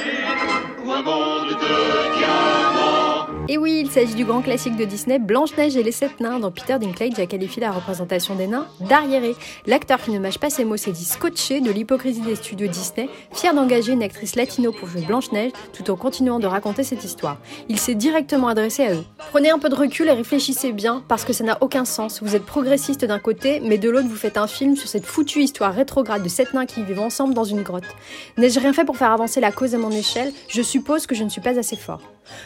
Un 0.86 1.02
monde 1.02 1.50
de 1.50 2.18
diamants. 2.18 3.13
Et 3.50 3.58
oui, 3.58 3.82
il 3.84 3.92
s'agit 3.92 4.16
du 4.16 4.24
grand 4.24 4.42
classique 4.42 4.78
de 4.78 4.86
Disney, 4.86 5.20
Blanche-Neige 5.20 5.76
et 5.76 5.84
les 5.84 5.92
Sept 5.92 6.22
Nains, 6.22 6.40
dont 6.40 6.50
Peter 6.50 6.80
Dinklage 6.80 7.20
a 7.20 7.26
qualifié 7.26 7.62
la 7.62 7.72
représentation 7.72 8.36
des 8.36 8.48
nains 8.48 8.68
d'arriéré. 8.80 9.36
L'acteur 9.66 10.02
qui 10.02 10.12
ne 10.12 10.20
mâche 10.20 10.38
pas 10.38 10.50
ses 10.50 10.64
mots 10.64 10.78
s'est 10.78 10.94
dit 10.94 11.04
scotché 11.04 11.60
de 11.60 11.70
l'hypocrisie 11.70 12.22
des 12.22 12.36
studios 12.36 12.70
Disney, 12.70 13.10
fier 13.34 13.54
d'engager 13.54 13.92
une 13.92 14.02
actrice 14.02 14.38
latino 14.38 14.72
pour 14.72 14.88
jouer 14.88 15.02
Blanche-Neige, 15.02 15.52
tout 15.74 15.92
en 15.92 15.98
continuant 15.98 16.40
de 16.40 16.48
raconter 16.48 16.84
cette 16.84 17.04
histoire. 17.04 17.38
Il 17.68 17.80
s'est 17.80 17.96
directement 17.96 18.48
adressé 18.48 18.86
à 18.86 18.94
eux. 18.94 19.04
Prenez 19.32 19.50
un 19.50 19.60
peu 19.60 19.68
de 19.68 19.76
recul 19.76 20.08
et 20.08 20.14
réfléchissez 20.14 20.72
bien, 20.72 21.04
parce 21.10 21.26
que 21.26 21.34
ça 21.34 21.44
n'a 21.44 21.58
aucun 21.60 21.84
sens. 21.84 22.24
Vous 22.24 22.38
êtes 22.38 22.46
progressiste 22.46 23.04
d'un 23.04 23.20
côté, 23.20 23.60
mais 23.60 23.78
de 23.78 23.90
l'autre, 23.90 24.08
vous 24.08 24.16
faites 24.16 24.38
un 24.38 24.48
film 24.48 24.78
sur 24.78 24.88
cette 24.88 25.06
foutue 25.06 25.42
histoire 25.42 25.74
rétrograde 25.74 26.24
de 26.24 26.30
sept 26.30 26.54
nains 26.54 26.66
qui 26.66 26.82
vivent 26.82 27.02
ensemble 27.02 27.34
dans 27.34 27.44
une 27.44 27.62
grotte. 27.62 27.84
N'ai-je 28.38 28.62
rien 28.62 28.72
fait 28.72 28.86
pour 28.86 28.96
faire 28.96 29.12
avancer 29.12 29.42
la 29.42 29.52
cause 29.52 29.76
à 29.76 29.78
mon 29.78 29.92
échelle? 29.92 30.32
Je 30.48 30.62
suppose 30.62 31.08
que 31.08 31.16
je 31.16 31.26
ne 31.26 31.30
suis 31.30 31.42
pas 31.42 31.60
assez 31.60 31.76
fort. 31.76 32.00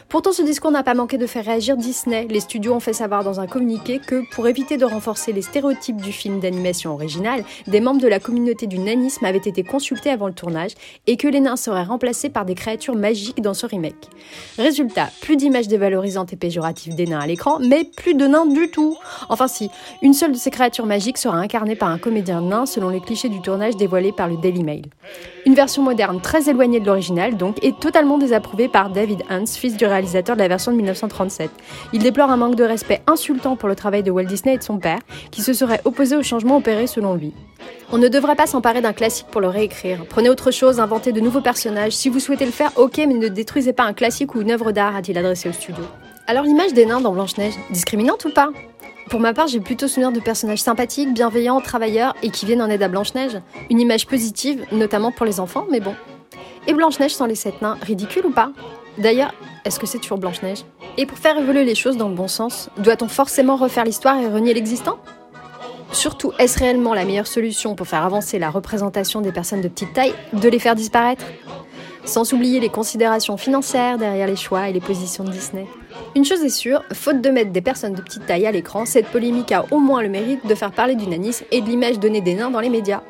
Pourtant, 0.10 0.32
ce 0.32 0.42
discours 0.42 0.72
n'a 0.72 0.84
pas 0.84 0.94
manqué 0.94 1.18
de 1.18 1.28
faire 1.28 1.46
réagir 1.46 1.78
Disney. 1.78 2.28
Les 2.30 2.40
studios 2.40 2.74
ont 2.74 2.80
fait 2.80 2.94
savoir 2.94 3.24
dans 3.24 3.40
un 3.40 3.48
communiqué 3.48 4.00
que, 4.00 4.24
pour 4.32 4.48
éviter 4.48 4.78
de 4.78 4.86
renforcer 4.86 5.34
les 5.34 5.42
stéréotypes 5.42 6.02
du 6.02 6.12
film 6.12 6.40
d'animation 6.40 6.94
original, 6.94 7.44
des 7.68 7.80
membres 7.80 8.02
de 8.02 8.08
la 8.08 8.20
communauté 8.20 8.68
du 8.68 8.80
nanisme 8.80 9.26
avaient 9.26 9.38
été 9.38 9.64
consultés 9.64 10.10
avant 10.10 10.28
le 10.28 10.34
tournage 10.34 10.72
et 11.08 11.18
que 11.18 11.28
les 11.28 11.40
nains 11.40 11.56
seraient 11.56 11.84
remplacés 11.84 12.30
par 12.30 12.46
des 12.46 12.56
créatures 12.56 12.96
magiques 12.96 13.42
dans 13.42 13.54
ce 13.54 13.66
remake. 13.66 14.10
Résultat, 14.58 15.10
plus 15.22 15.36
d'images 15.36 15.68
dévalorisantes 15.68 16.34
et 16.34 16.38
péjoratives 16.38 16.96
des 16.96 17.06
nains 17.06 17.20
à 17.20 17.28
l'écran, 17.28 17.60
mais 17.60 17.84
plus 17.84 18.14
de 18.14 18.26
nains 18.28 18.46
du 18.46 18.70
tout. 18.70 18.98
Enfin 19.30 19.48
si, 19.48 19.70
une 20.02 20.14
seule 20.14 20.32
de 20.32 20.38
ces 20.38 20.52
créatures 20.52 20.86
magiques 20.86 21.18
sera 21.18 21.38
incarnée 21.38 21.76
par 21.76 21.90
un 21.90 21.98
comédien 21.98 22.42
nain 22.42 22.66
selon 22.66 22.90
les 22.90 23.02
clichés 23.02 23.30
du 23.30 23.42
tournage 23.42 23.76
dévoilés 23.76 24.12
par 24.12 24.28
le 24.28 24.38
Daily 24.38 24.64
Mail. 24.64 24.86
Une 25.46 25.54
version 25.54 25.82
moderne 25.82 26.20
très 26.22 26.50
éloignée 26.50 26.80
de 26.80 26.86
l'original 26.86 27.38
donc 27.38 27.64
et 27.64 27.74
totalement 27.74 28.18
désapprouvée 28.18 28.68
par 28.68 28.90
David 28.90 29.24
Hans, 29.30 29.46
du 29.76 29.86
réalisateur 29.86 30.36
de 30.36 30.42
la 30.42 30.48
version 30.48 30.72
de 30.72 30.78
1937. 30.78 31.52
Il 31.92 32.02
déplore 32.02 32.30
un 32.30 32.38
manque 32.38 32.56
de 32.56 32.64
respect 32.64 33.02
insultant 33.08 33.58
pour 33.58 33.68
le 33.68 33.76
travail 33.76 34.04
de 34.04 34.12
Walt 34.12 34.26
Disney 34.26 34.56
et 34.56 34.58
de 34.58 34.64
son 34.64 34.78
père, 34.78 35.00
qui 35.32 35.42
se 35.42 35.52
serait 35.52 35.82
opposé 35.84 36.16
au 36.16 36.24
changement 36.24 36.58
opéré 36.58 36.88
selon 36.88 37.16
lui. 37.16 37.34
On 37.92 37.98
ne 37.98 38.08
devrait 38.08 38.36
pas 38.36 38.48
s'emparer 38.48 38.82
d'un 38.82 38.94
classique 38.94 39.28
pour 39.32 39.42
le 39.42 39.48
réécrire. 39.48 40.06
Prenez 40.08 40.30
autre 40.30 40.52
chose, 40.52 40.80
inventez 40.80 41.12
de 41.12 41.20
nouveaux 41.20 41.42
personnages. 41.42 41.94
Si 41.94 42.08
vous 42.08 42.20
souhaitez 42.20 42.46
le 42.46 42.52
faire, 42.52 42.72
ok, 42.78 42.98
mais 42.98 43.08
ne 43.08 43.28
détruisez 43.28 43.74
pas 43.74 43.84
un 43.84 43.94
classique 43.94 44.36
ou 44.36 44.42
une 44.42 44.52
œuvre 44.52 44.72
d'art, 44.72 44.96
a-t-il 44.96 45.18
adressé 45.18 45.50
au 45.50 45.54
studio. 45.54 45.84
Alors 46.28 46.44
l'image 46.44 46.74
des 46.74 46.86
nains 46.86 47.02
dans 47.02 47.12
Blanche-Neige, 47.12 47.56
discriminante 47.72 48.26
ou 48.26 48.30
pas? 48.30 48.50
Pour 49.10 49.22
ma 49.22 49.34
part, 49.34 49.48
j'ai 49.48 49.62
plutôt 49.62 49.88
souvenir 49.88 50.12
de 50.12 50.20
personnages 50.20 50.60
sympathiques, 50.60 51.14
bienveillants, 51.14 51.62
travailleurs 51.62 52.14
et 52.22 52.30
qui 52.30 52.46
viennent 52.46 52.62
en 52.62 52.70
aide 52.70 52.84
à 52.84 52.90
Blanche-Neige. 52.90 53.40
Une 53.70 53.80
image 53.80 54.06
positive, 54.06 54.66
notamment 54.74 55.14
pour 55.14 55.26
les 55.26 55.40
enfants, 55.40 55.66
mais 55.72 55.80
bon. 55.80 55.96
Et 56.68 56.74
Blanche-Neige 56.74 57.16
sans 57.16 57.26
les 57.26 57.36
sept 57.36 57.62
nains, 57.62 57.78
ridicule 57.82 58.26
ou 58.26 58.32
pas? 58.32 58.52
D'ailleurs, 58.98 59.34
est-ce 59.64 59.80
que 59.80 59.86
c'est 59.86 60.00
toujours 60.00 60.18
Blanche-Neige? 60.18 60.66
Et 60.98 61.06
pour 61.06 61.18
faire 61.18 61.38
évoluer 61.38 61.64
les 61.64 61.76
choses 61.76 61.98
dans 61.98 62.10
le 62.10 62.16
bon 62.16 62.28
sens, 62.28 62.70
doit-on 62.78 63.08
forcément 63.08 63.56
refaire 63.56 63.86
l'histoire 63.86 64.20
et 64.20 64.28
renier 64.28 64.54
l'existant? 64.54 64.98
Surtout, 65.92 66.34
est-ce 66.40 66.60
réellement 66.60 66.94
la 66.94 67.06
meilleure 67.06 67.28
solution 67.28 67.76
pour 67.76 67.88
faire 67.88 68.04
avancer 68.04 68.40
la 68.40 68.50
représentation 68.50 69.22
des 69.22 69.32
personnes 69.32 69.62
de 69.62 69.68
petite 69.68 69.94
taille 69.94 70.14
de 70.34 70.50
les 70.50 70.60
faire 70.60 70.76
disparaître? 70.76 71.26
Sans 72.06 72.34
oublier 72.34 72.60
les 72.60 72.70
considérations 72.70 73.38
financières 73.38 73.98
derrière 73.98 74.28
les 74.28 74.36
choix 74.36 74.70
et 74.70 74.74
les 74.74 74.80
positions 74.80 75.24
de 75.24 75.32
Disney. 75.32 75.66
Une 76.16 76.26
chose 76.26 76.44
est 76.44 76.50
sûre, 76.50 76.84
faute 76.94 77.22
de 77.22 77.30
mettre 77.30 77.52
des 77.52 77.62
personnes 77.62 77.94
de 77.94 78.02
petite 78.02 78.26
taille 78.26 78.48
à 78.48 78.52
l'écran, 78.52 78.86
cette 78.86 79.08
polémique 79.08 79.52
a 79.52 79.66
au 79.72 79.80
moins 79.80 80.02
le 80.02 80.10
mérite 80.10 80.46
de 80.48 80.56
faire 80.56 80.72
parler 80.72 80.96
du 80.96 81.06
nanisme 81.06 81.46
et 81.52 81.62
de 81.62 81.68
l'image 81.68 82.00
donnée 82.00 82.22
des 82.22 82.34
nains 82.34 82.50
dans 82.50 82.62
les 82.62 82.70
médias. 82.70 83.02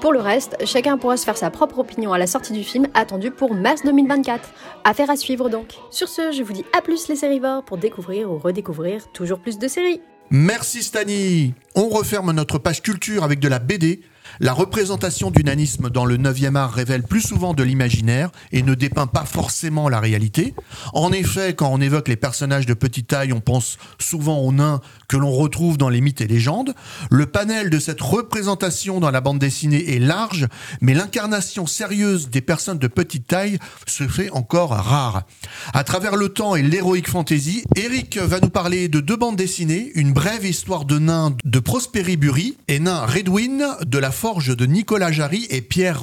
Pour 0.00 0.12
le 0.12 0.20
reste, 0.20 0.56
chacun 0.64 0.98
pourra 0.98 1.16
se 1.16 1.24
faire 1.24 1.36
sa 1.36 1.50
propre 1.50 1.78
opinion 1.78 2.12
à 2.12 2.18
la 2.18 2.26
sortie 2.26 2.52
du 2.52 2.64
film 2.64 2.86
attendu 2.94 3.30
pour 3.30 3.54
mars 3.54 3.82
2024. 3.84 4.50
Affaire 4.84 5.10
à 5.10 5.16
suivre 5.16 5.48
donc. 5.48 5.74
Sur 5.90 6.08
ce, 6.08 6.32
je 6.32 6.42
vous 6.42 6.52
dis 6.52 6.64
à 6.76 6.82
plus 6.82 7.08
les 7.08 7.16
sérivores 7.16 7.64
pour 7.64 7.76
découvrir 7.76 8.30
ou 8.30 8.38
redécouvrir 8.38 9.10
toujours 9.12 9.38
plus 9.38 9.58
de 9.58 9.68
séries. 9.68 10.00
Merci 10.30 10.82
Stani. 10.82 11.54
On 11.74 11.88
referme 11.88 12.32
notre 12.32 12.58
page 12.58 12.82
culture 12.82 13.24
avec 13.24 13.38
de 13.38 13.48
la 13.48 13.58
BD. 13.58 14.00
La 14.40 14.52
représentation 14.52 15.30
du 15.30 15.44
nanisme 15.44 15.90
dans 15.90 16.04
le 16.04 16.16
9e 16.16 16.56
art 16.56 16.72
révèle 16.72 17.02
plus 17.02 17.20
souvent 17.20 17.54
de 17.54 17.62
l'imaginaire 17.62 18.30
et 18.50 18.62
ne 18.62 18.74
dépeint 18.74 19.06
pas 19.06 19.24
forcément 19.24 19.88
la 19.88 20.00
réalité. 20.00 20.54
En 20.94 21.12
effet, 21.12 21.54
quand 21.54 21.68
on 21.68 21.80
évoque 21.80 22.08
les 22.08 22.16
personnages 22.16 22.66
de 22.66 22.74
petite 22.74 23.08
taille, 23.08 23.32
on 23.32 23.40
pense 23.40 23.78
souvent 23.98 24.38
aux 24.38 24.52
nains 24.52 24.80
que 25.08 25.16
l'on 25.16 25.30
retrouve 25.30 25.76
dans 25.76 25.90
les 25.90 26.00
mythes 26.00 26.22
et 26.22 26.26
légendes. 26.26 26.74
Le 27.10 27.26
panel 27.26 27.68
de 27.68 27.78
cette 27.78 28.00
représentation 28.00 29.00
dans 29.00 29.10
la 29.10 29.20
bande 29.20 29.38
dessinée 29.38 29.94
est 29.94 29.98
large, 29.98 30.48
mais 30.80 30.94
l'incarnation 30.94 31.66
sérieuse 31.66 32.30
des 32.30 32.40
personnes 32.40 32.78
de 32.78 32.88
petite 32.88 33.26
taille 33.26 33.58
se 33.86 34.08
fait 34.08 34.30
encore 34.30 34.70
rare. 34.70 35.24
À 35.74 35.84
travers 35.84 36.16
le 36.16 36.30
temps 36.30 36.56
et 36.56 36.62
l'héroïque 36.62 37.10
fantasy, 37.10 37.64
Eric 37.76 38.16
va 38.16 38.40
nous 38.40 38.50
parler 38.50 38.88
de 38.88 39.00
deux 39.00 39.16
bandes 39.16 39.36
dessinées, 39.36 39.92
une 39.94 40.12
brève 40.12 40.46
histoire 40.46 40.84
de 40.84 40.98
nains 40.98 41.36
de 41.44 41.58
Prosperi 41.58 42.16
Bury 42.16 42.56
et 42.68 42.78
nain 42.78 43.04
Redwin 43.04 43.76
de 43.84 43.98
la 43.98 44.10
de 44.22 44.66
Nicolas 44.66 45.10
Jarry 45.10 45.48
et 45.50 45.62
Pierre. 45.62 46.00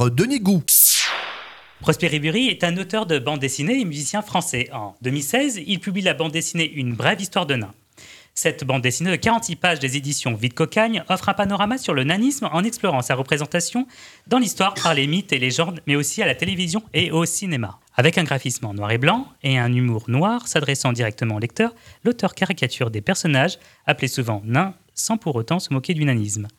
Prosper 1.80 2.20
Bury 2.20 2.50
est 2.50 2.66
un 2.66 2.76
auteur 2.76 3.06
de 3.06 3.18
bande 3.18 3.40
dessinée 3.40 3.80
et 3.80 3.86
musicien 3.86 4.22
français. 4.22 4.68
En 4.74 4.94
2016, 5.02 5.62
il 5.66 5.80
publie 5.80 6.02
la 6.02 6.14
bande 6.14 6.34
dessinée 6.34 6.70
Une 6.70 6.96
brève 6.96 7.22
histoire 7.22 7.46
de 7.46 7.56
nains. 7.56 7.74
Cette 8.36 8.66
bande 8.66 8.82
dessinée 8.82 9.12
de 9.12 9.16
46 9.16 9.56
pages 9.56 9.80
des 9.80 9.96
éditions 9.96 10.34
Vide 10.34 10.54
Cocagne 10.54 11.06
offre 11.08 11.30
un 11.30 11.34
panorama 11.34 11.78
sur 11.78 11.94
le 11.94 12.04
nanisme 12.04 12.50
en 12.52 12.66
explorant 12.66 13.02
sa 13.02 13.16
représentation 13.16 13.88
dans 14.28 14.40
l'histoire 14.40 14.74
par 14.74 14.94
les 14.94 15.08
mythes 15.08 15.32
et 15.32 15.40
légendes, 15.40 15.80
mais 15.88 15.96
aussi 15.96 16.22
à 16.22 16.26
la 16.26 16.36
télévision 16.36 16.84
et 16.94 17.12
au 17.12 17.24
cinéma. 17.24 17.80
Avec 17.96 18.18
un 18.18 18.26
graphisme 18.26 18.66
en 18.66 18.74
noir 18.74 18.92
et 18.92 18.98
blanc 18.98 19.28
et 19.44 19.58
un 19.58 19.74
humour 19.74 20.10
noir 20.10 20.46
s'adressant 20.50 20.92
directement 20.92 21.36
au 21.36 21.40
lecteur, 21.40 21.74
l'auteur 22.04 22.36
caricature 22.36 22.92
des 22.92 23.02
personnages, 23.02 23.60
appelés 23.86 24.10
souvent 24.10 24.42
nains, 24.44 24.74
sans 24.94 25.16
pour 25.16 25.38
autant 25.38 25.60
se 25.60 25.74
moquer 25.74 25.94
du 25.94 26.04
nanisme. 26.04 26.50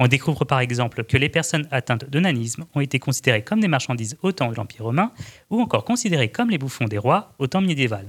On 0.00 0.06
découvre 0.06 0.44
par 0.44 0.60
exemple 0.60 1.02
que 1.04 1.16
les 1.16 1.28
personnes 1.28 1.66
atteintes 1.70 2.08
de 2.08 2.20
nanisme 2.20 2.66
ont 2.74 2.80
été 2.80 2.98
considérées 2.98 3.42
comme 3.42 3.60
des 3.60 3.68
marchandises 3.68 4.16
au 4.22 4.30
temps 4.30 4.50
de 4.50 4.54
l'Empire 4.54 4.84
romain 4.84 5.12
ou 5.50 5.60
encore 5.60 5.84
considérées 5.84 6.30
comme 6.30 6.50
les 6.50 6.58
bouffons 6.58 6.84
des 6.84 6.98
rois 6.98 7.32
au 7.38 7.48
temps 7.48 7.60
médiéval. 7.60 8.06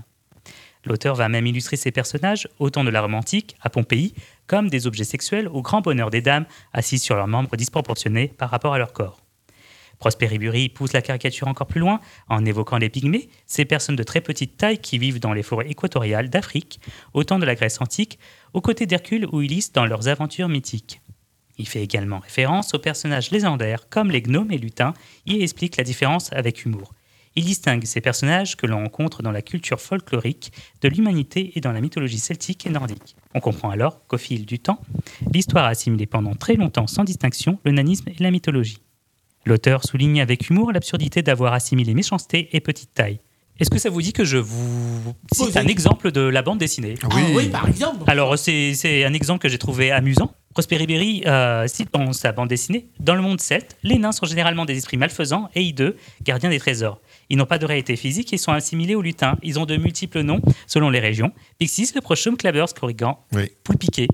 L'auteur 0.86 1.16
va 1.16 1.28
même 1.30 1.46
illustrer 1.46 1.76
ses 1.76 1.92
personnages, 1.92 2.48
autant 2.60 2.84
de 2.84 2.90
la 2.90 3.02
Rome 3.02 3.16
antique, 3.16 3.58
à 3.62 3.70
Pompéi, 3.70 4.14
comme 4.48 4.70
des 4.70 4.88
objets 4.88 5.04
sexuels 5.04 5.48
au 5.50 5.62
grand 5.62 5.82
bonheur 5.82 6.10
des 6.10 6.22
dames 6.22 6.46
assises 6.74 7.04
sur 7.04 7.16
leurs 7.16 7.28
membres 7.28 7.58
disproportionnés 7.58 8.30
par 8.30 8.50
rapport 8.50 8.74
à 8.74 8.78
leur 8.78 8.94
corps. 8.94 9.20
Prosper 9.98 10.38
Bury 10.38 10.70
pousse 10.70 10.94
la 10.94 11.02
caricature 11.02 11.50
encore 11.50 11.68
plus 11.68 11.82
loin 11.82 12.00
en 12.30 12.46
évoquant 12.46 12.78
les 12.78 12.88
pygmées, 12.88 13.30
ces 13.46 13.66
personnes 13.66 13.98
de 13.98 14.04
très 14.04 14.22
petite 14.22 14.56
taille 14.56 14.78
qui 14.78 14.98
vivent 14.98 15.20
dans 15.20 15.34
les 15.34 15.44
forêts 15.44 15.70
équatoriales 15.70 16.30
d'Afrique, 16.30 16.80
au 17.14 17.26
temps 17.26 17.40
de 17.40 17.46
la 17.46 17.56
Grèce 17.56 17.82
antique, 17.82 18.18
aux 18.54 18.62
côtés 18.62 18.86
d'Hercule 18.86 19.28
ou 19.34 19.42
Ulysse 19.42 19.74
dans 19.74 19.86
leurs 19.86 20.08
aventures 20.08 20.48
mythiques. 20.48 21.02
Il 21.60 21.68
fait 21.68 21.84
également 21.84 22.20
référence 22.20 22.74
aux 22.74 22.80
personnages 22.80 23.32
légendaires 23.32 23.90
comme 23.90 24.10
les 24.10 24.22
gnomes 24.22 24.52
et 24.52 24.58
lutins 24.58 24.94
et 25.28 25.44
explique 25.44 25.78
la 25.78 25.84
différence 25.84 26.32
avec 26.32 26.66
humour. 26.66 26.94
Il 27.36 27.46
distingue 27.46 27.86
ces 27.86 28.02
personnages 28.02 28.58
que 28.58 28.66
l'on 28.66 28.80
rencontre 28.80 29.22
dans 29.22 29.32
la 29.32 29.42
culture 29.42 29.80
folklorique 29.80 30.52
de 30.82 30.88
l'humanité 30.88 31.52
et 31.56 31.62
dans 31.62 31.72
la 31.72 31.82
mythologie 31.82 32.18
celtique 32.18 32.66
et 32.66 32.70
nordique. 32.70 33.16
On 33.36 33.40
comprend 33.40 33.70
alors 33.70 34.08
qu'au 34.08 34.18
fil 34.18 34.46
du 34.46 34.58
temps, 34.58 34.82
l'histoire 35.32 35.66
a 35.66 35.70
assimilé 35.70 36.06
pendant 36.08 36.34
très 36.34 36.56
longtemps 36.56 36.88
sans 36.88 37.04
distinction 37.04 37.60
le 37.66 37.72
nanisme 37.72 38.10
et 38.10 38.24
la 38.24 38.32
mythologie. 38.32 38.80
L'auteur 39.46 39.84
souligne 39.84 40.22
avec 40.22 40.50
humour 40.50 40.72
l'absurdité 40.72 41.22
d'avoir 41.22 41.54
assimilé 41.54 41.94
méchanceté 41.94 42.50
et 42.54 42.62
petite 42.62 42.94
taille. 42.94 43.20
Est-ce 43.60 43.70
que 43.70 43.78
ça 43.78 43.90
vous 43.90 44.02
dit 44.02 44.14
que 44.14 44.24
je 44.24 44.38
vous 44.38 45.14
cite 45.34 45.58
un 45.58 45.68
exemple 45.68 46.12
de 46.12 46.22
la 46.22 46.42
bande 46.42 46.60
dessinée? 46.60 46.96
Ah 47.04 47.08
oui. 47.14 47.22
oui, 47.36 47.48
par 47.50 47.68
exemple. 47.68 48.06
Alors, 48.08 48.38
c'est 48.40 49.04
un 49.04 49.14
exemple 49.14 49.42
que 49.42 49.50
j'ai 49.50 49.58
trouvé 49.58 49.92
amusant. 49.92 50.34
Prosper 50.54 50.78
Ribéry 50.78 51.24
euh, 51.28 51.68
cite 51.68 51.90
dans 51.94 52.12
sa 52.12 52.32
bande 52.32 52.50
dessinée 52.50 52.88
Dans 53.00 53.14
le 53.16 53.22
monde 53.22 53.40
celte, 53.40 53.78
les 53.84 53.98
nains 53.98 54.12
sont 54.12 54.26
généralement 54.26 54.66
des 54.66 54.76
esprits 54.78 54.98
malfaisants 54.98 55.50
et 55.54 55.62
hideux, 55.62 55.96
gardiens 56.24 56.50
des 56.50 56.60
trésors. 56.60 57.00
Ils 57.30 57.38
n'ont 57.38 57.46
pas 57.46 57.60
de 57.60 57.66
réalité 57.68 57.96
physique 57.96 58.34
et 58.34 58.38
sont 58.38 58.52
assimilés 58.52 58.96
aux 58.96 59.02
lutins. 59.04 59.38
Ils 59.44 59.60
ont 59.60 59.66
de 59.66 59.78
multiples 59.78 60.22
noms 60.22 60.42
selon 60.66 60.90
les 60.90 61.00
régions 61.00 61.32
Pixis, 61.60 61.92
le 61.94 62.02
Prochum, 62.02 62.36
Clavers, 62.36 62.74
Corrigan, 62.74 63.20
Oui. 63.34 63.52
Poule 63.64 63.78
piqué. 63.78 64.08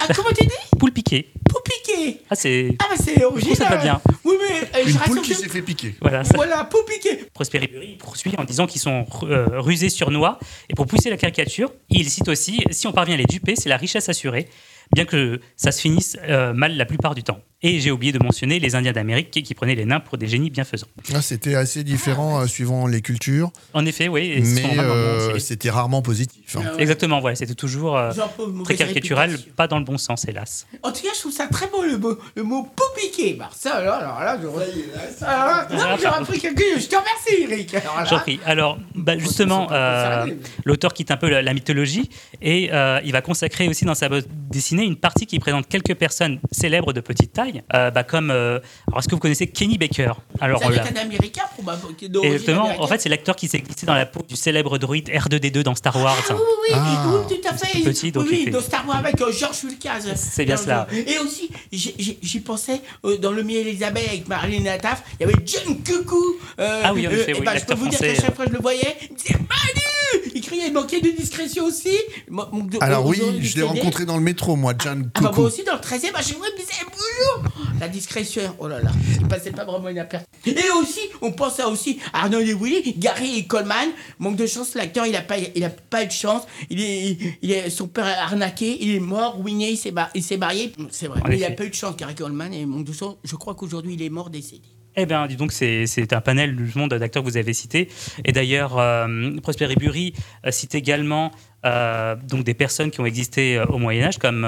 Ah, 0.00 0.06
comment 0.16 0.30
tu 0.36 0.44
dis? 0.46 0.52
Poule 0.78 0.90
piqué. 0.90 1.30
Pour 1.48 1.62
piquer. 1.62 2.20
Ah, 2.28 2.34
c'est. 2.34 2.74
Ah, 2.80 2.86
bah 2.90 2.96
c'est 2.98 3.22
original. 3.24 3.56
ça 3.56 3.68
va 3.68 3.76
bien. 3.76 4.00
Oui, 4.24 4.34
mais 4.40 4.80
euh, 4.80 4.86
Une 4.88 4.96
poule 4.98 5.20
qui 5.22 5.34
s'est 5.36 5.48
fait 5.48 5.62
piquer. 5.62 5.94
Voilà, 6.00 6.24
ça- 6.24 6.32
Voilà, 6.34 6.64
pour 6.64 6.84
piquer. 6.84 7.26
Prosper 7.32 7.58
Ribéry 7.58 7.94
poursuit 7.96 8.32
en 8.36 8.42
disant 8.42 8.66
qu'ils 8.66 8.80
sont 8.80 9.06
euh, 9.22 9.46
rusés 9.60 9.90
sur 9.90 10.10
noix. 10.10 10.40
Et 10.68 10.74
pour 10.74 10.86
pousser 10.86 11.10
la 11.10 11.16
caricature, 11.16 11.72
il 11.90 12.10
cite 12.10 12.26
aussi 12.28 12.58
si 12.70 12.88
on 12.88 12.92
parvient 12.92 13.14
à 13.14 13.18
les 13.18 13.24
duper, 13.24 13.54
c'est 13.54 13.68
la 13.68 13.76
richesse 13.76 14.08
assurée, 14.08 14.48
bien 14.92 15.04
que 15.04 15.40
ça 15.56 15.72
se 15.72 15.80
finisse 15.80 16.16
euh, 16.28 16.52
mal 16.52 16.76
la 16.76 16.84
plupart 16.84 17.14
du 17.14 17.22
temps. 17.22 17.40
Et 17.66 17.80
j'ai 17.80 17.90
oublié 17.90 18.12
de 18.12 18.18
mentionner 18.18 18.58
les 18.60 18.74
Indiens 18.74 18.92
d'Amérique 18.92 19.30
qui, 19.30 19.42
qui 19.42 19.54
prenaient 19.54 19.74
les 19.74 19.86
nains 19.86 20.00
pour 20.00 20.18
des 20.18 20.26
génies 20.28 20.50
bienfaisants. 20.50 20.86
Ah, 21.14 21.22
C'était 21.22 21.54
assez 21.54 21.82
différent 21.82 22.42
euh, 22.42 22.46
suivant 22.46 22.86
les 22.86 23.00
cultures, 23.00 23.50
En 23.72 23.86
effet, 23.86 24.08
oui. 24.08 24.42
mais 24.44 24.78
euh, 24.78 25.38
c'était 25.38 25.70
rarement 25.70 26.02
positif. 26.02 26.56
hein. 26.56 26.72
Exactement, 26.78 27.20
voilà, 27.20 27.36
c'était 27.36 27.54
toujours 27.54 27.96
euh, 27.96 28.12
très 28.64 28.74
caricatural, 28.76 29.30
réputation. 29.30 29.54
pas 29.56 29.66
dans 29.66 29.78
le 29.78 29.84
bon 29.86 29.96
sens, 29.96 30.28
hélas. 30.28 30.66
En 30.82 30.92
tout 30.92 31.00
cas, 31.02 31.08
je 31.14 31.20
trouve 31.20 31.32
ça 31.32 31.46
très 31.46 31.66
beau 31.68 31.82
le 31.82 31.96
mot, 31.96 32.18
le 32.36 32.42
mot 32.42 32.64
pour 32.76 32.92
piquer. 32.98 33.32
Bah, 33.32 33.48
ça, 33.54 33.76
alors, 33.76 33.94
alors 33.94 34.20
là, 34.20 34.38
je. 34.42 35.24
Alors 35.24 35.46
là, 35.46 35.68
non, 35.70 35.96
j'ai 35.98 36.06
appris 36.06 36.38
quelque 36.40 36.62
chose. 36.74 36.82
Je 36.84 36.88
te 36.88 36.96
remercie, 36.96 37.50
Eric. 37.50 37.74
Alors 37.74 37.96
là- 37.96 38.04
J'en 38.04 38.18
prie. 38.18 38.40
Alors, 38.44 38.78
bah, 38.94 39.16
justement, 39.16 39.68
euh, 39.72 40.26
l'auteur 40.66 40.92
quitte 40.92 41.10
un 41.10 41.16
peu 41.16 41.30
la, 41.30 41.40
la 41.40 41.54
mythologie 41.54 42.10
et 42.42 42.68
euh, 42.74 43.00
il 43.06 43.12
va 43.12 43.22
consacrer 43.22 43.68
aussi 43.68 43.86
dans 43.86 43.94
sa 43.94 44.10
bande 44.10 44.24
une 44.82 44.96
partie 44.96 45.26
qui 45.26 45.38
présente 45.38 45.68
quelques 45.68 45.94
personnes 45.94 46.40
célèbres 46.50 46.92
de 46.92 47.00
petite 47.00 47.32
taille, 47.32 47.62
euh, 47.74 47.90
bah, 47.90 48.02
comme. 48.02 48.30
euh, 48.30 48.58
alors, 48.88 48.98
est-ce 48.98 49.08
que 49.08 49.14
vous 49.14 49.20
connaissez 49.20 49.46
Kenny 49.46 49.78
Baker? 49.78 50.12
Alors, 50.40 50.62
être 50.62 50.92
un 50.92 51.00
américain, 51.00 51.42
probablement. 51.54 51.94
Exactement. 52.22 52.70
En 52.82 52.86
fait, 52.86 53.00
c'est 53.00 53.08
l'acteur 53.08 53.36
qui 53.36 53.48
s'est 53.48 53.60
glissé 53.60 53.86
dans 53.86 53.94
la 53.94 54.06
peau 54.06 54.22
du 54.28 54.36
célèbre 54.36 54.78
droïde 54.78 55.08
R2D2 55.08 55.62
dans 55.62 55.74
Star 55.74 55.96
Wars. 55.96 56.16
Ah 56.28 56.34
oui, 56.34 56.40
oui, 56.68 56.74
Ah. 56.74 57.24
oui, 57.28 57.36
tout 57.40 57.48
à 57.48 57.54
fait. 57.56 57.80
Petit, 57.82 58.10
donc 58.12 58.26
oui, 58.30 58.50
dans 58.50 58.60
Star 58.60 58.86
Wars 58.88 58.96
avec 58.96 59.20
euh, 59.20 59.30
George 59.32 59.62
Lucas. 59.64 60.00
C'est 60.16 60.44
bien 60.44 60.56
cela. 60.56 60.86
Et 60.92 61.18
aussi, 61.18 61.50
j'y 61.72 62.40
pensais 62.40 62.80
dans 63.20 63.30
Le 63.30 63.42
Miel 63.42 63.66
et 63.68 63.72
les 63.72 63.82
abeilles 63.82 64.08
avec 64.08 64.28
Marlène 64.28 64.64
Nataf, 64.64 65.02
il 65.20 65.26
y 65.26 65.32
avait 65.32 65.44
John 65.44 65.76
euh, 66.58 66.80
Ah 66.84 66.92
oui, 66.92 67.06
en 67.06 67.10
effet, 67.10 67.30
et 67.32 67.34
oui, 67.34 67.40
bah, 67.44 67.56
je 67.56 67.64
peux 67.64 67.74
vous 67.74 67.88
dire 67.88 67.98
qu'à 67.98 68.14
chaque 68.14 68.34
fois 68.34 68.44
que 68.44 68.50
je 68.50 68.56
le 68.56 68.62
voyais, 68.62 68.96
il 69.02 69.12
me 69.12 69.16
disait 69.16 69.34
Manu 69.34 70.23
Il 70.34 70.40
criait, 70.40 70.66
il 70.66 70.72
manquait 70.72 71.00
de 71.00 71.10
discrétion 71.10 71.64
aussi. 71.64 71.96
Alors 72.80 73.06
oui, 73.06 73.18
aujourd'hui, 73.20 73.46
je 73.46 73.56
l'ai 73.56 73.62
rencontré 73.62 74.04
dans 74.04 74.16
le 74.16 74.22
métro, 74.22 74.56
moi, 74.56 74.74
John 74.78 75.10
Ah 75.14 75.20
bah 75.20 75.32
moi 75.34 75.46
aussi 75.46 75.62
dans 75.62 75.74
le 75.74 75.80
13 75.80 76.04
e 76.04 76.06
à 76.14 76.22
chaque 76.22 76.36
fois 76.36 76.46
il 76.48 76.54
me 76.54 76.58
disait 76.58 76.84
bonjour 76.84 77.50
La 77.78 77.88
discrétion, 77.88 78.42
oh 78.58 78.66
là 78.66 78.80
là, 78.80 78.90
il 79.20 79.28
passait 79.28 79.52
pas 79.52 79.64
vraiment 79.64 79.88
inaperçu. 79.88 80.26
Et 80.46 80.70
aussi, 80.80 81.00
on 81.22 81.32
pense 81.32 81.60
à 81.60 81.68
aussi 81.68 82.00
Arnold 82.12 82.48
et 82.48 82.54
Willy, 82.54 82.94
Gary 82.98 83.38
et 83.38 83.46
Coleman. 83.46 83.90
Manque 84.18 84.36
de 84.36 84.46
chance, 84.46 84.74
l'acteur 84.74 85.06
il 85.06 85.14
a 85.16 85.22
pas, 85.22 85.36
il 85.38 85.64
a 85.64 85.70
pas 85.70 86.02
eu 86.02 86.06
de 86.06 86.12
chance. 86.12 86.42
Il 86.68 86.80
est, 86.80 87.16
il 87.40 87.52
est, 87.52 87.70
son 87.70 87.86
père 87.86 88.06
a 88.06 88.24
arnaqué, 88.24 88.76
il 88.80 88.94
est 88.94 89.00
mort, 89.00 89.40
ruiné, 89.40 89.70
il 89.70 89.76
s'est 89.76 89.92
marié. 90.36 90.72
C'est 90.90 91.06
vrai, 91.06 91.20
il 91.32 91.44
a 91.44 91.50
pas 91.52 91.64
eu 91.64 91.70
de 91.70 91.74
chance, 91.74 91.96
Gary 91.96 92.14
Coleman. 92.14 92.52
Et 92.52 92.66
manque 92.66 92.84
de 92.84 92.92
chance, 92.92 93.16
je 93.22 93.36
crois 93.36 93.54
qu'aujourd'hui 93.54 93.94
il 93.94 94.02
est 94.02 94.10
mort 94.10 94.30
décédé. 94.30 94.73
Eh 94.96 95.06
bien, 95.06 95.26
dis 95.26 95.36
donc, 95.36 95.50
c'est 95.52 96.12
un 96.12 96.20
panel 96.20 96.54
du 96.54 96.78
monde 96.78 96.94
d'acteurs 96.94 97.22
que 97.24 97.28
vous 97.28 97.36
avez 97.36 97.52
cités. 97.52 97.88
Et 98.24 98.30
d'ailleurs, 98.30 98.78
euh, 98.78 99.36
Prosper 99.42 99.66
Ribéry 99.66 100.14
euh, 100.46 100.52
cite 100.52 100.76
également 100.76 101.32
euh, 101.64 102.14
donc 102.14 102.44
des 102.44 102.54
personnes 102.54 102.90
qui 102.92 103.00
ont 103.00 103.06
existé 103.06 103.60
au 103.68 103.78
Moyen 103.78 104.06
Âge, 104.06 104.18
comme 104.18 104.46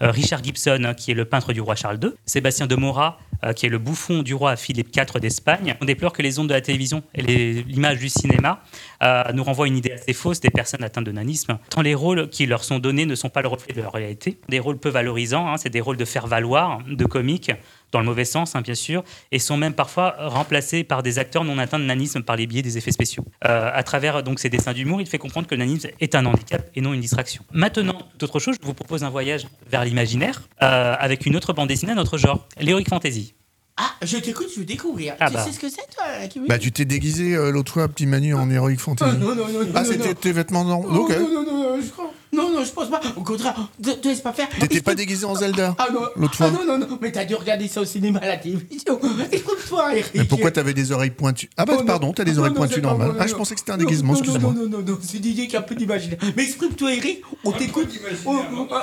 Richard 0.00 0.44
Gibson, 0.44 0.82
hein, 0.84 0.94
qui 0.94 1.12
est 1.12 1.14
le 1.14 1.24
peintre 1.24 1.52
du 1.52 1.60
roi 1.60 1.76
Charles 1.76 1.98
II, 2.02 2.10
Sébastien 2.26 2.66
de 2.66 2.74
Mora, 2.74 3.18
qui 3.54 3.66
est 3.66 3.68
le 3.68 3.78
bouffon 3.78 4.22
du 4.22 4.34
roi 4.34 4.56
Philippe 4.56 4.94
IV 4.94 5.20
d'Espagne. 5.20 5.76
On 5.80 5.84
déplore 5.84 6.12
que 6.12 6.22
les 6.22 6.38
ondes 6.38 6.48
de 6.48 6.54
la 6.54 6.60
télévision 6.60 7.02
et 7.14 7.22
l'image 7.22 7.98
du 7.98 8.08
cinéma 8.08 8.62
nous 9.02 9.44
renvoient 9.44 9.66
une 9.66 9.76
idée 9.76 9.92
assez 9.92 10.12
fausse 10.12 10.40
des 10.40 10.50
personnes 10.50 10.84
atteintes 10.84 11.04
de 11.04 11.12
nanisme, 11.12 11.58
tant 11.70 11.82
les 11.82 11.94
rôles 11.94 12.28
qui 12.28 12.46
leur 12.46 12.64
sont 12.64 12.78
donnés 12.78 13.06
ne 13.06 13.14
sont 13.14 13.28
pas 13.28 13.42
le 13.42 13.48
reflet 13.48 13.74
de 13.74 13.82
leur 13.82 13.92
réalité. 13.92 14.38
Des 14.48 14.58
rôles 14.58 14.78
peu 14.78 14.88
valorisants, 14.88 15.48
hein, 15.48 15.56
c'est 15.56 15.70
des 15.70 15.80
rôles 15.80 15.96
de 15.96 16.04
faire-valoir, 16.04 16.80
de 16.86 17.04
comiques, 17.04 17.52
dans 17.92 18.00
le 18.00 18.06
mauvais 18.06 18.24
sens, 18.24 18.54
hein, 18.54 18.60
bien 18.60 18.74
sûr, 18.74 19.04
et 19.32 19.38
sont 19.38 19.56
même 19.56 19.74
parfois 19.74 20.16
remplacés 20.18 20.84
par 20.84 21.02
des 21.02 21.18
acteurs 21.18 21.44
non 21.44 21.58
atteints 21.58 21.78
de 21.78 21.84
nanisme 21.84 22.22
par 22.22 22.36
les 22.36 22.46
biais 22.46 22.62
des 22.62 22.78
effets 22.78 22.92
spéciaux. 22.92 23.24
Euh, 23.46 23.70
à 23.72 23.82
travers 23.82 24.22
donc 24.22 24.38
ces 24.38 24.48
dessins 24.48 24.72
d'humour, 24.72 25.00
il 25.00 25.06
fait 25.06 25.18
comprendre 25.18 25.46
que 25.46 25.54
le 25.54 25.60
nanisme 25.60 25.88
est 26.00 26.14
un 26.14 26.26
handicap 26.26 26.68
et 26.74 26.80
non 26.80 26.92
une 26.92 27.00
distraction. 27.00 27.44
Maintenant, 27.52 27.98
tout 28.18 28.24
autre 28.24 28.38
chose, 28.38 28.56
je 28.60 28.66
vous 28.66 28.74
propose 28.74 29.04
un 29.04 29.10
voyage 29.10 29.46
vers 29.70 29.84
l'imaginaire 29.84 30.42
euh, 30.62 30.94
avec 30.98 31.26
une 31.26 31.36
autre 31.36 31.52
bande 31.52 31.68
dessinée 31.68 31.92
à 31.92 31.94
notre 31.94 32.18
genre, 32.18 32.46
l'heroic 32.60 32.84
fantasy. 32.88 33.34
Ah, 33.78 33.90
je 34.02 34.16
t'écoute, 34.16 34.46
je 34.54 34.60
veux 34.60 34.64
découvrir. 34.66 35.14
Ah 35.20 35.28
tu 35.28 35.34
bah. 35.34 35.44
sais 35.44 35.52
ce 35.52 35.58
que 35.60 35.68
c'est 35.68 35.86
toi, 35.94 36.04
Kimi 36.30 36.48
Bah, 36.48 36.58
tu 36.58 36.72
t'es 36.72 36.86
déguisé 36.86 37.34
euh, 37.34 37.50
l'autre 37.50 37.72
fois, 37.72 37.88
petit 37.88 38.06
Manu, 38.06 38.34
en 38.34 38.50
Heroic 38.50 38.78
Fantasy. 38.78 39.10
Ah, 39.14 39.18
non, 39.20 39.34
non, 39.34 39.46
non, 39.48 39.64
non, 39.64 39.66
Ah, 39.74 39.82
non, 39.82 39.90
c'était 39.90 40.08
non. 40.08 40.14
tes 40.14 40.32
vêtements 40.32 40.64
non 40.64 40.82
Oh, 40.88 40.94
Ok. 41.04 41.10
Non, 41.10 41.28
non, 41.28 41.42
non, 41.44 41.76
non, 41.76 41.80
je 41.82 41.90
crois. 41.90 42.10
Non, 42.36 42.50
non, 42.52 42.64
je 42.64 42.70
pense 42.70 42.90
pas. 42.90 43.00
Au 43.16 43.22
contraire, 43.22 43.54
te, 43.82 43.90
te 43.90 44.08
laisse 44.08 44.20
pas 44.20 44.32
faire. 44.32 44.48
T'étais 44.60 44.82
pas 44.82 44.94
déguisé 44.94 45.24
en 45.24 45.34
Zelda 45.34 45.74
Ah 45.78 45.88
non, 45.92 46.00
l'autre 46.16 46.34
ah 46.40 46.48
fois 46.48 46.50
non, 46.50 46.78
non, 46.78 46.86
non, 46.86 46.98
mais 47.00 47.10
t'as 47.10 47.24
dû 47.24 47.34
regarder 47.34 47.66
ça 47.66 47.80
au 47.80 47.84
cinéma, 47.84 48.18
à 48.22 48.26
la 48.28 48.36
télévision. 48.36 49.00
Écoute-toi, 49.32 49.96
Eric. 49.96 50.12
Mais 50.14 50.24
pourquoi 50.24 50.50
t'avais 50.50 50.74
des 50.74 50.92
oreilles 50.92 51.10
pointues? 51.10 51.48
Ah 51.56 51.64
bah 51.64 51.74
Oh, 51.78 51.84
pardon, 51.84 52.12
t'as 52.12 52.24
des 52.24 52.38
oreilles 52.38 52.52
non, 52.52 52.58
pointues 52.58 52.82
normales. 52.82 53.12
Ah, 53.18 53.26
je 53.26 53.34
pensais 53.34 53.54
que 53.54 53.60
c'était 53.60 53.72
un 53.72 53.78
déguisement, 53.78 54.12
non, 54.12 54.18
excuse-moi. 54.18 54.52
Non, 54.54 54.62
non, 54.68 54.78
non, 54.78 54.84
non, 54.84 54.98
c'est 55.00 55.18
Didier 55.18 55.48
qui 55.48 55.56
a 55.56 55.60
un 55.60 55.62
peu 55.62 55.74
d'imaginaire. 55.74 56.18
Mais 56.36 56.44
exprime-toi, 56.44 56.94
Eric, 56.94 57.22
on 57.44 57.52
t'écoute. 57.52 57.88
On, 58.26 58.38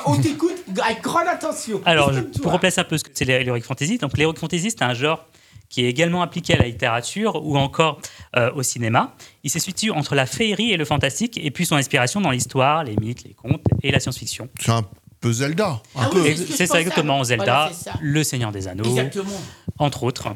on 0.06 0.16
t'écoute 0.22 0.64
avec 0.84 1.02
grande 1.02 1.28
attention. 1.28 1.82
Alors, 1.86 2.12
je- 2.14 2.22
pour 2.40 2.52
replacer 2.52 2.82
un 2.82 2.86
peu 2.86 2.98
ce 2.98 3.04
que 3.04 3.12
c'est 3.14 3.26
l'heroic 3.26 3.62
fantasy, 3.62 3.98
donc 3.98 4.18
l'heroic 4.18 4.36
fantasy, 4.40 4.72
c'est 4.72 4.82
un 4.84 4.94
genre 4.94 5.26
qui 5.74 5.84
est 5.84 5.90
également 5.90 6.22
appliqué 6.22 6.54
à 6.54 6.58
la 6.58 6.66
littérature 6.66 7.44
ou 7.44 7.58
encore 7.58 8.00
euh, 8.36 8.52
au 8.54 8.62
cinéma. 8.62 9.16
Il 9.44 9.50
se 9.50 9.58
situe 9.58 9.90
entre 9.90 10.14
la 10.14 10.28
féerie 10.28 10.72
et 10.72 10.78
le 10.78 10.86
fantastique, 10.86 11.40
et 11.44 11.50
puis 11.50 11.66
son 11.66 11.76
inspiration 11.76 12.22
dans 12.22 12.30
l'histoire, 12.30 12.84
les 12.84 12.96
mythes, 12.96 13.24
les 13.24 13.34
contes 13.34 13.64
et 13.82 13.90
la 13.90 14.00
science-fiction. 14.00 14.50
C'est 14.60 14.70
un 14.70 14.86
peu 15.20 15.34
Zelda. 15.34 15.82
Ah 15.96 16.06
Un 16.06 16.10
peu. 16.10 16.28
Et 16.28 16.36
C'est 16.36 16.68
ça 16.68 16.80
exactement, 16.80 17.24
Zelda, 17.24 17.44
Voilà, 17.46 17.72
c'est 17.74 17.86
ça. 17.86 17.94
Le 18.00 18.24
Seigneur 18.24 18.52
des 18.52 18.68
Anneaux, 18.68 18.84
Exactement. 18.84 19.42
entre 19.80 20.04
autres. 20.04 20.28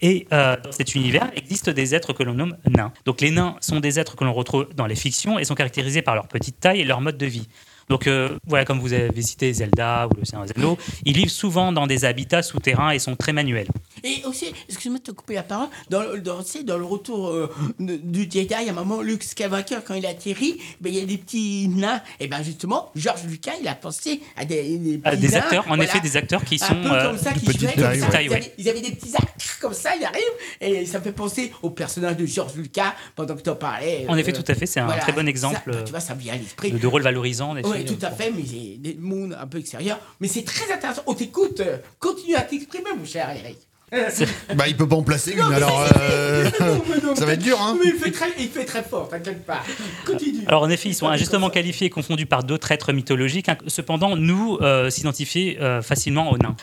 Et 0.00 0.26
euh, 0.32 0.56
dans 0.64 0.72
cet 0.72 0.94
univers 0.94 1.30
existent 1.36 1.72
des 1.72 1.94
êtres 1.94 2.14
que 2.14 2.22
l'on 2.22 2.32
nomme 2.32 2.56
nains. 2.66 2.94
Donc 3.04 3.20
les 3.20 3.30
nains 3.30 3.56
sont 3.60 3.78
des 3.78 3.98
êtres 4.00 4.16
que 4.16 4.24
l'on 4.24 4.32
retrouve 4.32 4.68
dans 4.74 4.86
les 4.86 4.96
fictions 4.96 5.38
et 5.38 5.44
sont 5.44 5.54
caractérisés 5.54 6.00
par 6.00 6.14
leur 6.14 6.28
petite 6.28 6.58
taille 6.58 6.80
et 6.80 6.84
leur 6.84 7.02
mode 7.02 7.18
de 7.18 7.26
vie. 7.26 7.46
Donc 7.90 8.06
euh, 8.06 8.38
voilà, 8.46 8.64
comme 8.64 8.80
vous 8.80 8.94
avez 8.94 9.20
cité 9.20 9.52
Zelda 9.52 10.08
ou 10.08 10.16
le 10.18 10.24
Seigneur 10.24 10.46
des 10.46 10.52
Anneaux, 10.56 10.78
ils 11.04 11.14
vivent 11.14 11.28
souvent 11.28 11.72
dans 11.72 11.86
des 11.86 12.06
habitats 12.06 12.42
souterrains 12.42 12.90
et 12.92 12.98
sont 12.98 13.16
très 13.16 13.34
manuels. 13.34 13.68
Et 14.04 14.22
aussi, 14.26 14.52
excuse-moi 14.68 14.98
de 14.98 15.04
te 15.04 15.10
couper 15.12 15.34
la 15.34 15.42
parole, 15.42 15.68
dans, 15.90 16.02
le- 16.02 16.20
dans, 16.20 16.42
tu 16.42 16.50
sais, 16.50 16.62
dans 16.64 16.78
le 16.78 16.84
retour 16.84 17.28
euh, 17.28 17.48
du 17.78 18.22
Jedi, 18.22 18.52
à 18.54 18.58
un 18.60 18.72
moment, 18.72 19.00
Luke 19.02 19.22
Skywalker, 19.22 19.78
quand 19.86 19.94
il 19.94 20.06
atterrit, 20.06 20.58
ben, 20.80 20.92
il 20.92 20.98
y 20.98 21.02
a 21.02 21.06
des 21.06 21.18
petits 21.18 21.68
nains. 21.68 22.00
Et 22.20 22.26
ben 22.28 22.42
justement, 22.42 22.90
George 22.94 23.24
Lucas, 23.24 23.52
il 23.60 23.68
a 23.68 23.74
pensé 23.74 24.20
à 24.36 24.44
des, 24.44 24.78
des, 24.78 25.00
À 25.04 25.10
petits 25.12 25.22
des 25.22 25.28
nains, 25.28 25.38
acteurs, 25.38 25.64
en 25.68 25.80
effet, 25.80 26.00
des 26.00 26.16
acteurs 26.16 26.44
qui 26.44 26.58
sont 26.58 26.74
euh, 26.84 27.08
comme 27.10 27.18
ça, 27.18 27.32
de 27.32 27.38
qui 27.38 27.46
petite 27.46 27.60
jouaient 27.60 27.72
taille. 27.74 27.98
comme 28.00 28.08
ça. 28.10 28.12
taille, 28.12 28.26
Ils, 28.26 28.32
avaient, 28.34 28.54
ils 28.58 28.68
avaient 28.68 28.80
des 28.80 28.92
petits 28.92 29.14
actes 29.16 29.58
comme 29.60 29.74
ça, 29.74 29.90
il 29.96 30.04
arrive, 30.04 30.22
et 30.60 30.86
ça 30.86 31.00
fait 31.00 31.12
penser 31.12 31.52
au 31.62 31.70
personnage 31.70 32.16
de 32.16 32.26
George 32.26 32.54
Lucas 32.56 32.94
pendant 33.14 33.36
que 33.36 33.42
tu 33.42 33.50
en 33.50 33.56
parlais. 33.56 34.04
En 34.08 34.16
effet, 34.16 34.32
euh, 34.36 34.42
tout 34.42 34.50
à 34.50 34.54
fait, 34.54 34.66
c'est 34.66 34.80
un 34.80 34.86
voilà, 34.86 35.00
très 35.02 35.12
bon 35.12 35.22
ça, 35.22 35.28
exemple 35.28 35.82
tu 35.84 35.90
vois, 35.90 36.00
ça 36.00 36.14
me 36.14 36.20
vient 36.20 36.34
à 36.34 36.36
l'esprit. 36.36 36.72
de, 36.72 36.78
de 36.78 36.86
rôle 36.86 37.02
valorisant. 37.02 37.54
Oui, 37.64 37.84
tout 37.84 37.98
à 38.02 38.10
fait, 38.10 38.30
mais 38.34 38.42
c'est 38.46 38.76
des 38.78 38.96
mondes 38.98 39.36
un 39.40 39.46
peu 39.46 39.58
extérieurs. 39.58 40.00
Mais 40.20 40.28
c'est 40.28 40.42
très 40.44 40.72
intéressant. 40.72 41.02
On 41.06 41.14
t'écoute. 41.14 41.60
euh, 41.60 41.78
Continue 42.00 42.34
à 42.34 42.42
t'exprimer, 42.42 42.90
mon 42.98 43.04
cher 43.04 43.30
Eric. 43.30 43.58
Bah, 44.54 44.64
il 44.68 44.76
peut 44.76 44.88
pas 44.88 44.96
en 44.96 45.02
placer 45.02 45.32
une, 45.32 45.40
alors 45.40 45.86
euh, 46.00 46.50
ça 47.14 47.26
va 47.26 47.34
être 47.34 47.42
dur, 47.42 47.60
hein. 47.60 47.76
Mais 47.82 47.90
il 47.90 47.98
fait 47.98 48.10
très, 48.10 48.28
il 48.38 48.48
fait 48.48 48.64
très 48.64 48.82
fort, 48.82 49.08
t'inquiète 49.08 49.44
pas. 49.44 49.62
Continue. 50.06 50.44
Alors 50.46 50.62
en 50.62 50.70
effet, 50.70 50.88
ils 50.88 50.94
sont 50.94 51.08
injustement 51.08 51.50
qualifiés 51.50 51.88
et 51.88 51.90
confondus 51.90 52.26
par 52.26 52.44
d'autres 52.44 52.70
êtres 52.72 52.92
mythologiques. 52.92 53.48
hein. 53.48 53.56
Cependant, 53.66 54.16
nous 54.16 54.58
euh, 54.62 54.88
s'identifier 54.90 55.60
euh, 55.60 55.82
facilement 55.82 56.30
aux 56.30 56.38
nains. 56.38 56.56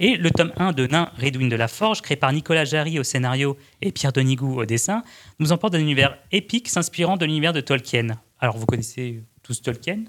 Et 0.00 0.16
le 0.16 0.30
tome 0.30 0.52
1 0.56 0.72
de 0.72 0.86
Nains 0.86 1.10
Redwin 1.18 1.48
de 1.48 1.56
la 1.56 1.68
Forge, 1.68 2.02
créé 2.02 2.16
par 2.16 2.32
Nicolas 2.32 2.64
Jarry 2.64 2.98
au 2.98 3.02
scénario 3.02 3.56
et 3.82 3.90
Pierre 3.92 4.12
Donigou 4.12 4.60
au 4.60 4.64
dessin, 4.66 5.02
nous 5.38 5.52
emporte 5.52 5.72
dans 5.72 5.78
un 5.78 5.82
univers 5.82 6.18
épique 6.32 6.68
s'inspirant 6.68 7.16
de 7.16 7.24
l'univers 7.24 7.52
de 7.52 7.60
Tolkien. 7.60 8.08
Alors 8.40 8.56
vous 8.58 8.66
connaissez 8.66 9.22
tous 9.42 9.62
Tolkien? 9.62 10.00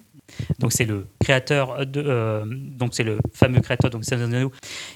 Donc 0.60 0.72
c'est 0.74 0.86
le 0.86 1.08
créateur 1.20 1.86
de, 1.86 2.04
euh, 2.06 2.44
donc 2.48 2.94
c'est 2.94 3.04
le 3.04 3.20
fameux 3.34 3.62
créateur 3.62 3.90
donc. 3.90 4.04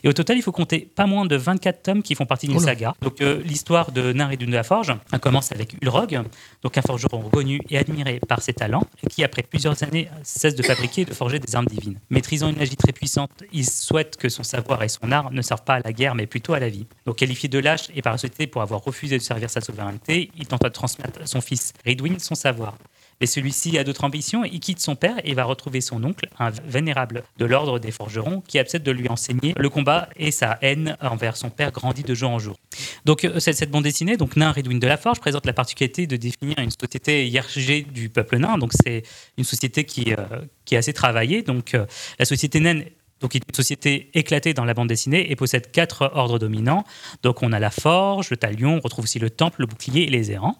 Et 0.03 0.07
au 0.07 0.13
total, 0.13 0.37
il 0.37 0.41
faut 0.41 0.51
compter 0.51 0.79
pas 0.79 1.05
moins 1.05 1.25
de 1.25 1.35
24 1.35 1.83
tomes 1.83 2.03
qui 2.03 2.15
font 2.15 2.25
partie 2.25 2.47
d'une 2.47 2.57
Oh 2.57 2.61
saga. 2.61 2.93
Donc 3.01 3.21
euh, 3.21 3.41
l'histoire 3.43 3.91
de 3.91 4.13
Nain 4.13 4.29
et 4.29 4.37
de 4.37 4.45
la 4.51 4.63
Forge 4.63 4.93
commence 5.21 5.51
avec 5.51 5.75
Ulrog, 5.81 6.21
donc 6.63 6.77
un 6.77 6.81
forgeron 6.81 7.19
reconnu 7.19 7.61
et 7.69 7.77
admiré 7.77 8.19
par 8.27 8.41
ses 8.41 8.53
talents, 8.53 8.83
et 9.03 9.07
qui 9.07 9.23
après 9.23 9.43
plusieurs 9.43 9.81
années 9.83 10.09
cesse 10.23 10.55
de 10.55 10.63
fabriquer 10.63 11.01
et 11.01 11.05
de 11.05 11.13
forger 11.13 11.39
des 11.39 11.55
armes 11.55 11.65
divines. 11.65 11.99
Maîtrisant 12.09 12.49
une 12.49 12.57
magie 12.57 12.75
très 12.75 12.91
puissante, 12.91 13.31
il 13.51 13.65
souhaite 13.65 14.17
que 14.17 14.29
son 14.29 14.43
savoir 14.43 14.83
et 14.83 14.89
son 14.89 15.11
art 15.11 15.31
ne 15.31 15.41
servent 15.41 15.63
pas 15.63 15.75
à 15.75 15.79
la 15.79 15.93
guerre, 15.93 16.15
mais 16.15 16.27
plutôt 16.27 16.53
à 16.53 16.59
la 16.59 16.69
vie. 16.69 16.85
Donc 17.05 17.17
qualifié 17.17 17.49
de 17.49 17.59
lâche 17.59 17.87
et 17.95 18.01
par 18.01 18.13
la 18.13 18.17
société 18.17 18.47
pour 18.47 18.61
avoir 18.61 18.83
refusé 18.83 19.17
de 19.17 19.23
servir 19.23 19.49
sa 19.49 19.61
souveraineté, 19.61 20.31
il 20.37 20.47
tenta 20.47 20.69
de 20.69 20.73
transmettre 20.73 21.21
à 21.21 21.25
son 21.25 21.41
fils 21.41 21.73
Ridwin 21.85 22.19
son 22.19 22.35
savoir. 22.35 22.75
Mais 23.21 23.27
celui-ci 23.27 23.77
a 23.77 23.83
d'autres 23.83 24.03
ambitions, 24.03 24.43
il 24.45 24.59
quitte 24.59 24.79
son 24.79 24.95
père 24.95 25.15
et 25.23 25.33
va 25.33 25.43
retrouver 25.43 25.81
son 25.81 26.03
oncle, 26.03 26.29
un 26.39 26.49
vénérable 26.49 27.23
de 27.37 27.45
l'ordre 27.45 27.79
des 27.79 27.91
forgerons, 27.91 28.41
qui 28.47 28.59
accepte 28.59 28.85
de 28.85 28.91
lui 28.91 29.09
enseigner 29.09 29.53
le 29.57 29.69
combat 29.69 30.09
et 30.15 30.31
sa 30.31 30.57
haine 30.61 30.97
envers 31.01 31.37
son 31.37 31.49
père 31.49 31.71
grandit 31.71 32.03
de 32.03 32.13
jour 32.13 32.29
en 32.29 32.39
jour. 32.39 32.57
Donc 33.05 33.25
euh, 33.25 33.39
cette, 33.39 33.71
bande 33.71 33.83
dessinée, 33.83 34.17
donc 34.17 34.35
Nain 34.35 34.51
Redwin 34.51 34.79
de 34.79 34.87
la 34.87 34.97
Forge, 34.97 35.19
présente 35.19 35.45
la 35.45 35.53
particularité 35.53 36.07
de 36.07 36.15
définir 36.15 36.57
une 36.59 36.71
société 36.71 37.27
hiérarchique 37.27 37.91
du 37.91 38.09
peuple 38.09 38.37
nain. 38.37 38.57
Donc 38.57 38.71
c'est 38.83 39.03
une 39.37 39.43
société 39.43 39.83
qui, 39.83 40.13
euh, 40.13 40.41
est 40.71 40.77
assez 40.77 40.93
travaillée. 40.93 41.41
Donc 41.41 41.73
euh, 41.73 41.85
la 42.19 42.25
société 42.25 42.59
naine 42.59 42.85
donc, 43.19 43.35
est 43.35 43.41
une 43.47 43.55
société 43.55 44.09
éclatée 44.13 44.53
dans 44.53 44.65
la 44.65 44.73
bande 44.73 44.87
dessinée 44.87 45.29
et 45.29 45.35
possède 45.35 45.71
quatre 45.71 46.11
ordres 46.13 46.39
dominants. 46.39 46.85
Donc, 47.21 47.43
on 47.43 47.51
a 47.51 47.59
la 47.59 47.69
forge, 47.69 48.29
le 48.29 48.37
talion, 48.37 48.75
on 48.75 48.79
retrouve 48.79 49.03
aussi 49.03 49.19
le 49.19 49.29
temple, 49.29 49.61
le 49.61 49.65
bouclier 49.65 50.03
et 50.03 50.09
les 50.09 50.31
errants. 50.31 50.57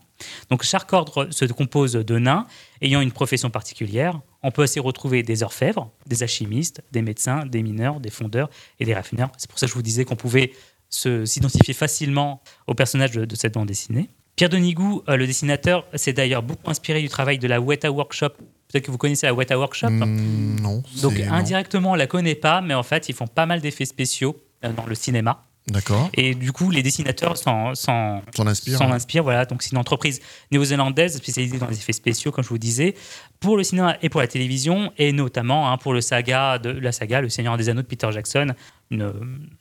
Donc, 0.50 0.64
chaque 0.64 0.92
ordre 0.94 1.28
se 1.32 1.46
compose 1.46 1.94
de 1.94 2.18
nains 2.20 2.46
ayant 2.82 3.02
une 3.02 3.12
profession 3.12 3.50
particulière. 3.50 4.20
On 4.44 4.52
peut 4.52 4.64
aussi 4.64 4.80
retrouver 4.80 5.24
des 5.24 5.44
orfèvres, 5.44 5.92
des 6.08 6.24
alchimistes, 6.24 6.82
des 6.92 7.02
médecins, 7.02 7.46
des 7.46 7.62
mineurs, 7.64 8.00
des 8.00 8.10
fondeurs 8.10 8.50
et 8.80 8.86
des 8.86 8.94
raffineurs. 8.94 9.32
C'est 9.38 9.50
pour 9.50 9.60
ça 9.60 9.66
que 9.66 9.70
je 9.72 9.76
vous 9.76 9.82
disais 9.82 10.06
qu'on 10.06 10.16
pouvait 10.16 10.52
se- 10.90 11.26
s'identifier 11.26 11.74
facilement 11.74 12.42
au 12.68 12.74
personnage 12.74 13.12
de, 13.12 13.26
de 13.26 13.36
cette 13.36 13.54
bande 13.54 13.68
dessinée. 13.68 14.10
Pierre 14.36 14.50
Denigou, 14.50 15.04
euh, 15.10 15.18
le 15.18 15.28
dessinateur, 15.28 15.86
s'est 15.96 16.14
d'ailleurs 16.14 16.42
beaucoup 16.44 16.70
inspiré 16.72 17.02
du 17.02 17.10
travail 17.10 17.38
de 17.40 17.48
la 17.48 17.60
Weta 17.60 17.92
Workshop. 17.92 18.30
Peut-être 18.70 18.86
que 18.86 18.92
vous 18.92 18.98
connaissez 18.98 19.26
la 19.26 19.34
Weta 19.34 19.58
Workshop. 19.58 19.90
Hmm, 19.90 20.56
non. 20.62 20.82
Donc 21.02 21.20
indirectement, 21.20 21.92
on 21.92 21.96
la 21.96 22.08
connaît 22.08 22.36
pas, 22.36 22.62
mais 22.62 22.74
en 22.74 22.84
fait, 22.84 23.10
ils 23.10 23.16
font 23.16 23.28
pas 23.28 23.46
mal 23.46 23.60
d'effets 23.60 23.84
spéciaux 23.86 24.38
euh, 24.64 24.72
dans 24.72 24.86
le 24.86 24.96
cinéma. 24.96 25.44
D'accord. 25.70 26.10
Et 26.14 26.36
du 26.36 26.52
coup, 26.52 26.70
les 26.72 26.82
dessinateurs 26.84 27.38
s'en 27.38 27.76
s'en- 27.76 28.22
S'en 28.36 28.48
inspirent, 28.48 28.78
s'en 28.78 28.88
ouais. 28.88 28.94
inspirent, 28.94 29.24
Voilà, 29.24 29.46
donc 29.46 29.62
c'est 29.64 29.72
une 29.72 29.78
entreprise 29.78 30.20
néo-zélandaise 30.52 31.18
spécialisée 31.18 31.58
dans 31.58 31.68
les 31.68 31.78
effets 31.78 31.94
spéciaux, 31.94 32.32
comme 32.32 32.44
je 32.44 32.50
vous 32.50 32.58
disais, 32.58 32.96
pour 33.40 33.56
le 33.58 33.64
cinéma 33.64 33.96
et 34.02 34.10
pour 34.10 34.20
la 34.22 34.28
télévision, 34.28 34.92
et 34.98 35.12
notamment 35.12 35.72
hein, 35.72 35.78
pour 35.78 35.94
le 35.94 36.02
saga 36.02 36.58
de 36.60 36.70
la 36.72 36.92
saga 36.92 37.22
Le 37.22 37.30
Seigneur 37.30 37.56
des 37.58 37.70
Anneaux 37.70 37.82
de 37.82 37.88
Peter 37.88 38.10
Jackson, 38.12 38.48
une, 38.92 39.14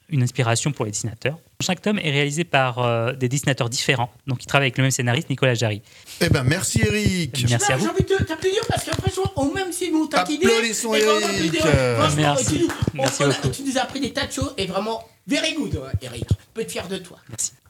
une 0.08 0.22
inspiration 0.22 0.72
pour 0.72 0.84
les 0.86 0.90
dessinateurs. 0.90 1.38
Chaque 1.60 1.82
tome 1.82 1.98
est 1.98 2.10
réalisé 2.10 2.44
par 2.44 2.78
euh, 2.78 3.12
des 3.12 3.28
dessinateurs 3.28 3.68
différents, 3.68 4.10
donc 4.26 4.42
ils 4.42 4.46
travaillent 4.46 4.68
avec 4.68 4.78
le 4.78 4.82
même 4.84 4.90
scénariste, 4.90 5.28
Nicolas 5.30 5.54
Jarry. 5.54 5.82
Eh 6.20 6.28
ben, 6.30 6.42
merci 6.44 6.80
Eric. 6.80 7.44
Merci 7.48 7.72
à 7.72 7.76
J'ai 7.78 7.84
vous. 7.84 7.90
envie 7.90 8.04
de 8.04 8.24
t'applaudir 8.24 8.62
parce 8.68 8.84
franchement, 8.84 9.30
au 9.36 9.52
même 9.52 9.70
si 9.70 9.92
nous 9.92 10.06
taquiner, 10.06 10.46
Applaudissons 10.46 10.94
Eric. 10.94 11.62
Merci. 12.16 12.54
on- 12.94 13.26
beaucoup. 13.28 13.48
tu 13.50 13.62
nous 13.64 13.78
as 13.78 13.82
appris 13.82 14.00
des 14.00 14.12
tas 14.12 14.26
de 14.26 14.32
choses 14.32 14.54
et 14.56 14.66
vraiment, 14.66 15.02
very 15.28 15.54
good, 15.54 15.80
Eric. 16.02 16.26
Peut 16.54 16.62
être 16.62 16.72
fier 16.72 16.88
de 16.88 16.98
toi. 16.98 17.18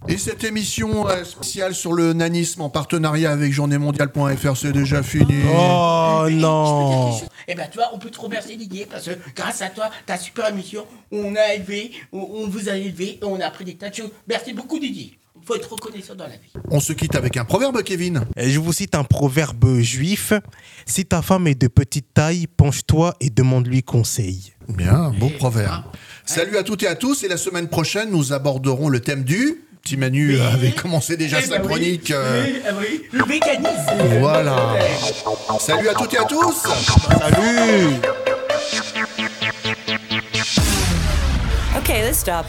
Et 0.07 0.17
cette 0.17 0.45
émission 0.45 1.09
euh, 1.09 1.25
spéciale 1.25 1.75
sur 1.75 1.93
le 1.93 2.13
nanisme 2.13 2.63
en 2.63 2.71
partenariat 2.71 3.33
avec 3.33 3.53
journéemondiale.fr, 3.53 4.57
c'est 4.57 4.73
déjà 4.73 5.03
fini. 5.03 5.43
Oh 5.53 6.27
non 6.31 7.19
Eh 7.49 7.55
ben, 7.55 7.69
tu 7.71 7.79
vois, 7.79 7.91
on 7.93 7.99
peut 7.99 8.11
te 8.11 8.21
remercier 8.21 8.57
Didier 8.57 8.87
parce 8.89 9.07
que 9.07 9.19
grâce 9.35 9.61
à 9.61 9.69
toi, 9.71 9.91
ta 10.07 10.17
super 10.17 10.49
émission, 10.49 10.87
on 11.11 11.35
a 11.35 11.55
élevé, 11.55 11.91
on, 12.13 12.21
on 12.21 12.49
vous 12.49 12.69
a 12.69 12.77
élevé 12.77 13.19
et 13.21 13.25
on 13.25 13.41
a 13.41 13.47
appris 13.47 13.65
des 13.65 13.75
tas 13.75 13.91
de 13.91 13.95
choses. 13.97 14.11
Merci 14.29 14.53
beaucoup 14.53 14.79
Didier. 14.79 15.19
Il 15.41 15.47
faut 15.47 15.57
être 15.57 15.73
reconnaissant 15.73 16.15
dans 16.15 16.25
la 16.27 16.37
vie. 16.37 16.53
On 16.71 16.79
se 16.79 16.93
quitte 16.93 17.15
avec 17.15 17.37
un 17.39 17.45
proverbe, 17.45 17.83
Kevin. 17.83 18.27
Et 18.37 18.51
Je 18.51 18.61
vous 18.61 18.73
cite 18.73 18.95
un 18.95 19.05
proverbe 19.05 19.79
juif. 19.79 20.33
Si 20.85 21.07
ta 21.07 21.23
femme 21.23 21.47
est 21.47 21.55
de 21.55 21.69
petite 21.69 22.13
taille, 22.13 22.47
penche-toi 22.47 23.15
et 23.21 23.31
demande-lui 23.31 23.83
conseil. 23.83 24.53
Bien, 24.69 25.11
beau 25.19 25.31
proverbe. 25.31 25.85
Salut 26.29 26.59
à 26.59 26.63
toutes 26.63 26.83
et 26.83 26.87
à 26.87 26.95
tous. 26.95 27.25
Et 27.25 27.29
la 27.29 27.39
semaine 27.39 27.69
prochaine, 27.69 28.11
nous 28.11 28.35
aborderons 28.35 28.91
le 28.91 29.01
thème 29.01 29.25
du. 29.25 29.63
Petit 29.83 29.97
Manu 29.97 30.37
euh, 30.37 30.47
avait 30.53 30.73
commencé 30.73 31.17
déjà 31.17 31.39
Eh 31.41 31.47
sa 31.47 31.57
ben 31.57 31.63
oui, 31.63 31.69
chronique. 31.69 32.11
euh, 32.11 32.45
oui, 32.47 32.55
ah 32.69 32.73
oui, 32.79 33.03
le 33.13 33.25
mécanisme. 33.25 34.19
Voilà. 34.21 34.75
Salut 35.59 35.89
à 35.89 35.95
toutes 35.95 36.13
et 36.13 36.19
à 36.19 36.25
tous. 36.25 36.65
Salut 37.19 37.95
Okay, 41.79 42.03
let's 42.03 42.19
stop. 42.19 42.45